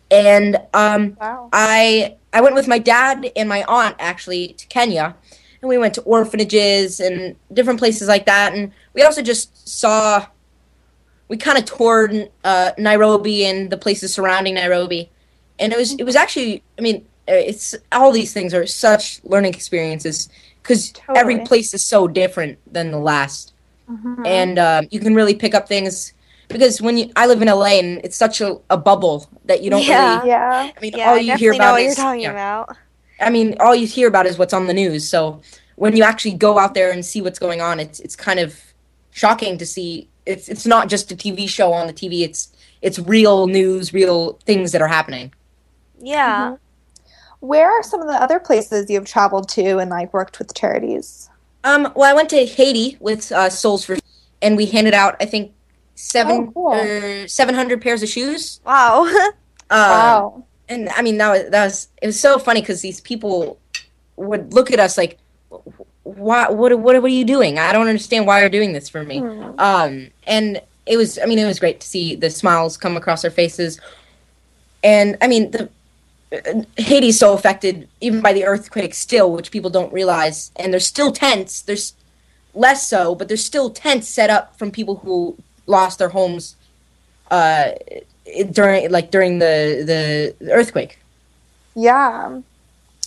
And 0.10 0.58
um 0.74 1.18
Wow. 1.20 1.50
I 1.52 2.18
I 2.34 2.42
went 2.42 2.56
with 2.56 2.68
my 2.68 2.80
dad 2.80 3.32
and 3.36 3.48
my 3.48 3.64
aunt 3.68 3.96
actually 4.00 4.54
to 4.54 4.66
Kenya, 4.68 5.16
and 5.62 5.70
we 5.70 5.78
went 5.78 5.94
to 5.96 6.02
orphanages 6.02 7.00
and 7.00 7.36
different 7.54 7.80
places 7.80 8.08
like 8.08 8.26
that. 8.26 8.54
And 8.54 8.72
we 8.94 9.04
also 9.04 9.22
just 9.22 9.70
saw, 9.70 10.26
we 11.28 11.38
kind 11.38 11.60
of 11.60 11.66
toured 11.66 12.32
uh, 12.44 12.72
Nairobi 12.78 13.46
and 13.46 13.70
the 13.70 13.78
places 13.78 14.14
surrounding 14.14 14.56
Nairobi, 14.56 15.12
and 15.60 15.72
it 15.72 15.78
was 15.78 15.94
it 15.94 16.04
was 16.04 16.16
actually 16.16 16.64
I 16.78 16.82
mean 16.82 17.06
it's 17.28 17.76
all 17.92 18.12
these 18.12 18.34
things 18.34 18.54
are 18.54 18.66
such 18.66 19.24
learning 19.24 19.54
experiences 19.54 20.30
because 20.62 20.94
every 21.16 21.40
place 21.42 21.74
is 21.74 21.84
so 21.84 22.08
different 22.08 22.58
than 22.72 22.92
the 22.92 23.00
last, 23.00 23.54
and 24.26 24.60
um, 24.60 24.88
you 24.92 25.00
can 25.00 25.16
really 25.16 25.36
pick 25.36 25.54
up 25.54 25.68
things. 25.68 26.14
Because 26.50 26.82
when 26.82 26.98
you, 26.98 27.12
I 27.16 27.26
live 27.26 27.42
in 27.42 27.48
LA 27.48 27.80
and 27.80 28.00
it's 28.04 28.16
such 28.18 28.42
a, 28.42 28.60
a 28.70 28.78
bubble 28.78 29.28
that 29.46 29.64
you 29.64 29.70
don't 29.72 29.84
Yeah. 29.84 30.18
really 30.18 30.30
Yeah. 30.30 30.72
I 30.76 30.82
mean, 30.82 30.94
Yeah, 30.96 31.10
all 31.10 31.18
you 31.18 31.36
hear 31.38 31.54
about 31.54 31.74
what 31.74 31.82
is 31.82 31.98
you're 31.98 32.06
talking 32.06 32.22
yeah. 32.22 32.32
about. 32.32 32.78
I 33.20 33.30
mean, 33.30 33.56
all 33.60 33.74
you 33.74 33.88
hear 33.88 34.08
about 34.08 34.26
is 34.26 34.38
what's 34.38 34.54
on 34.54 34.68
the 34.68 34.74
news. 34.74 35.08
So 35.08 35.42
when 35.76 35.96
you 35.96 36.04
actually 36.04 36.34
go 36.34 36.60
out 36.60 36.74
there 36.74 36.92
and 36.92 37.06
see 37.06 37.22
what's 37.22 37.40
going 37.40 37.62
on, 37.62 37.80
it's 37.80 38.00
it's 38.02 38.16
kind 38.16 38.40
of 38.40 38.60
shocking 39.12 39.58
to 39.58 39.66
see. 39.66 40.10
It's 40.26 40.48
it's 40.50 40.66
not 40.66 40.90
just 40.90 41.12
a 41.12 41.16
TV 41.16 41.48
show 41.50 41.74
on 41.74 41.88
the 41.88 41.94
TV. 41.94 42.22
It's 42.22 42.52
it's 42.82 43.00
real 43.00 43.48
news, 43.48 43.94
real 43.94 44.34
things 44.46 44.72
that 44.74 44.82
are 44.82 44.88
happening. 44.88 45.34
Yeah. 46.00 46.58
Where 47.44 47.70
are 47.70 47.84
some 47.84 48.00
of 48.02 48.08
the 48.08 48.14
other 48.14 48.40
places 48.40 48.90
you've 48.90 49.06
traveled 49.06 49.50
to 49.50 49.80
and 49.80 49.90
like 49.90 50.14
worked 50.14 50.40
with 50.40 50.54
charities? 50.54 51.30
Um, 51.66 51.92
well, 51.94 52.10
I 52.10 52.14
went 52.14 52.30
to 52.30 52.46
Haiti 52.46 52.96
with 53.02 53.34
uh, 53.34 53.50
Soles 53.50 53.84
for, 53.84 53.98
and 54.42 54.56
we 54.56 54.66
handed 54.66 54.94
out 54.94 55.18
I 55.20 55.26
think 55.26 55.52
seven 55.96 56.48
Oh, 56.48 56.52
cool. 56.54 56.74
or 56.74 57.28
seven 57.28 57.54
hundred 57.54 57.82
pairs 57.82 58.02
of 58.02 58.08
shoes. 58.10 58.62
Wow. 58.66 59.06
Um, 59.70 59.80
wow. 59.80 60.44
and 60.70 60.90
I 60.90 61.02
mean 61.02 61.18
that 61.18 61.30
was 61.32 61.50
that 61.50 61.64
was 61.66 61.88
it 62.02 62.06
was 62.06 62.20
so 62.20 62.38
funny 62.38 62.62
because 62.62 62.82
these 62.82 63.02
people 63.02 63.58
would 64.18 64.54
look 64.54 64.70
at 64.72 64.80
us 64.80 64.98
like, 64.98 65.18
why 66.04 66.48
what 66.50 66.78
what 66.80 67.02
what 67.02 67.04
are 67.04 67.08
you 67.08 67.26
doing? 67.26 67.58
I 67.58 67.72
don't 67.74 67.88
understand 67.88 68.28
why 68.28 68.40
you're 68.42 68.50
doing 68.50 68.74
this 68.74 68.88
for 68.88 69.04
me. 69.04 69.20
Um, 69.58 70.10
and 70.28 70.62
it 70.86 70.96
was 70.98 71.18
I 71.18 71.26
mean 71.26 71.40
it 71.40 71.46
was 71.46 71.60
great 71.60 71.80
to 71.82 71.88
see 71.88 72.16
the 72.16 72.30
smiles 72.30 72.78
come 72.78 72.96
across 72.96 73.24
their 73.24 73.32
faces, 73.32 73.80
and 74.84 75.18
I 75.22 75.28
mean 75.28 75.52
the. 75.52 75.70
Haiti's 76.78 77.20
so 77.20 77.34
affected 77.34 77.88
even 78.02 78.22
by 78.22 78.34
the 78.34 78.46
earthquake 78.46 78.94
still, 78.94 79.32
which 79.32 79.52
people 79.52 79.70
don't 79.70 79.94
realize, 79.94 80.52
and 80.56 80.74
there's 80.74 80.88
still 80.88 81.12
tents. 81.12 81.62
There's 81.62 81.94
less 82.54 82.88
so, 82.88 83.16
but 83.16 83.28
there's 83.28 83.44
still 83.44 83.70
tents 83.70 84.08
set 84.08 84.30
up 84.30 84.58
from 84.58 84.72
people 84.72 84.98
who 84.98 85.38
lost 85.66 86.00
their 86.00 86.10
homes 86.10 86.56
uh, 87.32 87.72
during 88.52 88.92
like 88.92 89.12
during 89.12 89.40
the 89.40 90.34
the 90.40 90.52
earthquake. 90.52 91.00
Yeah. 91.76 92.40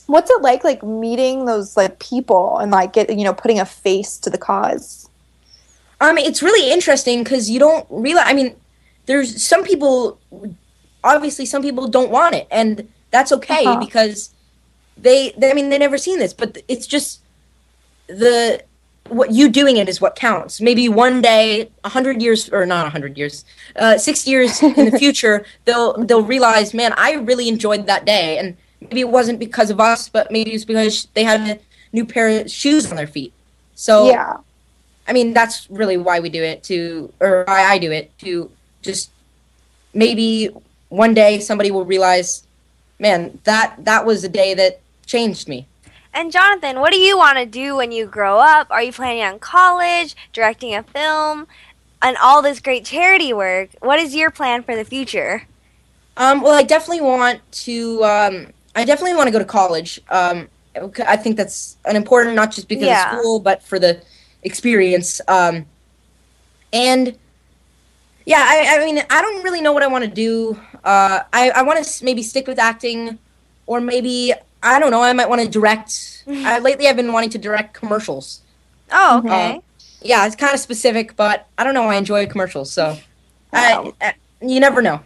What's 0.06 0.30
it 0.30 0.40
like, 0.40 0.62
like 0.62 0.84
meeting 0.84 1.46
those 1.46 1.76
like 1.76 1.98
people 1.98 2.58
and 2.58 2.70
like 2.70 2.92
get 2.92 3.10
you 3.10 3.24
know 3.24 3.34
putting 3.34 3.58
a 3.58 3.66
face 3.66 4.18
to 4.18 4.30
the 4.30 4.38
cause? 4.38 5.08
Um, 6.00 6.18
it's 6.18 6.42
really 6.42 6.70
interesting 6.70 7.24
because 7.24 7.48
you 7.48 7.58
don't 7.58 7.86
realize. 7.90 8.26
I 8.26 8.34
mean, 8.34 8.54
there's 9.06 9.42
some 9.42 9.64
people. 9.64 10.18
Obviously, 11.02 11.46
some 11.46 11.62
people 11.62 11.88
don't 11.88 12.10
want 12.10 12.34
it, 12.34 12.46
and 12.50 12.88
that's 13.10 13.32
okay 13.32 13.64
uh-huh. 13.64 13.80
because 13.80 14.34
they, 14.96 15.32
they. 15.36 15.50
I 15.50 15.54
mean, 15.54 15.68
they 15.68 15.78
never 15.78 15.98
seen 15.98 16.18
this, 16.18 16.32
but 16.32 16.58
it's 16.68 16.86
just 16.86 17.20
the 18.06 18.62
what 19.08 19.32
you 19.32 19.48
doing 19.48 19.76
it 19.76 19.88
is 19.88 20.00
what 20.00 20.16
counts. 20.16 20.60
Maybe 20.60 20.88
one 20.88 21.20
day, 21.20 21.70
a 21.84 21.88
hundred 21.88 22.22
years, 22.22 22.48
or 22.48 22.66
not 22.66 22.86
a 22.86 22.90
hundred 22.90 23.16
years, 23.16 23.44
uh, 23.76 23.98
six 23.98 24.26
years 24.26 24.62
in 24.62 24.90
the 24.90 24.98
future, 24.98 25.44
they'll 25.64 25.94
they'll 26.04 26.22
realize, 26.22 26.74
man, 26.74 26.92
I 26.96 27.14
really 27.14 27.48
enjoyed 27.48 27.86
that 27.86 28.04
day, 28.04 28.38
and 28.38 28.56
maybe 28.80 29.00
it 29.00 29.08
wasn't 29.08 29.38
because 29.38 29.70
of 29.70 29.80
us, 29.80 30.08
but 30.08 30.30
maybe 30.30 30.52
it's 30.52 30.64
because 30.64 31.08
they 31.14 31.24
had 31.24 31.40
a 31.40 31.58
new 31.92 32.04
pair 32.04 32.40
of 32.40 32.50
shoes 32.50 32.90
on 32.90 32.96
their 32.96 33.06
feet. 33.06 33.32
So 33.74 34.08
yeah, 34.08 34.38
I 35.06 35.12
mean 35.12 35.32
that's 35.32 35.68
really 35.70 35.96
why 35.96 36.20
we 36.20 36.28
do 36.28 36.42
it 36.42 36.62
to, 36.64 37.12
or 37.20 37.44
why 37.46 37.64
I 37.64 37.78
do 37.78 37.92
it 37.92 38.16
to 38.20 38.50
just 38.82 39.10
maybe 39.94 40.50
one 40.88 41.14
day 41.14 41.40
somebody 41.40 41.70
will 41.70 41.84
realize, 41.84 42.45
man, 42.98 43.38
that 43.44 43.76
that 43.84 44.06
was 44.06 44.24
a 44.24 44.28
day 44.28 44.54
that 44.54 44.80
changed 45.06 45.48
me. 45.48 45.66
And 46.12 46.32
Jonathan, 46.32 46.80
what 46.80 46.92
do 46.92 46.98
you 46.98 47.18
want 47.18 47.36
to 47.36 47.44
do 47.44 47.76
when 47.76 47.92
you 47.92 48.06
grow 48.06 48.38
up? 48.38 48.70
Are 48.70 48.82
you 48.82 48.92
planning 48.92 49.22
on 49.22 49.38
college, 49.38 50.16
directing 50.32 50.74
a 50.74 50.82
film, 50.82 51.46
and 52.00 52.16
all 52.16 52.40
this 52.40 52.58
great 52.58 52.86
charity 52.86 53.32
work? 53.34 53.70
What 53.80 53.98
is 53.98 54.14
your 54.14 54.30
plan 54.30 54.62
for 54.62 54.74
the 54.74 54.84
future? 54.84 55.46
Um, 56.16 56.40
well, 56.40 56.54
I 56.54 56.62
definitely 56.62 57.02
want 57.02 57.40
to. 57.64 58.02
Um, 58.02 58.46
I 58.74 58.84
definitely 58.84 59.14
want 59.14 59.28
to 59.28 59.30
go 59.30 59.38
to 59.38 59.44
college. 59.44 60.00
Um, 60.10 60.48
I 61.06 61.16
think 61.16 61.36
that's 61.36 61.76
an 61.84 61.96
important, 61.96 62.34
not 62.34 62.52
just 62.52 62.68
because 62.68 62.86
yeah. 62.86 63.12
of 63.12 63.18
school, 63.18 63.40
but 63.40 63.62
for 63.62 63.78
the 63.78 64.02
experience. 64.42 65.20
Um, 65.28 65.66
and 66.72 67.16
yeah, 68.26 68.44
I, 68.44 68.76
I, 68.76 68.84
mean, 68.84 69.02
I 69.08 69.22
don't 69.22 69.42
really 69.44 69.62
know 69.62 69.72
what 69.72 69.84
I 69.84 69.86
want 69.86 70.04
to 70.04 70.10
do. 70.10 70.58
Uh, 70.84 71.20
I, 71.32 71.50
I 71.50 71.62
want 71.62 71.84
to 71.84 72.04
maybe 72.04 72.22
stick 72.22 72.48
with 72.48 72.58
acting, 72.58 73.18
or 73.66 73.80
maybe 73.80 74.34
I 74.62 74.80
don't 74.80 74.90
know. 74.90 75.02
I 75.02 75.12
might 75.12 75.28
want 75.28 75.42
to 75.42 75.48
direct. 75.48 76.24
uh, 76.28 76.60
lately, 76.62 76.88
I've 76.88 76.96
been 76.96 77.12
wanting 77.12 77.30
to 77.30 77.38
direct 77.38 77.72
commercials. 77.72 78.42
Oh, 78.90 79.18
okay. 79.18 79.56
Uh, 79.56 79.60
yeah, 80.02 80.26
it's 80.26 80.36
kind 80.36 80.52
of 80.52 80.60
specific, 80.60 81.16
but 81.16 81.46
I 81.56 81.64
don't 81.64 81.74
know. 81.74 81.84
I 81.84 81.96
enjoy 81.96 82.26
commercials, 82.26 82.70
so 82.70 82.98
wow. 83.52 83.92
I, 84.00 84.08
I, 84.08 84.14
you 84.40 84.60
never 84.60 84.82
know. 84.82 85.00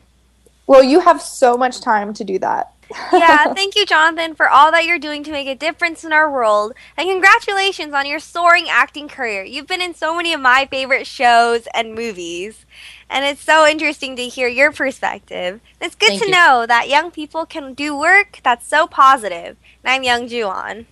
Well, 0.67 0.83
you 0.83 1.01
have 1.01 1.21
so 1.21 1.57
much 1.57 1.81
time 1.81 2.15
to 2.15 2.25
do 2.25 2.39
that. 2.39 2.73
Yeah, 3.13 3.53
thank 3.55 3.77
you, 3.77 3.87
Jonathan, 3.87 4.35
for 4.35 4.49
all 4.49 4.71
that 4.73 4.85
you're 4.85 4.99
doing 4.99 5.23
to 5.25 5.33
make 5.33 5.47
a 5.47 5.55
difference 5.55 6.05
in 6.05 6.13
our 6.13 6.31
world. 6.31 6.75
And 6.97 7.09
congratulations 7.09 7.95
on 7.95 8.07
your 8.07 8.21
soaring 8.21 8.67
acting 8.69 9.09
career. 9.09 9.45
You've 9.45 9.67
been 9.67 9.81
in 9.81 9.95
so 9.95 10.15
many 10.15 10.33
of 10.33 10.41
my 10.41 10.67
favorite 10.71 11.07
shows 11.07 11.67
and 11.75 11.95
movies 11.95 12.65
and 13.11 13.25
it's 13.25 13.43
so 13.43 13.67
interesting 13.67 14.15
to 14.17 14.23
hear 14.29 14.47
your 14.47 14.71
perspective. 14.71 15.61
It's 15.81 15.97
good 15.97 16.11
Thank 16.11 16.23
to 16.23 16.27
you. 16.29 16.33
know 16.33 16.65
that 16.67 16.89
young 16.89 17.11
people 17.11 17.45
can 17.45 17.75
do 17.75 17.97
work 17.97 18.41
that's 18.45 18.67
so 18.67 18.87
positive. 18.87 19.57
And 19.83 19.93
I'm 19.93 20.03
Young 20.05 20.29
Juan. 20.29 20.87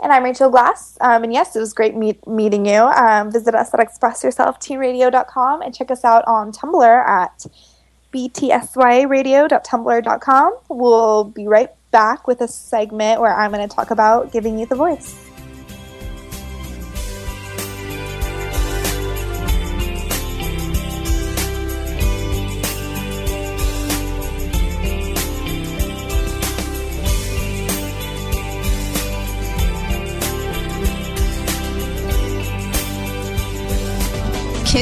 And 0.00 0.12
I'm 0.12 0.22
Rachel 0.24 0.48
Glass. 0.48 0.96
Um, 1.00 1.24
and 1.24 1.32
yes, 1.32 1.54
it 1.54 1.60
was 1.60 1.74
great 1.74 1.94
meet- 1.94 2.26
meeting 2.26 2.64
you. 2.64 2.80
Um, 2.82 3.30
visit 3.30 3.54
us 3.54 3.74
at 3.74 3.80
expressyourselfteenradio.com 3.80 5.60
and 5.60 5.74
check 5.74 5.90
us 5.90 6.04
out 6.04 6.24
on 6.26 6.52
Tumblr 6.52 7.06
at 7.06 7.46
btsyradio.tumblr.com. 8.12 10.58
We'll 10.68 11.24
be 11.24 11.46
right 11.46 11.70
back 11.90 12.26
with 12.26 12.40
a 12.40 12.48
segment 12.48 13.20
where 13.20 13.34
I'm 13.34 13.52
going 13.52 13.68
to 13.68 13.74
talk 13.74 13.90
about 13.90 14.32
giving 14.32 14.58
youth 14.58 14.70
a 14.70 14.76
voice. 14.76 15.27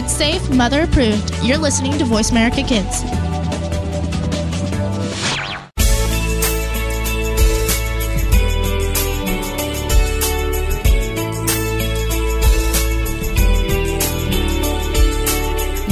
Safe, 0.06 0.48
mother 0.50 0.82
approved. 0.82 1.34
You're 1.42 1.58
listening 1.58 1.98
to 1.98 2.04
Voice 2.04 2.30
America 2.30 2.62
Kids. 2.62 3.02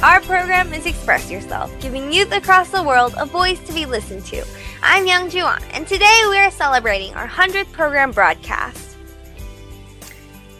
Our 0.00 0.20
program 0.20 0.72
is 0.72 0.86
Express 0.86 1.28
Yourself, 1.28 1.72
giving 1.80 2.12
youth 2.12 2.30
across 2.30 2.70
the 2.70 2.84
world 2.84 3.14
a 3.18 3.26
voice 3.26 3.58
to 3.66 3.72
be 3.72 3.84
listened 3.84 4.24
to. 4.26 4.46
I'm 4.80 5.08
Young 5.08 5.28
Juan, 5.28 5.60
and 5.72 5.88
today 5.88 6.22
we 6.30 6.38
are 6.38 6.52
celebrating 6.52 7.12
our 7.14 7.26
100th 7.26 7.72
program 7.72 8.12
broadcast. 8.12 8.96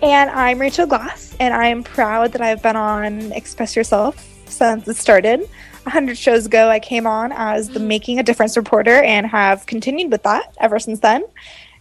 And 0.02 0.28
I'm 0.28 0.60
Rachel 0.60 0.86
Glass, 0.86 1.36
and 1.38 1.54
I 1.54 1.68
am 1.68 1.84
proud 1.84 2.32
that 2.32 2.40
I've 2.40 2.64
been 2.64 2.74
on 2.74 3.30
Express 3.30 3.76
Yourself 3.76 4.26
since 4.46 4.88
it 4.88 4.96
started. 4.96 5.38
100 5.84 6.18
shows 6.18 6.46
ago, 6.46 6.68
I 6.68 6.80
came 6.80 7.06
on 7.06 7.30
as 7.30 7.68
the 7.68 7.78
Making 7.78 8.18
a 8.18 8.24
Difference 8.24 8.56
reporter 8.56 9.02
and 9.04 9.24
have 9.24 9.66
continued 9.66 10.10
with 10.10 10.24
that 10.24 10.52
ever 10.58 10.80
since 10.80 10.98
then. 10.98 11.24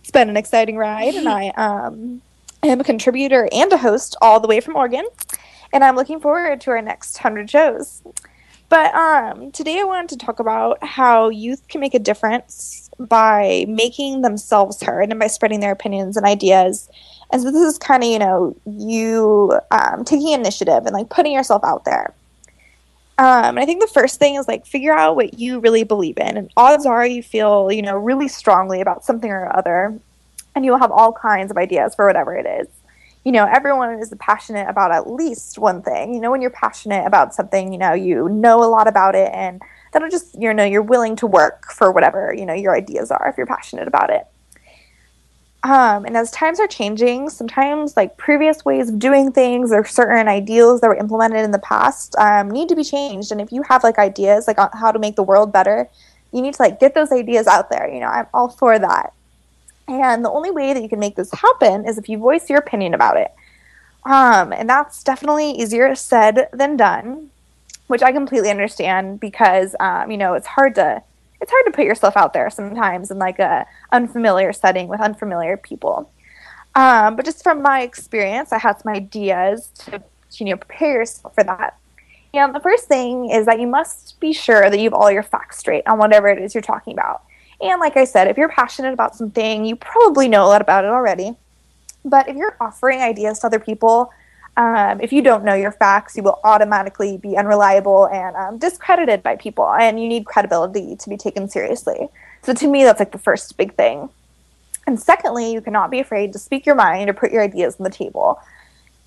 It's 0.02 0.12
been 0.12 0.30
an 0.30 0.38
exciting 0.38 0.78
ride, 0.78 1.16
and 1.16 1.28
I 1.28 1.48
um, 1.58 2.22
am 2.62 2.82
a 2.82 2.84
contributor 2.84 3.50
and 3.52 3.74
a 3.74 3.78
host 3.78 4.16
all 4.22 4.40
the 4.40 4.48
way 4.48 4.60
from 4.60 4.76
Oregon. 4.76 5.08
And 5.74 5.84
I'm 5.84 5.96
looking 5.96 6.20
forward 6.20 6.62
to 6.62 6.72
our 6.72 6.82
next 6.82 7.18
100 7.18 7.50
shows. 7.50 8.02
But 8.70 8.94
um, 8.94 9.52
today 9.52 9.80
I 9.80 9.84
wanted 9.84 10.10
to 10.10 10.26
talk 10.26 10.40
about 10.40 10.84
how 10.84 11.30
youth 11.30 11.68
can 11.68 11.80
make 11.80 11.94
a 11.94 12.00
difference 12.00 12.90
by 13.00 13.66
making 13.68 14.22
themselves 14.22 14.82
heard 14.82 15.10
and 15.10 15.20
by 15.20 15.28
spreading 15.28 15.62
their 15.62 15.72
opinions 15.72 16.18
and 16.18 16.26
ideas. 16.26 16.90
And 17.32 17.42
so 17.42 17.52
this 17.52 17.62
is 17.62 17.78
kind 17.78 18.04
of, 18.04 18.10
you 18.10 18.20
know, 18.20 18.56
you 18.66 19.60
um, 19.72 20.04
taking 20.04 20.34
initiative 20.34 20.86
and 20.86 20.94
like 20.94 21.10
putting 21.10 21.32
yourself 21.34 21.64
out 21.64 21.86
there. 21.86 22.14
Um, 23.20 23.58
and 23.58 23.60
I 23.60 23.66
think 23.66 23.82
the 23.82 23.88
first 23.88 24.20
thing 24.20 24.36
is 24.36 24.48
like 24.48 24.66
figure 24.66 24.94
out 24.94 25.16
what 25.16 25.40
you 25.40 25.60
really 25.60 25.84
believe 25.84 26.18
in. 26.18 26.38
And 26.38 26.52
odds 26.56 26.86
are 26.86 27.06
you 27.06 27.24
feel, 27.24 27.72
you 27.72 27.82
know, 27.82 27.98
really 27.98 28.28
strongly 28.28 28.80
about 28.80 29.04
something 29.04 29.32
or 29.32 29.56
other, 29.56 29.98
and 30.56 30.66
you'll 30.66 30.78
have 30.78 30.92
all 30.92 31.14
kinds 31.14 31.50
of 31.50 31.58
ideas 31.58 31.96
for 31.96 32.06
whatever 32.06 32.36
it 32.36 32.46
is. 32.46 32.68
You 33.28 33.34
know, 33.34 33.46
everyone 33.46 34.00
is 34.00 34.14
passionate 34.20 34.70
about 34.70 34.94
at 34.94 35.10
least 35.12 35.58
one 35.58 35.82
thing. 35.82 36.14
You 36.14 36.22
know, 36.22 36.32
when 36.32 36.42
you're 36.42 36.50
passionate 36.50 37.06
about 37.06 37.34
something, 37.34 37.74
you 37.74 37.78
know, 37.78 37.92
you 37.92 38.30
know 38.30 38.64
a 38.64 38.70
lot 38.72 38.88
about 38.88 39.16
it, 39.16 39.30
and 39.34 39.62
that'll 39.92 40.10
just, 40.10 40.40
you 40.40 40.54
know, 40.54 40.64
you're 40.64 40.82
willing 40.82 41.18
to 41.18 41.28
work 41.28 41.70
for 41.72 41.92
whatever, 41.92 42.34
you 42.34 42.46
know, 42.46 42.54
your 42.54 42.74
ideas 42.74 43.12
are 43.12 43.28
if 43.28 43.36
you're 43.36 43.46
passionate 43.46 43.86
about 43.86 44.10
it. 44.12 44.26
Um, 45.64 46.06
and 46.06 46.16
as 46.16 46.32
times 46.32 46.62
are 46.62 46.68
changing, 46.68 47.30
sometimes 47.30 47.98
like 47.98 48.16
previous 48.16 48.64
ways 48.64 48.88
of 48.88 48.98
doing 48.98 49.34
things 49.34 49.74
or 49.74 49.84
certain 49.84 50.30
ideals 50.30 50.80
that 50.80 50.88
were 50.88 50.96
implemented 50.96 51.44
in 51.44 51.52
the 51.52 51.60
past 51.60 52.16
um, 52.18 52.50
need 52.50 52.70
to 52.70 52.78
be 52.78 52.84
changed. 52.86 53.34
And 53.34 53.42
if 53.42 53.52
you 53.52 53.62
have 53.64 53.84
like 53.84 54.00
ideas 54.00 54.48
like 54.48 54.58
on 54.58 54.70
how 54.72 54.94
to 54.94 55.00
make 55.00 55.18
the 55.18 55.24
world 55.24 55.52
better, 55.52 55.90
you 56.32 56.42
need 56.42 56.54
to 56.54 56.62
like 56.62 56.80
get 56.80 56.96
those 56.96 57.12
ideas 57.12 57.48
out 57.48 57.70
there. 57.70 57.94
You 57.94 58.00
know, 58.00 58.08
I'm 58.08 58.28
all 58.34 58.48
for 58.48 58.80
that. 58.80 59.12
And 59.88 60.24
the 60.24 60.30
only 60.30 60.52
way 60.52 60.74
that 60.74 60.84
you 60.84 60.90
can 60.90 61.00
make 61.00 61.16
this 61.16 61.32
happen 61.32 61.88
is 61.88 61.98
if 61.98 62.10
you 62.10 62.18
voice 62.18 62.50
your 62.50 62.60
opinion 62.60 62.94
about 62.94 63.18
it. 63.18 63.32
Um, 64.08 64.54
and 64.54 64.70
that's 64.70 65.04
definitely 65.04 65.52
easier 65.52 65.94
said 65.96 66.50
than 66.54 66.78
done, 66.78 67.30
which 67.88 68.02
I 68.02 68.12
completely 68.12 68.50
understand 68.50 69.20
because 69.20 69.76
um, 69.80 70.10
you 70.12 70.18
know 70.18 70.34
it's 70.34 70.48
hard 70.48 70.76
to 70.76 71.04
it's 71.42 71.52
hard 71.52 71.66
to 71.66 71.72
put 71.72 71.86
yourself 71.86 72.18
out 72.18 72.34
there 72.34 72.50
sometimes 72.50 73.12
in 73.12 73.20
like 73.20 73.40
a 73.40 73.66
unfamiliar 73.92 74.54
setting 74.54 74.88
with 74.88 75.02
unfamiliar 75.02 75.58
people. 75.58 76.10
Um, 76.76 77.16
but 77.16 77.26
just 77.26 77.44
from 77.44 77.62
my 77.62 77.82
experience, 77.82 78.52
I 78.52 78.60
had 78.60 78.80
some 78.80 78.94
ideas 78.94 79.70
to 79.86 80.02
you 80.34 80.46
know 80.48 80.58
prepare 80.58 81.00
yourself 81.00 81.36
for 81.36 81.44
that. 81.44 81.78
And 82.34 82.54
the 82.54 82.60
first 82.60 82.86
thing 82.86 83.30
is 83.30 83.46
that 83.46 83.60
you 83.60 83.68
must 83.68 84.20
be 84.20 84.32
sure 84.32 84.70
that 84.70 84.78
you 84.78 84.84
have 84.86 84.94
all 84.94 85.12
your 85.12 85.24
facts 85.24 85.58
straight 85.58 85.88
on 85.88 85.98
whatever 85.98 86.28
it 86.28 86.42
is 86.42 86.54
you're 86.54 86.62
talking 86.62 86.94
about. 86.94 87.24
And 87.62 87.80
like 87.80 87.98
I 87.98 88.06
said, 88.06 88.28
if 88.28 88.38
you're 88.38 88.50
passionate 88.50 88.94
about 88.94 89.16
something, 89.16 89.66
you 89.66 89.76
probably 89.76 90.28
know 90.28 90.46
a 90.46 90.48
lot 90.48 90.62
about 90.62 90.86
it 90.86 90.90
already. 90.90 91.36
But 92.06 92.30
if 92.30 92.36
you're 92.36 92.56
offering 92.62 93.02
ideas 93.02 93.40
to 93.40 93.48
other 93.48 93.60
people, 93.60 94.12
um, 94.58 95.00
if 95.02 95.14
you 95.14 95.22
don't 95.22 95.44
know 95.44 95.54
your 95.54 95.72
facts, 95.72 96.18
you 96.18 96.24
will 96.24 96.40
automatically 96.44 97.18
be 97.18 97.38
unreliable 97.38 98.08
and 98.08 98.36
um, 98.36 98.58
discredited 98.58 99.22
by 99.22 99.36
people, 99.36 99.70
and 99.70 100.00
you 100.00 100.08
need 100.08 100.26
credibility 100.26 100.96
to 100.96 101.10
be 101.10 101.18
taken 101.18 101.48
seriously. 101.48 102.10
So, 102.42 102.54
to 102.54 102.68
me, 102.68 102.84
that's 102.84 103.00
like 103.00 103.12
the 103.12 103.20
first 103.20 103.56
big 103.58 103.76
thing. 103.76 104.10
And 104.88 105.00
secondly, 105.00 105.52
you 105.52 105.62
cannot 105.62 105.92
be 105.92 106.00
afraid 106.00 106.34
to 106.34 106.40
speak 106.40 106.66
your 106.66 106.76
mind 106.76 107.10
or 107.10 107.14
put 107.14 107.32
your 107.32 107.44
ideas 107.44 107.76
on 107.80 107.84
the 107.84 107.90
table. 107.90 108.40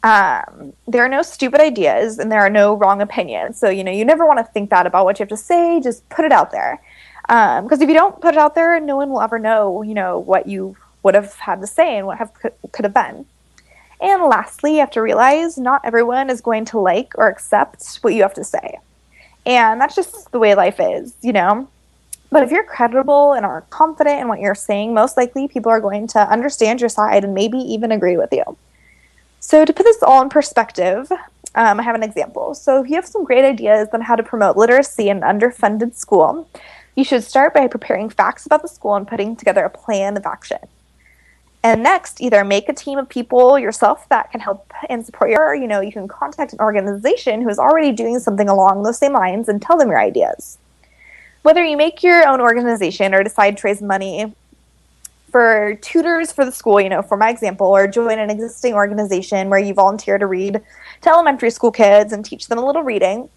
Um, 0.03 0.72
there 0.86 1.05
are 1.05 1.09
no 1.09 1.22
stupid 1.22 1.61
ideas 1.61 2.18
and 2.18 2.30
there 2.30 2.40
are 2.40 2.51
no 2.51 2.74
wrong 2.74 3.03
opinions. 3.03 3.59
So, 3.59 3.68
you 3.68 3.82
know, 3.82 3.90
you 3.90 4.05
never 4.05 4.26
want 4.26 4.38
to 4.38 4.53
think 4.53 4.70
that 4.70 4.86
about 4.86 5.05
what 5.05 5.18
you 5.18 5.24
have 5.24 5.30
to 5.30 5.36
say, 5.36 5.80
just 5.80 6.09
put 6.11 6.24
it 6.24 6.32
out 6.32 6.53
there. 6.53 6.80
Because 7.30 7.78
um, 7.78 7.82
if 7.82 7.88
you 7.88 7.94
don't 7.94 8.20
put 8.20 8.34
it 8.34 8.38
out 8.38 8.56
there, 8.56 8.80
no 8.80 8.96
one 8.96 9.10
will 9.10 9.20
ever 9.20 9.38
know, 9.38 9.82
you 9.82 9.94
know, 9.94 10.18
what 10.18 10.48
you 10.48 10.76
would 11.04 11.14
have 11.14 11.34
had 11.34 11.60
to 11.60 11.66
say 11.68 11.96
and 11.96 12.04
what 12.04 12.18
have 12.18 12.32
could, 12.34 12.84
have 12.84 12.92
been. 12.92 13.24
And 14.00 14.24
lastly, 14.24 14.74
you 14.74 14.80
have 14.80 14.90
to 14.90 15.00
realize 15.00 15.56
not 15.56 15.80
everyone 15.84 16.28
is 16.28 16.40
going 16.40 16.64
to 16.66 16.80
like 16.80 17.12
or 17.16 17.28
accept 17.28 17.98
what 18.00 18.14
you 18.14 18.22
have 18.22 18.34
to 18.34 18.42
say. 18.42 18.80
And 19.46 19.80
that's 19.80 19.94
just 19.94 20.32
the 20.32 20.40
way 20.40 20.56
life 20.56 20.80
is, 20.80 21.14
you 21.22 21.32
know. 21.32 21.68
But 22.32 22.42
if 22.42 22.50
you're 22.50 22.64
credible 22.64 23.34
and 23.34 23.46
are 23.46 23.60
confident 23.70 24.22
in 24.22 24.26
what 24.26 24.40
you're 24.40 24.56
saying, 24.56 24.92
most 24.92 25.16
likely 25.16 25.46
people 25.46 25.70
are 25.70 25.80
going 25.80 26.08
to 26.08 26.18
understand 26.18 26.80
your 26.80 26.88
side 26.88 27.22
and 27.22 27.32
maybe 27.32 27.58
even 27.58 27.92
agree 27.92 28.16
with 28.16 28.32
you. 28.32 28.58
So, 29.38 29.64
to 29.64 29.72
put 29.72 29.84
this 29.84 30.02
all 30.02 30.20
in 30.20 30.30
perspective, 30.30 31.12
um, 31.54 31.78
I 31.78 31.82
have 31.84 31.94
an 31.94 32.02
example. 32.02 32.54
So, 32.54 32.82
if 32.82 32.88
you 32.88 32.96
have 32.96 33.06
some 33.06 33.24
great 33.24 33.44
ideas 33.44 33.88
on 33.92 34.00
how 34.00 34.16
to 34.16 34.22
promote 34.24 34.56
literacy 34.56 35.08
in 35.08 35.22
an 35.22 35.40
underfunded 35.40 35.94
school, 35.94 36.48
you 36.97 37.05
should 37.05 37.24
start 37.24 37.55
by 37.55 37.66
preparing 37.66 38.11
facts 38.11 38.47
about 38.47 38.62
the 38.62 38.68
school 38.68 38.95
and 38.95 39.07
putting 39.07 39.36
together 39.36 39.64
a 39.64 39.70
plan 39.70 40.16
of 40.16 40.26
action. 40.26 40.59
And 41.62 41.82
next, 41.82 42.20
either 42.22 42.43
make 42.43 42.68
a 42.68 42.72
team 42.72 42.99
of 42.99 43.09
people 43.09 43.59
yourself 43.59 44.09
that 44.09 44.30
can 44.30 44.41
help 44.41 44.72
and 44.88 45.05
support 45.05 45.30
your, 45.30 45.55
you 45.55 45.66
know, 45.66 45.80
you 45.80 45.93
can 45.93 46.09
contact 46.09 46.55
an 46.55 46.61
organization 46.61 47.43
who 47.43 47.51
is 47.51 47.59
already 47.59 47.93
doing 47.93 48.18
something 48.18 48.49
along 48.49 48.82
those 48.82 48.99
same 48.99 49.12
lines 49.12 49.49
and 49.49 49.61
tell 49.61 49.76
them 49.76 49.88
your 49.88 50.01
ideas. 50.01 50.57
Whether 51.43 51.64
you 51.64 51.76
make 51.76 52.03
your 52.03 52.26
own 52.26 52.41
organization 52.41 53.14
or 53.14 53.22
decide 53.22 53.59
to 53.59 53.66
raise 53.66 53.82
money 53.82 54.34
for 55.30 55.78
tutors 55.82 56.32
for 56.32 56.45
the 56.45 56.53
school, 56.53 56.80
you 56.80 56.88
know, 56.88 57.03
for 57.03 57.16
my 57.16 57.30
example, 57.30 57.66
or 57.66 57.86
join 57.86 58.18
an 58.18 58.30
existing 58.30 58.74
organization 58.74 59.49
where 59.49 59.61
you 59.61 59.74
volunteer 59.74 60.18
to 60.18 60.26
read 60.26 60.61
to 61.03 61.09
elementary 61.09 61.51
school 61.51 61.70
kids 61.70 62.12
and 62.12 62.24
teach 62.24 62.49
them 62.49 62.59
a 62.59 62.64
little 62.64 62.82
reading, 62.82 63.28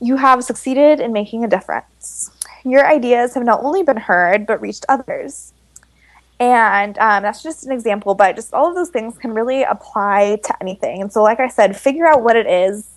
you 0.00 0.16
have 0.16 0.44
succeeded 0.44 0.98
in 0.98 1.12
making 1.12 1.44
a 1.44 1.48
difference. 1.48 2.30
Your 2.64 2.86
ideas 2.86 3.34
have 3.34 3.44
not 3.44 3.62
only 3.62 3.82
been 3.82 3.96
heard, 3.96 4.46
but 4.46 4.60
reached 4.60 4.84
others. 4.88 5.52
And 6.38 6.98
um, 6.98 7.22
that's 7.22 7.42
just 7.42 7.64
an 7.64 7.72
example, 7.72 8.14
but 8.14 8.36
just 8.36 8.52
all 8.52 8.68
of 8.68 8.74
those 8.74 8.90
things 8.90 9.16
can 9.16 9.32
really 9.32 9.62
apply 9.62 10.40
to 10.44 10.56
anything. 10.60 11.00
And 11.00 11.10
so, 11.10 11.22
like 11.22 11.40
I 11.40 11.48
said, 11.48 11.76
figure 11.76 12.06
out 12.06 12.22
what 12.22 12.36
it 12.36 12.46
is 12.46 12.96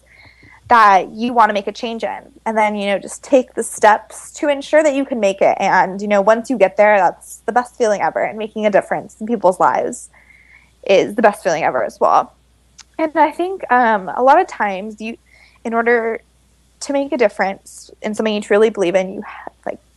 that 0.70 1.10
you 1.10 1.34
want 1.34 1.50
to 1.50 1.54
make 1.54 1.68
a 1.68 1.72
change 1.72 2.04
in 2.04 2.32
and 2.46 2.56
then 2.56 2.76
you 2.76 2.86
know 2.86 3.00
just 3.00 3.24
take 3.24 3.56
the 3.56 3.64
steps 3.64 4.32
to 4.32 4.48
ensure 4.48 4.84
that 4.84 4.94
you 4.94 5.04
can 5.04 5.20
make 5.20 5.42
it 5.42 5.58
and 5.60 6.00
you 6.00 6.08
know 6.08 6.22
once 6.22 6.50
you 6.50 6.58
get 6.58 6.78
there 6.78 6.98
that's 6.98 7.38
the 7.48 7.52
best 7.52 7.76
feeling 7.76 8.02
ever 8.02 8.24
and 8.24 8.38
making 8.38 8.66
a 8.66 8.70
difference 8.70 9.20
in 9.20 9.28
people's 9.28 9.60
lives 9.60 10.10
is 10.88 11.16
the 11.16 11.24
best 11.24 11.44
feeling 11.44 11.64
ever 11.64 11.84
as 11.84 12.00
well 12.00 12.34
and 13.00 13.18
i 13.18 13.32
think 13.32 13.70
um, 13.72 14.10
a 14.10 14.22
lot 14.22 14.40
of 14.40 14.48
times 14.48 15.02
you 15.02 15.18
in 15.66 15.74
order 15.74 16.22
to 16.80 16.94
make 16.94 17.12
a 17.12 17.18
difference 17.18 17.90
in 18.04 18.14
something 18.14 18.36
you 18.36 18.42
truly 18.42 18.70
believe 18.70 18.94
in 18.94 19.16
you 19.16 19.24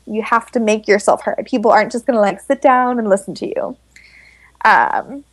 you 0.07 0.22
have 0.22 0.50
to 0.50 0.61
make 0.61 0.88
yourself 0.88 1.22
heard 1.22 1.46
people 1.46 1.70
aren't 1.70 1.92
just 1.92 2.07
going 2.07 2.14
to 2.14 2.20
like 2.20 2.40
sit 2.40 2.61
down 2.61 2.98
and 2.98 3.09
listen 3.09 3.34
to 3.34 3.46
you 3.46 3.76
um, 4.64 5.24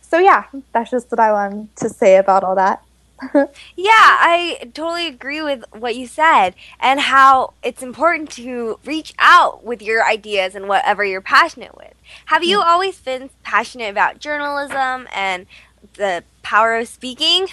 so 0.00 0.18
yeah 0.18 0.44
that's 0.72 0.90
just 0.90 1.10
what 1.10 1.20
i 1.20 1.32
want 1.32 1.74
to 1.76 1.88
say 1.88 2.16
about 2.16 2.44
all 2.44 2.54
that 2.54 2.82
yeah, 3.34 3.46
I 3.76 4.70
totally 4.74 5.06
agree 5.06 5.42
with 5.42 5.64
what 5.72 5.94
you 5.94 6.06
said 6.06 6.54
and 6.78 7.00
how 7.00 7.52
it's 7.62 7.82
important 7.82 8.30
to 8.32 8.78
reach 8.84 9.14
out 9.18 9.64
with 9.64 9.82
your 9.82 10.06
ideas 10.06 10.54
and 10.54 10.68
whatever 10.68 11.04
you're 11.04 11.20
passionate 11.20 11.76
with. 11.76 11.92
Have 12.26 12.44
you 12.44 12.60
mm. 12.60 12.64
always 12.64 12.98
been 12.98 13.30
passionate 13.42 13.90
about 13.90 14.20
journalism 14.20 15.06
and 15.14 15.46
the 15.94 16.24
power 16.42 16.76
of 16.76 16.88
speaking? 16.88 17.48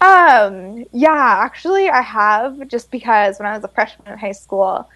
Um, 0.00 0.86
yeah, 0.92 1.40
actually 1.40 1.88
I 1.88 2.02
have 2.02 2.68
just 2.68 2.90
because 2.90 3.38
when 3.38 3.48
I 3.48 3.54
was 3.54 3.64
a 3.64 3.68
freshman 3.68 4.12
in 4.12 4.18
high 4.18 4.32
school, 4.32 4.88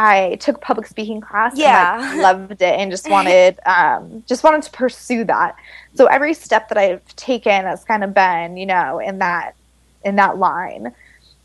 I 0.00 0.36
took 0.36 0.62
public 0.62 0.86
speaking 0.86 1.20
class 1.20 1.52
yeah. 1.58 2.00
and 2.12 2.22
like, 2.22 2.22
loved 2.38 2.62
it 2.62 2.80
and 2.80 2.90
just 2.90 3.08
wanted 3.10 3.60
um, 3.66 4.24
just 4.26 4.42
wanted 4.42 4.62
to 4.62 4.70
pursue 4.70 5.24
that. 5.24 5.56
So 5.94 6.06
every 6.06 6.32
step 6.32 6.70
that 6.70 6.78
I've 6.78 7.04
taken 7.16 7.66
has 7.66 7.84
kind 7.84 8.02
of 8.02 8.14
been, 8.14 8.56
you 8.56 8.64
know, 8.64 8.98
in 8.98 9.18
that 9.18 9.56
in 10.02 10.16
that 10.16 10.38
line. 10.38 10.94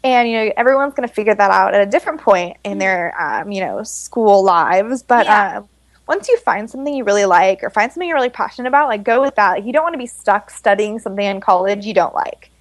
And 0.05 0.29
you 0.29 0.37
know, 0.37 0.53
everyone's 0.55 0.93
going 0.93 1.07
to 1.07 1.13
figure 1.13 1.35
that 1.35 1.51
out 1.51 1.75
at 1.75 1.85
a 1.85 1.91
different 1.91 2.21
point 2.21 2.55
in 2.63 2.77
their 2.77 3.13
um, 3.21 3.51
you 3.51 3.59
know, 3.59 3.83
school 3.83 4.41
lives, 4.41 5.03
but 5.03 5.25
yeah. 5.25 5.57
um, 5.57 5.69
once 6.07 6.29
you 6.29 6.37
find 6.37 6.69
something 6.69 6.93
you 6.93 7.03
really 7.03 7.25
like 7.25 7.61
or 7.61 7.69
find 7.69 7.91
something 7.91 8.07
you're 8.07 8.15
really 8.15 8.29
passionate 8.29 8.69
about, 8.69 8.87
like 8.87 9.03
go 9.03 9.19
with 9.21 9.35
that. 9.35 9.51
Like 9.51 9.65
you 9.65 9.73
don't 9.73 9.83
want 9.83 9.95
to 9.95 9.99
be 9.99 10.05
stuck 10.05 10.49
studying 10.49 10.97
something 10.99 11.25
in 11.25 11.41
college 11.41 11.85
you 11.85 11.93
don't 11.93 12.15
like. 12.15 12.51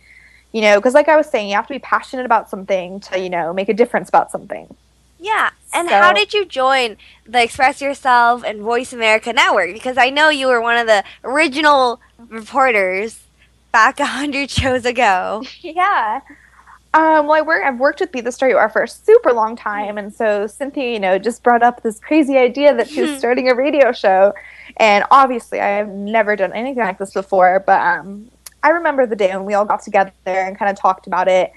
You 0.50 0.60
know, 0.62 0.76
because 0.76 0.94
like 0.94 1.08
I 1.08 1.16
was 1.16 1.28
saying, 1.28 1.48
you 1.48 1.54
have 1.54 1.68
to 1.68 1.74
be 1.74 1.78
passionate 1.78 2.26
about 2.26 2.50
something 2.50 2.98
to, 3.00 3.18
you 3.20 3.30
know, 3.30 3.52
make 3.52 3.68
a 3.68 3.74
difference 3.74 4.08
about 4.08 4.32
something. 4.32 4.74
Yeah. 5.24 5.50
And 5.72 5.88
so, 5.88 5.94
how 5.94 6.12
did 6.12 6.34
you 6.34 6.44
join 6.44 6.98
the 7.26 7.42
Express 7.42 7.80
Yourself 7.80 8.44
and 8.44 8.60
Voice 8.60 8.92
America 8.92 9.32
Network? 9.32 9.72
Because 9.72 9.96
I 9.96 10.10
know 10.10 10.28
you 10.28 10.48
were 10.48 10.60
one 10.60 10.76
of 10.76 10.86
the 10.86 11.02
original 11.24 11.98
reporters 12.28 13.20
back 13.72 13.98
a 14.00 14.04
hundred 14.04 14.50
shows 14.50 14.84
ago. 14.84 15.42
Yeah. 15.62 16.20
Um, 16.92 17.26
well, 17.26 17.32
I 17.32 17.40
work, 17.40 17.64
I've 17.64 17.80
worked 17.80 17.98
with 17.98 18.12
Be 18.12 18.20
the 18.20 18.30
Star 18.30 18.48
You 18.48 18.56
Are 18.56 18.68
for 18.68 18.84
a 18.84 18.88
super 18.88 19.32
long 19.32 19.56
time, 19.56 19.98
and 19.98 20.14
so 20.14 20.46
Cynthia, 20.46 20.92
you 20.92 21.00
know, 21.00 21.18
just 21.18 21.42
brought 21.42 21.62
up 21.62 21.82
this 21.82 21.98
crazy 21.98 22.36
idea 22.38 22.72
that 22.76 22.88
she 22.88 23.02
was 23.02 23.18
starting 23.18 23.50
a 23.50 23.54
radio 23.56 23.90
show, 23.90 24.32
and 24.76 25.04
obviously 25.10 25.58
I 25.58 25.70
have 25.70 25.88
never 25.88 26.36
done 26.36 26.52
anything 26.52 26.84
like 26.84 26.98
this 26.98 27.12
before, 27.12 27.64
but 27.66 27.80
um, 27.80 28.30
I 28.62 28.68
remember 28.68 29.06
the 29.06 29.16
day 29.16 29.34
when 29.34 29.44
we 29.44 29.54
all 29.54 29.64
got 29.64 29.82
together 29.82 30.12
and 30.26 30.56
kind 30.56 30.70
of 30.70 30.78
talked 30.78 31.08
about 31.08 31.26
it, 31.26 31.52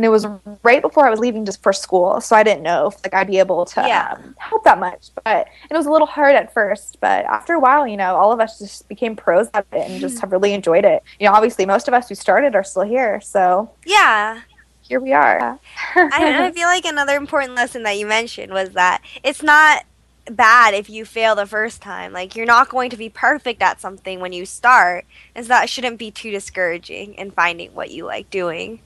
and 0.00 0.06
it 0.06 0.08
was 0.08 0.26
right 0.62 0.80
before 0.80 1.06
I 1.06 1.10
was 1.10 1.20
leaving 1.20 1.44
just 1.44 1.62
for 1.62 1.74
school, 1.74 2.22
so 2.22 2.34
I 2.34 2.42
didn't 2.42 2.62
know 2.62 2.86
if 2.86 2.94
like 3.04 3.12
I'd 3.12 3.26
be 3.26 3.38
able 3.38 3.66
to 3.66 3.82
yeah. 3.86 4.16
um, 4.16 4.34
help 4.38 4.64
that 4.64 4.80
much. 4.80 5.10
But 5.26 5.46
it 5.70 5.76
was 5.76 5.84
a 5.84 5.90
little 5.90 6.06
hard 6.06 6.34
at 6.36 6.54
first, 6.54 6.96
but 7.02 7.26
after 7.26 7.52
a 7.52 7.60
while, 7.60 7.86
you 7.86 7.98
know, 7.98 8.16
all 8.16 8.32
of 8.32 8.40
us 8.40 8.58
just 8.58 8.88
became 8.88 9.14
pros 9.14 9.50
at 9.52 9.66
it 9.72 9.90
and 9.90 10.00
just 10.00 10.18
have 10.20 10.32
really 10.32 10.54
enjoyed 10.54 10.86
it. 10.86 11.02
You 11.18 11.26
know, 11.26 11.34
obviously, 11.34 11.66
most 11.66 11.86
of 11.86 11.92
us 11.92 12.08
who 12.08 12.14
started 12.14 12.54
are 12.54 12.64
still 12.64 12.84
here, 12.84 13.20
so 13.20 13.72
yeah, 13.84 14.40
here 14.80 15.00
we 15.00 15.12
are. 15.12 15.60
I, 15.94 16.46
I 16.46 16.50
feel 16.52 16.68
like 16.68 16.86
another 16.86 17.16
important 17.16 17.54
lesson 17.54 17.82
that 17.82 17.98
you 17.98 18.06
mentioned 18.06 18.54
was 18.54 18.70
that 18.70 19.02
it's 19.22 19.42
not 19.42 19.84
bad 20.30 20.72
if 20.72 20.88
you 20.88 21.04
fail 21.04 21.34
the 21.34 21.44
first 21.44 21.82
time. 21.82 22.14
Like 22.14 22.34
you're 22.34 22.46
not 22.46 22.70
going 22.70 22.88
to 22.88 22.96
be 22.96 23.10
perfect 23.10 23.60
at 23.60 23.82
something 23.82 24.18
when 24.18 24.32
you 24.32 24.46
start, 24.46 25.04
and 25.34 25.44
so 25.44 25.50
that 25.50 25.68
shouldn't 25.68 25.98
be 25.98 26.10
too 26.10 26.30
discouraging 26.30 27.12
in 27.16 27.32
finding 27.32 27.74
what 27.74 27.90
you 27.90 28.06
like 28.06 28.30
doing. 28.30 28.80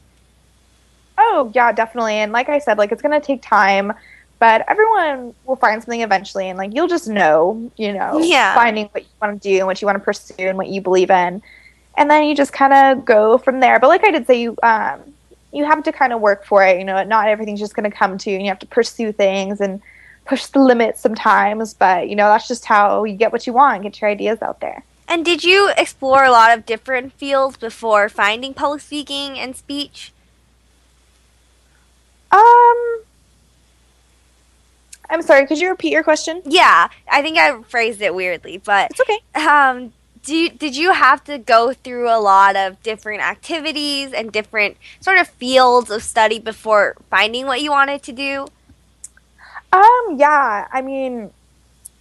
Oh, 1.16 1.50
yeah, 1.54 1.72
definitely. 1.72 2.14
And 2.14 2.32
like 2.32 2.48
I 2.48 2.58
said, 2.58 2.78
like 2.78 2.92
it's 2.92 3.02
going 3.02 3.18
to 3.18 3.24
take 3.24 3.42
time, 3.42 3.92
but 4.38 4.64
everyone 4.68 5.34
will 5.46 5.56
find 5.56 5.80
something 5.82 6.00
eventually 6.00 6.48
and 6.48 6.58
like 6.58 6.74
you'll 6.74 6.88
just 6.88 7.08
know, 7.08 7.70
you 7.76 7.92
know, 7.92 8.18
yeah. 8.18 8.54
finding 8.54 8.86
what 8.86 9.02
you 9.02 9.08
want 9.22 9.40
to 9.40 9.48
do 9.48 9.58
and 9.58 9.66
what 9.66 9.80
you 9.80 9.86
want 9.86 9.96
to 9.96 10.04
pursue 10.04 10.34
and 10.38 10.58
what 10.58 10.68
you 10.68 10.80
believe 10.80 11.10
in. 11.10 11.42
And 11.96 12.10
then 12.10 12.24
you 12.24 12.34
just 12.34 12.52
kind 12.52 12.72
of 12.72 13.04
go 13.04 13.38
from 13.38 13.60
there. 13.60 13.78
But 13.78 13.88
like 13.88 14.04
I 14.04 14.10
did 14.10 14.26
say 14.26 14.40
you 14.40 14.56
um 14.62 15.00
you 15.52 15.64
have 15.64 15.84
to 15.84 15.92
kind 15.92 16.12
of 16.12 16.20
work 16.20 16.44
for 16.44 16.64
it, 16.66 16.78
you 16.78 16.84
know, 16.84 17.02
not 17.04 17.28
everything's 17.28 17.60
just 17.60 17.76
going 17.76 17.88
to 17.88 17.96
come 17.96 18.18
to 18.18 18.28
you 18.28 18.36
and 18.36 18.44
you 18.44 18.50
have 18.50 18.58
to 18.58 18.66
pursue 18.66 19.12
things 19.12 19.60
and 19.60 19.80
push 20.26 20.46
the 20.46 20.58
limits 20.58 21.00
sometimes, 21.00 21.74
but 21.74 22.08
you 22.08 22.16
know, 22.16 22.28
that's 22.28 22.48
just 22.48 22.64
how 22.64 23.04
you 23.04 23.14
get 23.14 23.30
what 23.30 23.46
you 23.46 23.52
want, 23.52 23.84
get 23.84 24.00
your 24.00 24.10
ideas 24.10 24.42
out 24.42 24.60
there. 24.60 24.82
And 25.06 25.24
did 25.24 25.44
you 25.44 25.70
explore 25.76 26.24
a 26.24 26.30
lot 26.30 26.56
of 26.56 26.66
different 26.66 27.12
fields 27.12 27.56
before 27.56 28.08
finding 28.08 28.52
public 28.52 28.80
speaking 28.80 29.38
and 29.38 29.54
speech? 29.54 30.12
Um, 32.34 33.04
I'm 35.10 35.22
sorry. 35.22 35.46
Could 35.46 35.60
you 35.60 35.68
repeat 35.68 35.92
your 35.92 36.02
question? 36.02 36.42
Yeah, 36.44 36.88
I 37.10 37.22
think 37.22 37.38
I 37.38 37.62
phrased 37.62 38.00
it 38.02 38.14
weirdly, 38.14 38.58
but 38.58 38.90
it's 38.90 39.00
okay. 39.00 39.20
Um, 39.34 39.92
do 40.24 40.34
you, 40.34 40.50
did 40.50 40.74
you 40.74 40.92
have 40.92 41.22
to 41.24 41.38
go 41.38 41.72
through 41.72 42.08
a 42.08 42.18
lot 42.18 42.56
of 42.56 42.82
different 42.82 43.22
activities 43.22 44.12
and 44.12 44.32
different 44.32 44.76
sort 45.00 45.18
of 45.18 45.28
fields 45.28 45.90
of 45.90 46.02
study 46.02 46.38
before 46.38 46.96
finding 47.10 47.46
what 47.46 47.60
you 47.60 47.70
wanted 47.70 48.02
to 48.04 48.12
do? 48.12 48.46
Um, 49.72 50.16
yeah. 50.16 50.66
I 50.72 50.80
mean, 50.82 51.30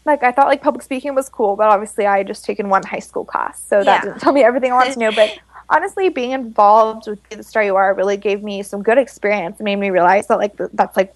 like 0.05 0.23
I 0.23 0.31
thought 0.31 0.47
like 0.47 0.61
public 0.61 0.83
speaking 0.83 1.15
was 1.15 1.29
cool, 1.29 1.55
but 1.55 1.67
obviously 1.67 2.05
I 2.05 2.19
had 2.19 2.27
just 2.27 2.45
taken 2.45 2.69
one 2.69 2.83
high 2.83 2.99
school 2.99 3.25
class, 3.25 3.61
so 3.63 3.83
that 3.83 3.85
yeah. 3.85 4.01
didn't 4.01 4.21
tell 4.21 4.33
me 4.33 4.43
everything 4.43 4.71
I 4.71 4.75
wanted 4.75 4.93
to 4.93 4.99
know. 4.99 5.11
But 5.11 5.37
honestly, 5.69 6.09
being 6.09 6.31
involved 6.31 7.07
with 7.07 7.29
Be 7.29 7.35
the 7.37 7.43
Star 7.43 7.63
You 7.63 7.75
Are 7.75 7.93
really 7.93 8.17
gave 8.17 8.43
me 8.43 8.63
some 8.63 8.83
good 8.83 8.97
experience. 8.97 9.59
It 9.59 9.63
made 9.63 9.77
me 9.77 9.89
realize 9.89 10.27
that 10.27 10.37
like 10.37 10.55
that's 10.73 10.95
like 10.97 11.13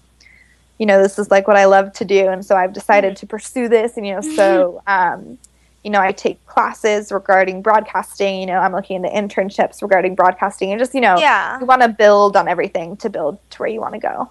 you 0.78 0.86
know, 0.86 1.02
this 1.02 1.18
is 1.18 1.30
like 1.30 1.46
what 1.48 1.56
I 1.56 1.64
love 1.66 1.92
to 1.94 2.04
do. 2.04 2.28
And 2.28 2.44
so 2.44 2.56
I've 2.56 2.72
decided 2.72 3.16
to 3.16 3.26
pursue 3.26 3.68
this. 3.68 3.96
And, 3.96 4.06
you 4.06 4.14
know, 4.14 4.20
so, 4.20 4.80
um, 4.86 5.36
you 5.82 5.90
know, 5.90 6.00
I 6.00 6.12
take 6.12 6.44
classes 6.46 7.10
regarding 7.10 7.62
broadcasting. 7.62 8.40
You 8.40 8.46
know, 8.46 8.58
I'm 8.60 8.72
looking 8.72 9.04
into 9.04 9.08
internships 9.08 9.82
regarding 9.82 10.14
broadcasting 10.14 10.70
and 10.70 10.78
just, 10.78 10.94
you 10.94 11.00
know, 11.00 11.18
Yeah. 11.18 11.58
you 11.58 11.66
want 11.66 11.82
to 11.82 11.88
build 11.88 12.36
on 12.36 12.46
everything 12.46 12.96
to 12.98 13.10
build 13.10 13.38
to 13.50 13.58
where 13.58 13.68
you 13.68 13.80
want 13.80 13.94
to 13.94 14.00
go. 14.00 14.30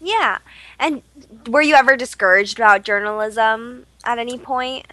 Yeah. 0.00 0.38
And 0.78 1.02
were 1.48 1.60
you 1.60 1.74
ever 1.74 1.96
discouraged 1.96 2.58
about 2.58 2.84
journalism 2.84 3.86
at 4.04 4.18
any 4.18 4.38
point? 4.38 4.86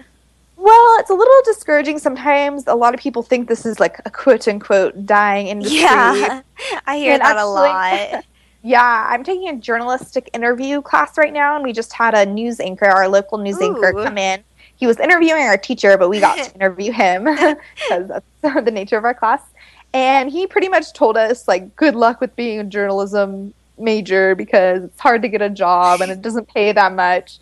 Well, 0.57 0.99
it's 0.99 1.11
a 1.11 1.13
little 1.13 1.41
discouraging 1.45 1.99
sometimes. 1.99 2.65
A 2.67 2.73
lot 2.75 2.95
of 2.95 2.99
people 2.99 3.21
think 3.21 3.47
this 3.47 3.65
is 3.65 3.79
like 3.79 3.99
a 4.05 4.09
quote 4.09 4.47
unquote 4.47 5.05
dying 5.05 5.47
industry. 5.47 5.79
Yeah. 5.79 6.41
I 6.87 6.97
hear 6.97 7.13
And 7.13 7.21
that 7.21 7.37
a 7.37 7.45
lot. 7.45 8.25
Yeah, 8.63 9.07
I'm 9.09 9.23
taking 9.23 9.47
a 9.47 9.55
journalistic 9.55 10.29
interview 10.33 10.81
class 10.81 11.17
right 11.17 11.31
now, 11.31 11.55
and 11.55 11.63
we 11.63 11.71
just 11.71 11.93
had 11.93 12.13
a 12.13 12.25
news 12.25 12.59
anchor, 12.59 12.87
our 12.87 13.07
local 13.07 13.37
news 13.37 13.61
anchor, 13.61 13.93
come 13.93 14.17
in. 14.17 14.43
He 14.75 14.87
was 14.87 14.99
interviewing 14.99 15.43
our 15.43 15.57
teacher, 15.57 15.97
but 15.97 16.09
we 16.09 16.19
got 16.19 16.43
to 16.43 16.53
interview 16.55 16.91
him 16.91 17.23
because 17.23 18.07
that's 18.07 18.65
the 18.65 18.71
nature 18.71 18.97
of 18.97 19.05
our 19.05 19.13
class. 19.13 19.41
And 19.93 20.29
he 20.29 20.47
pretty 20.47 20.67
much 20.67 20.91
told 20.91 21.15
us, 21.15 21.47
like, 21.47 21.77
good 21.77 21.95
luck 21.95 22.19
with 22.19 22.35
being 22.35 22.59
a 22.59 22.63
journalism 22.65 23.53
major 23.77 24.35
because 24.35 24.83
it's 24.83 24.99
hard 24.99 25.21
to 25.21 25.29
get 25.29 25.41
a 25.41 25.49
job 25.49 26.01
and 26.01 26.11
it 26.11 26.21
doesn't 26.21 26.49
pay 26.49 26.73
that 26.73 26.93
much. 26.93 27.39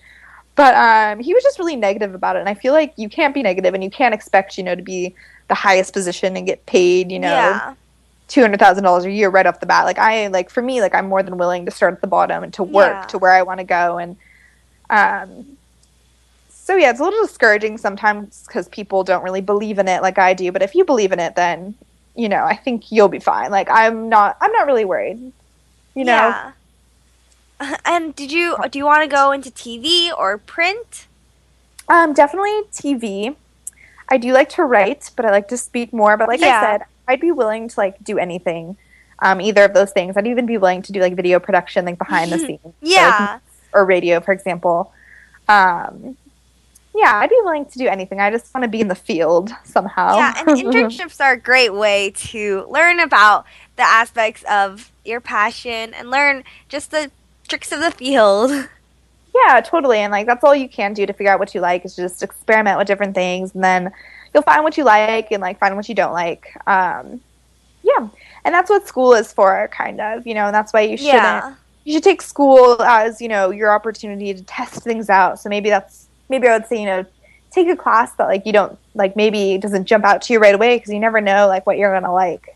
But 0.55 0.73
um, 0.75 1.19
he 1.19 1.33
was 1.33 1.43
just 1.43 1.59
really 1.59 1.75
negative 1.75 2.15
about 2.15 2.37
it, 2.37 2.39
and 2.39 2.47
I 2.49 2.53
feel 2.53 2.71
like 2.73 2.93
you 2.95 3.09
can't 3.09 3.33
be 3.33 3.43
negative, 3.43 3.73
and 3.73 3.83
you 3.83 3.89
can't 3.89 4.13
expect, 4.13 4.57
you 4.57 4.63
know, 4.63 4.73
to 4.75 4.81
be 4.81 5.13
the 5.49 5.53
highest 5.55 5.93
position 5.93 6.35
and 6.37 6.45
get 6.47 6.65
paid, 6.65 7.11
you 7.11 7.19
know, 7.19 7.27
yeah. 7.27 7.73
two 8.29 8.41
hundred 8.41 8.59
thousand 8.59 8.83
dollars 8.83 9.03
a 9.05 9.11
year 9.11 9.29
right 9.29 9.45
off 9.45 9.59
the 9.59 9.65
bat. 9.65 9.85
Like 9.85 9.99
I 9.99 10.27
like 10.27 10.49
for 10.49 10.61
me, 10.61 10.81
like 10.81 10.95
I'm 10.95 11.07
more 11.07 11.21
than 11.23 11.37
willing 11.37 11.65
to 11.65 11.71
start 11.71 11.93
at 11.93 12.01
the 12.01 12.07
bottom 12.07 12.43
and 12.43 12.53
to 12.53 12.63
work 12.63 12.93
Yeah. 12.93 13.05
to 13.07 13.17
where 13.17 13.31
I 13.33 13.41
want 13.43 13.59
to 13.59 13.63
go. 13.65 13.97
And 13.97 14.15
um, 14.89 15.57
so 16.49 16.75
yeah, 16.75 16.89
it's 16.89 16.99
a 16.99 17.03
little 17.03 17.21
discouraging 17.25 17.77
sometimes 17.77 18.43
because 18.47 18.67
people 18.69 19.03
don't 19.03 19.23
really 19.23 19.41
believe 19.41 19.77
in 19.77 19.87
it 19.87 20.01
like 20.01 20.17
I 20.17 20.33
do. 20.33 20.51
But 20.51 20.61
if 20.63 20.73
you 20.73 20.85
believe 20.85 21.11
in 21.11 21.19
it, 21.19 21.35
then 21.35 21.75
you 22.15 22.29
know 22.29 22.43
I 22.45 22.55
think 22.55 22.91
you'll 22.91 23.09
be 23.09 23.19
fine. 23.19 23.51
Like 23.51 23.67
I'm 23.69 24.09
not, 24.09 24.37
I'm 24.41 24.51
not 24.53 24.65
really 24.67 24.85
worried. 24.85 25.19
You 25.95 26.05
know, 26.05 26.13
Yeah. 26.29 26.51
And 27.85 28.15
did 28.15 28.31
you 28.31 28.57
do 28.69 28.77
you 28.79 28.85
want 28.85 29.03
to 29.03 29.07
go 29.07 29.31
into 29.31 29.49
TV 29.51 30.11
or 30.15 30.37
print? 30.37 31.07
um, 31.87 32.13
definitely 32.13 32.63
TV. 32.73 33.35
I 34.09 34.17
do 34.17 34.33
like 34.33 34.49
to 34.49 34.63
write, 34.63 35.11
but 35.15 35.25
I 35.25 35.31
like 35.31 35.47
to 35.49 35.57
speak 35.57 35.93
more. 35.93 36.17
But 36.17 36.27
like 36.27 36.39
Yeah. 36.41 36.59
I 36.59 36.61
said, 36.65 36.81
I'd 37.07 37.21
be 37.21 37.31
willing 37.31 37.67
to 37.69 37.79
like 37.79 38.03
do 38.03 38.17
anything. 38.17 38.77
Um, 39.19 39.39
either 39.39 39.63
of 39.63 39.73
those 39.73 39.91
things. 39.91 40.17
I'd 40.17 40.27
even 40.27 40.45
be 40.45 40.57
willing 40.57 40.81
to 40.83 40.91
do 40.91 40.99
like 40.99 41.15
video 41.15 41.39
production, 41.39 41.85
like 41.85 41.97
behind 41.97 42.31
the 42.31 42.39
scenes. 42.45 42.73
Yeah. 42.81 43.39
or 43.71 43.85
radio, 43.85 44.19
for 44.19 44.31
example. 44.33 44.91
Um, 45.47 46.17
yeah, 46.93 47.15
I'd 47.15 47.29
be 47.29 47.39
willing 47.43 47.65
to 47.65 47.77
do 47.77 47.87
anything. 47.87 48.19
I 48.19 48.31
just 48.31 48.53
want 48.53 48.63
to 48.63 48.67
be 48.69 48.81
in 48.81 48.87
the 48.87 48.95
field 48.95 49.51
somehow. 49.63 50.15
Yeah, 50.17 50.33
and 50.37 50.47
internships 50.57 51.19
are 51.23 51.33
a 51.33 51.37
great 51.39 51.73
way 51.73 52.11
to 52.31 52.65
learn 52.69 52.99
about 52.99 53.45
the 53.75 53.83
aspects 53.83 54.43
of 54.49 54.91
your 55.03 55.19
passion 55.21 55.93
and 55.93 56.09
learn 56.09 56.43
just 56.69 56.91
the 56.91 57.11
tricks 57.47 57.71
of 57.71 57.79
the 57.79 57.91
field. 57.91 58.51
yeah, 59.35 59.61
totally. 59.61 59.99
And 59.99 60.11
like 60.11 60.25
that's 60.25 60.43
all 60.43 60.55
you 60.55 60.69
can 60.69 60.93
do 60.93 61.05
to 61.05 61.13
figure 61.13 61.31
out 61.31 61.39
what 61.39 61.53
you 61.53 61.61
like 61.61 61.85
is 61.85 61.95
just 61.95 62.23
experiment 62.23 62.77
with 62.77 62.87
different 62.87 63.15
things, 63.15 63.53
and 63.53 63.63
then 63.63 63.91
you'll 64.33 64.43
find 64.43 64.63
what 64.63 64.77
you 64.77 64.83
like 64.83 65.31
and 65.31 65.41
like 65.41 65.59
find 65.59 65.75
what 65.75 65.89
you 65.89 65.95
don't 65.95 66.13
like. 66.13 66.55
Um, 66.67 67.21
yeah, 67.83 68.07
and 68.43 68.53
that's 68.53 68.69
what 68.69 68.87
school 68.87 69.13
is 69.13 69.31
for, 69.31 69.69
kind 69.71 70.01
of. 70.01 70.25
You 70.25 70.33
know, 70.33 70.45
and 70.45 70.55
that's 70.55 70.73
why 70.73 70.81
you 70.81 70.97
shouldn't. 70.97 71.13
Yeah. 71.13 71.55
You 71.83 71.93
should 71.93 72.03
take 72.03 72.21
school 72.21 72.81
as 72.81 73.21
you 73.21 73.27
know 73.27 73.51
your 73.51 73.71
opportunity 73.71 74.33
to 74.33 74.43
test 74.43 74.83
things 74.83 75.09
out. 75.09 75.39
So 75.39 75.49
maybe 75.49 75.69
that's 75.69 76.07
maybe 76.29 76.47
I 76.47 76.57
would 76.57 76.67
say 76.67 76.79
you 76.79 76.85
know 76.85 77.05
take 77.51 77.69
a 77.69 77.75
class 77.75 78.11
that 78.13 78.25
like 78.25 78.45
you 78.45 78.53
don't 78.53 78.77
like 78.95 79.15
maybe 79.15 79.57
doesn't 79.57 79.85
jump 79.85 80.03
out 80.03 80.21
to 80.23 80.33
you 80.33 80.39
right 80.39 80.55
away 80.55 80.77
because 80.77 80.91
you 80.91 80.99
never 80.99 81.21
know 81.21 81.47
like 81.47 81.65
what 81.65 81.77
you're 81.77 81.93
gonna 81.93 82.13
like. 82.13 82.54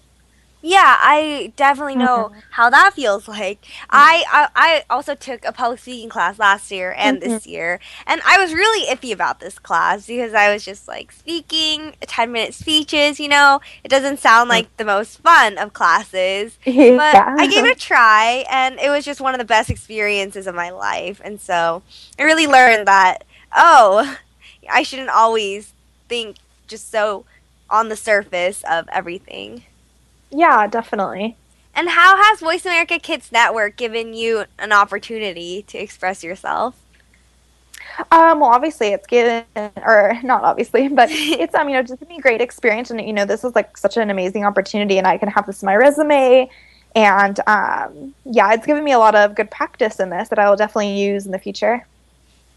Yeah, 0.62 0.98
I 1.00 1.54
definitely 1.56 1.96
know 1.96 2.34
how 2.52 2.70
that 2.70 2.94
feels 2.94 3.30
like. 3.30 3.66
I, 3.90 4.26
I 4.30 4.50
I 4.56 4.84
also 4.90 5.16
took 5.16 5.46
a 5.46 5.54
public 5.54 5.80
speaking 5.80 6.10
class 6.10 6.38
last 6.38 6.70
year 6.70 6.94
and 6.98 7.22
this 7.22 7.44
mm-hmm. 7.44 7.50
year, 7.50 7.80
and 8.06 8.20
I 8.26 8.38
was 8.38 8.54
really 8.54 8.94
iffy 8.94 9.14
about 9.14 9.40
this 9.40 9.58
class 9.58 10.06
because 10.06 10.34
I 10.34 10.54
was 10.54 10.66
just 10.66 10.86
like 10.86 11.14
speaking 11.14 11.96
ten 12.02 12.34
minute 12.34 12.54
speeches. 12.54 13.22
You 13.22 13.30
know, 13.30 13.62
it 13.86 13.88
doesn't 13.88 14.20
sound 14.20 14.48
mm. 14.48 14.54
like 14.54 14.76
the 14.76 14.84
most 14.84 15.22
fun 15.22 15.58
of 15.58 15.72
classes, 15.72 16.58
but 16.66 16.74
Yeah. 16.74 17.36
I 17.40 17.48
gave 17.48 17.64
it 17.64 17.78
a 17.78 17.80
try, 17.80 18.44
and 18.50 18.80
it 18.80 18.90
was 18.90 19.06
just 19.06 19.22
one 19.22 19.34
of 19.34 19.40
the 19.40 19.46
best 19.46 19.70
experiences 19.70 20.46
of 20.46 20.56
my 20.56 20.72
life. 20.72 21.22
And 21.24 21.40
so 21.40 21.84
I 22.20 22.24
really 22.24 22.48
learned 22.48 22.86
that 22.86 23.24
oh, 23.56 24.18
I 24.70 24.84
shouldn't 24.84 25.10
always 25.10 25.74
think 26.10 26.38
just 26.68 26.92
so 26.92 27.26
on 27.70 27.90
the 27.90 27.96
surface 27.96 28.64
of 28.70 28.88
everything. 28.92 29.64
Yeah, 30.32 30.68
definitely. 30.68 31.36
And 31.76 31.90
how 31.90 32.22
has 32.22 32.40
Voice 32.40 32.66
America 32.66 33.00
Kids 33.00 33.32
Network 33.32 33.76
given 33.78 34.14
you 34.14 34.46
an 34.58 34.72
opportunity 34.72 35.64
to 35.64 35.78
express 35.78 36.24
yourself? 36.24 36.76
Um, 38.12 38.40
well, 38.40 38.50
obviously 38.50 38.90
it's 38.90 39.08
given, 39.08 39.44
or 39.56 40.18
not 40.24 40.44
obviously, 40.44 40.88
but 40.88 41.10
it's 41.12 41.54
um, 41.56 41.70
you 41.70 41.76
know, 41.76 41.82
just 41.82 42.00
given 42.00 42.08
me 42.10 42.20
a 42.20 42.22
great 42.22 42.42
experience, 42.42 42.92
and 42.92 43.02
you 43.02 43.14
know, 43.14 43.26
this 43.26 43.44
is 43.44 43.56
like 43.56 43.76
such 43.78 43.98
an 43.98 44.10
amazing 44.10 44.46
opportunity, 44.46 44.98
and 44.98 45.08
I 45.08 45.18
can 45.18 45.30
have 45.30 45.46
this 45.46 45.62
in 45.62 45.66
my 45.66 45.76
resume, 45.76 46.50
and 46.96 47.40
um, 47.48 48.14
yeah, 48.26 48.54
it's 48.54 48.66
given 48.66 48.84
me 48.84 48.92
a 48.94 49.00
lot 49.00 49.16
of 49.16 49.36
good 49.36 49.52
practice 49.52 50.00
in 50.00 50.10
this 50.10 50.30
that 50.30 50.40
I 50.40 50.50
will 50.50 50.56
definitely 50.56 51.00
use 51.00 51.26
in 51.26 51.32
the 51.32 51.40
future. 51.40 51.86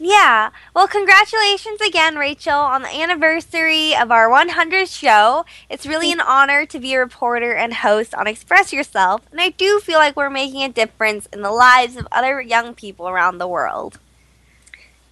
Yeah. 0.04 0.50
Well, 0.74 0.88
congratulations 0.88 1.80
again, 1.80 2.16
Rachel, 2.16 2.58
on 2.58 2.82
the 2.82 2.88
anniversary 2.88 3.94
of 3.94 4.10
our 4.10 4.28
100th 4.28 4.92
show. 4.92 5.44
It's 5.70 5.86
really 5.86 6.10
an 6.10 6.18
honor 6.18 6.66
to 6.66 6.80
be 6.80 6.94
a 6.94 6.98
reporter 6.98 7.54
and 7.54 7.72
host 7.72 8.12
on 8.12 8.26
Express 8.26 8.72
Yourself, 8.72 9.22
and 9.30 9.40
I 9.40 9.50
do 9.50 9.78
feel 9.78 10.00
like 10.00 10.16
we're 10.16 10.28
making 10.28 10.64
a 10.64 10.68
difference 10.68 11.26
in 11.26 11.42
the 11.42 11.52
lives 11.52 11.96
of 11.96 12.08
other 12.10 12.40
young 12.40 12.74
people 12.74 13.08
around 13.08 13.38
the 13.38 13.46
world. 13.46 14.00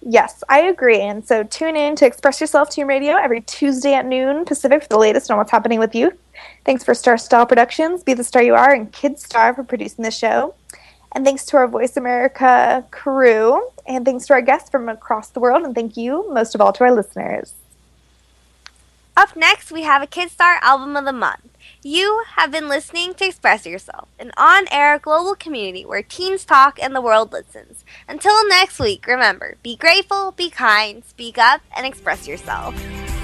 Yes, 0.01 0.43
I 0.49 0.63
agree. 0.63 0.99
And 0.99 1.25
so 1.25 1.43
tune 1.43 1.77
in 1.77 1.95
to 1.95 2.05
Express 2.05 2.41
Yourself 2.41 2.69
Teen 2.69 2.87
Radio 2.87 3.15
every 3.15 3.39
Tuesday 3.39 3.93
at 3.93 4.05
noon 4.05 4.43
Pacific 4.43 4.81
for 4.81 4.89
the 4.89 4.97
latest 4.97 5.31
on 5.31 5.37
what's 5.37 5.51
happening 5.51 5.79
with 5.79 5.95
youth. 5.95 6.17
Thanks 6.65 6.83
for 6.83 6.93
Star 6.93 7.17
Style 7.17 7.45
Productions, 7.45 8.03
Be 8.03 8.13
the 8.13 8.25
Star 8.25 8.43
You 8.43 8.55
Are, 8.55 8.73
and 8.73 8.91
Kid 8.91 9.19
Star 9.19 9.53
for 9.53 9.63
producing 9.63 10.03
the 10.03 10.11
show. 10.11 10.53
And 11.13 11.25
thanks 11.25 11.45
to 11.47 11.57
our 11.57 11.67
Voice 11.67 11.97
America 11.97 12.85
crew, 12.91 13.67
and 13.85 14.05
thanks 14.05 14.27
to 14.27 14.33
our 14.33 14.41
guests 14.41 14.69
from 14.69 14.87
across 14.87 15.29
the 15.29 15.39
world, 15.39 15.63
and 15.63 15.75
thank 15.75 15.97
you 15.97 16.31
most 16.33 16.55
of 16.55 16.61
all 16.61 16.71
to 16.73 16.83
our 16.85 16.91
listeners. 16.93 17.53
Up 19.17 19.35
next, 19.35 19.71
we 19.71 19.81
have 19.83 20.01
a 20.01 20.07
Kidstar 20.07 20.57
Album 20.61 20.95
of 20.95 21.03
the 21.03 21.11
Month. 21.11 21.49
You 21.83 22.23
have 22.35 22.51
been 22.51 22.69
listening 22.69 23.13
to 23.15 23.25
Express 23.25 23.65
Yourself, 23.65 24.07
an 24.19 24.31
on 24.37 24.67
air 24.71 24.97
global 24.99 25.35
community 25.35 25.85
where 25.85 26.01
teens 26.01 26.45
talk 26.45 26.79
and 26.81 26.95
the 26.95 27.01
world 27.01 27.33
listens. 27.33 27.83
Until 28.07 28.47
next 28.47 28.79
week, 28.79 29.05
remember 29.05 29.57
be 29.63 29.75
grateful, 29.75 30.31
be 30.31 30.49
kind, 30.49 31.03
speak 31.03 31.37
up, 31.37 31.61
and 31.75 31.85
express 31.85 32.27
yourself. 32.27 32.73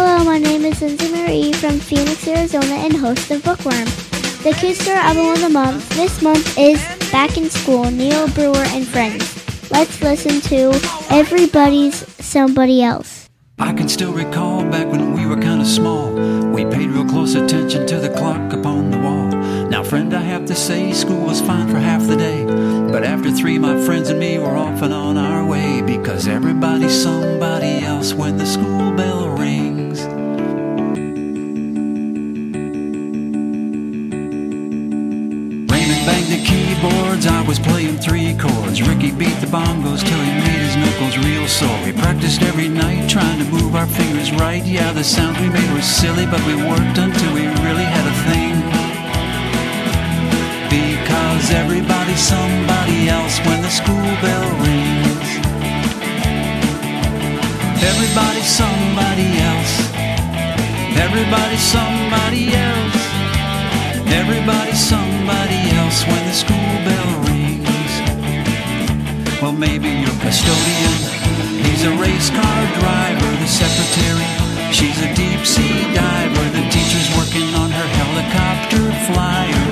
Hello, 0.00 0.22
my 0.22 0.38
name 0.38 0.64
is 0.64 0.80
Lindsay 0.80 1.10
Marie 1.10 1.52
from 1.52 1.80
Phoenix, 1.80 2.28
Arizona, 2.28 2.72
and 2.86 2.94
host 2.94 3.32
of 3.32 3.42
Bookworm. 3.42 3.84
The 4.44 4.72
Store 4.72 4.94
Album 4.94 5.26
of 5.32 5.40
the 5.40 5.48
Month 5.48 5.88
this 5.96 6.22
month 6.22 6.56
is 6.56 6.80
Back 7.10 7.36
in 7.36 7.50
School, 7.50 7.90
Neil 7.90 8.28
Brewer 8.28 8.62
and 8.68 8.86
Friends. 8.86 9.26
Let's 9.72 10.00
listen 10.00 10.40
to 10.42 10.70
Everybody's 11.10 12.06
Somebody 12.24 12.80
Else. 12.80 13.28
I 13.58 13.72
can 13.72 13.88
still 13.88 14.12
recall 14.12 14.62
back 14.70 14.86
when 14.86 15.14
we 15.14 15.26
were 15.26 15.42
kind 15.42 15.60
of 15.60 15.66
small. 15.66 16.12
We 16.52 16.64
paid 16.64 16.90
real 16.90 17.04
close 17.04 17.34
attention 17.34 17.84
to 17.88 17.96
the 17.98 18.10
clock 18.10 18.52
upon 18.52 18.92
the 18.92 18.98
wall. 18.98 19.26
Now, 19.68 19.82
friend, 19.82 20.14
I 20.14 20.20
have 20.20 20.46
to 20.46 20.54
say, 20.54 20.92
school 20.92 21.26
was 21.26 21.40
fine 21.40 21.66
for 21.66 21.80
half 21.80 22.06
the 22.06 22.16
day. 22.16 22.44
But 22.92 23.02
after 23.02 23.32
three, 23.32 23.58
my 23.58 23.84
friends 23.84 24.10
and 24.10 24.20
me 24.20 24.38
were 24.38 24.56
off 24.56 24.80
and 24.80 24.94
on 24.94 25.16
our 25.16 25.44
way 25.44 25.82
because 25.82 26.28
everybody's 26.28 27.02
somebody 27.02 27.84
else 27.84 28.14
when 28.14 28.36
the 28.36 28.46
school 28.46 28.92
bell 28.92 29.30
rings. 29.30 29.67
banged 36.08 36.32
the 36.32 36.42
keyboards, 36.48 37.26
I 37.26 37.42
was 37.42 37.58
playing 37.58 37.98
three 37.98 38.32
chords. 38.38 38.80
Ricky 38.80 39.12
beat 39.12 39.36
the 39.44 39.50
bongos 39.52 40.00
till 40.08 40.22
he 40.28 40.32
made 40.40 40.62
his 40.64 40.76
knuckles 40.80 41.16
real 41.20 41.46
sore. 41.46 41.78
We 41.84 41.92
practiced 41.92 42.40
every 42.40 42.68
night 42.68 43.10
trying 43.10 43.38
to 43.44 43.46
move 43.52 43.76
our 43.76 43.86
fingers 43.86 44.32
right. 44.32 44.64
Yeah, 44.64 44.90
the 44.92 45.04
sounds 45.04 45.38
we 45.38 45.50
made 45.50 45.70
were 45.74 45.84
silly, 46.00 46.24
but 46.24 46.40
we 46.48 46.54
worked 46.70 46.96
until 46.96 47.32
we 47.36 47.44
really 47.66 47.88
had 47.96 48.06
a 48.14 48.16
thing. 48.28 48.56
Because 50.72 51.44
everybody's 51.62 52.24
somebody 52.34 52.98
else 53.16 53.36
when 53.44 53.60
the 53.60 53.72
school 53.80 54.10
bell 54.24 54.48
rings. 54.64 55.28
Everybody's 57.90 58.50
somebody 58.62 59.28
else. 59.50 59.74
Everybody's 61.04 61.66
somebody 61.76 62.54
else. 62.54 62.97
Everybody's 64.10 64.80
somebody 64.80 65.60
else 65.76 66.04
when 66.08 66.22
the 66.24 66.32
school 66.32 66.72
bell 66.84 67.10
rings. 67.28 67.92
Well, 69.42 69.52
maybe 69.52 69.88
your 69.88 70.16
custodian. 70.24 70.96
He's 71.64 71.84
a 71.84 71.92
race 72.00 72.30
car 72.30 72.60
driver. 72.80 73.30
The 73.44 73.46
secretary. 73.46 74.28
She's 74.72 74.98
a 75.02 75.14
deep 75.14 75.44
sea 75.44 75.92
diver. 75.92 76.46
The 76.56 76.64
teacher's 76.72 77.08
working 77.20 77.52
on 77.54 77.70
her 77.70 77.88
helicopter 78.00 78.84
flyer. 79.08 79.66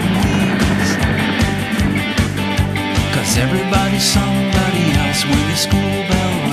Cause 3.15 3.39
everybody's 3.39 4.05
somebody 4.05 4.85
else 5.01 5.25
when 5.25 5.45
the 5.49 5.57
school 5.57 5.97
bell 6.09 6.33
rings. 6.41 6.46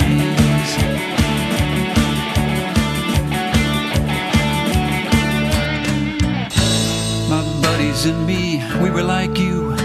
Buddies 7.93 8.05
and 8.05 8.25
me, 8.25 8.63
we 8.81 8.89
were 8.89 9.03
like 9.03 9.37
you. 9.37 9.75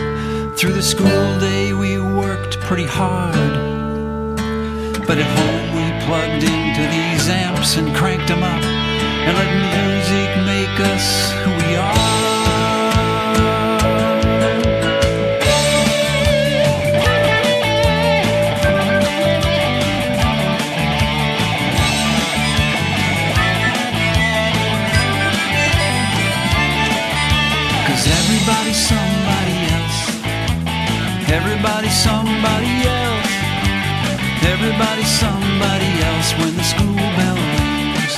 Through 0.57 0.73
the 0.73 0.83
school 0.83 1.39
day, 1.41 1.73
we 1.73 1.99
worked 1.99 2.59
pretty 2.61 2.87
hard. 2.87 3.35
But 5.07 5.19
at 5.19 5.29
home, 5.39 5.69
we 5.77 6.07
plugged 6.07 6.43
into 6.43 6.83
these 6.91 7.29
amps 7.29 7.77
and 7.77 7.95
cranked 7.95 8.29
them 8.29 8.43
up 8.43 8.63
and 8.65 9.37
let 9.37 9.51
music 9.75 10.31
make 10.47 10.81
us 10.95 11.33
who 11.45 11.58
Everybody's 34.59 35.07
somebody 35.07 35.87
else 36.03 36.35
when 36.35 36.51
the 36.59 36.67
school 36.67 36.99
bell 37.15 37.39
rings. 37.39 38.15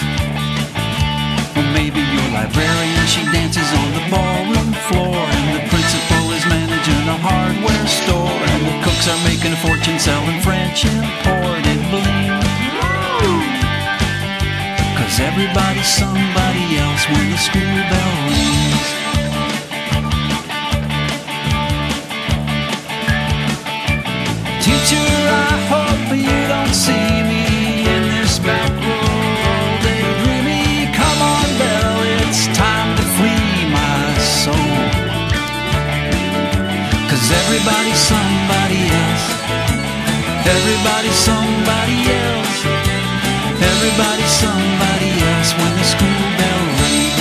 Or 1.53 1.67
maybe 1.77 2.01
your 2.01 2.29
librarian, 2.33 3.05
she 3.05 3.29
dances 3.29 3.69
on 3.77 3.89
the 3.93 4.05
ballroom 4.09 4.73
floor. 4.89 5.21
And 5.21 5.47
the 5.61 5.63
principal 5.69 6.33
is 6.33 6.45
managing 6.49 7.05
a 7.13 7.19
hardware 7.21 7.87
store. 7.93 8.33
And 8.57 8.63
the 8.65 8.77
cooks 8.81 9.05
are 9.13 9.21
making 9.29 9.53
a 9.53 9.61
fortune 9.61 10.01
selling 10.01 10.41
French 10.41 10.89
imported 10.89 11.81
bling. 11.93 12.33
Cause 14.97 15.21
everybody's 15.21 15.93
somebody 15.93 16.65
else 16.81 17.05
when 17.13 17.29
the 17.29 17.37
school 17.37 17.77
bell 17.93 18.20
everybody's 37.51 37.99
somebody 37.99 38.83
else. 39.03 39.27
Everybody's 40.47 41.19
somebody 41.29 41.99
else. 42.23 42.59
Everybody's 43.71 44.35
somebody 44.45 45.11
else 45.31 45.51
when 45.59 45.73
the 45.79 45.87
school 45.93 46.25
bell 46.39 46.63
rings. 46.81 47.19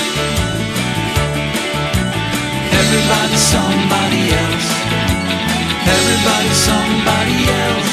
Everybody's 2.81 3.45
somebody 3.55 4.21
else. 4.43 4.69
Everybody's 5.95 6.59
somebody 6.69 7.37
else. 7.49 7.88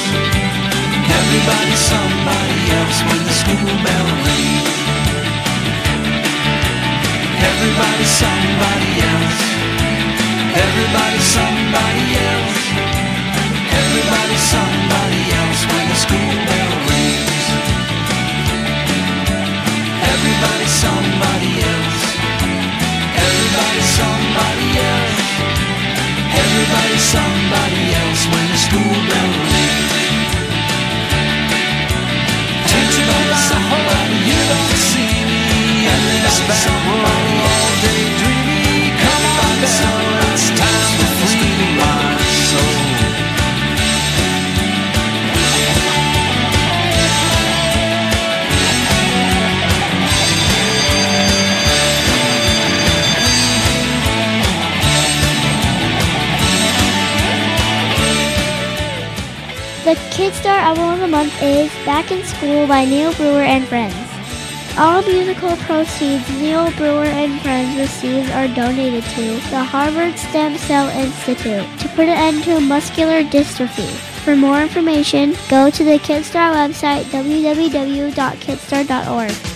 Everybody's 1.27 1.83
somebody 1.91 2.61
else 2.79 2.99
when 3.03 3.21
the 3.27 3.35
school 3.35 3.75
bell 3.83 4.09
rings. 4.27 4.79
Everybody's 7.51 8.13
somebody 8.23 8.91
else. 9.11 9.39
Everybody's 10.55 11.27
somebody 11.39 12.07
else. 12.31 12.59
Everybody's 13.75 14.45
somebody 14.55 15.23
else 15.41 15.61
when 15.67 15.85
the 15.91 15.99
school 16.05 16.33
bell 16.47 16.73
rings. 16.95 17.43
Everybody's 20.15 20.75
somebody 20.87 21.53
else. 21.75 22.03
Everybody's 23.27 23.89
somebody 23.99 24.69
else. 24.95 25.19
Everybody's 26.39 27.07
somebody 27.19 27.83
else 27.99 28.23
when 28.31 28.47
the 28.47 28.59
school 28.67 28.95
bell 29.11 29.33
rings. 29.51 29.96
Back 36.49 36.67
row 36.87 37.47
all 37.51 37.73
day 37.83 38.03
dreaming. 38.21 38.95
Come 39.03 39.25
on, 39.27 39.61
Bell, 39.61 39.96
The 60.27 60.33
Kid 60.33 60.41
Star 60.41 60.59
Album 60.59 60.91
of 60.91 60.99
the 60.99 61.07
Month 61.07 61.41
is 61.41 61.71
Back 61.85 62.11
in 62.11 62.25
School 62.25 62.67
by 62.67 62.85
Neil 62.85 63.15
Brewer 63.15 63.43
and 63.43 63.65
Friends. 63.65 63.95
All 64.77 65.01
musical 65.03 65.57
proceeds 65.59 66.29
Neil 66.41 66.69
Brewer 66.73 67.05
and 67.05 67.41
Friends 67.43 67.79
receives 67.79 68.29
are 68.33 68.49
donated 68.49 69.05
to 69.05 69.35
the 69.51 69.63
Harvard 69.63 70.19
Stem 70.19 70.59
Cell 70.59 70.89
Institute 70.89 71.65
to 71.79 71.89
put 71.91 72.09
an 72.09 72.19
end 72.19 72.43
to 72.43 72.59
muscular 72.59 73.23
dystrophy. 73.23 73.89
For 74.25 74.35
more 74.35 74.61
information, 74.61 75.37
go 75.49 75.71
to 75.71 75.85
the 75.85 76.01
Kidstar 76.01 76.53
website 76.53 77.05
www.kidstar.org. 77.05 79.56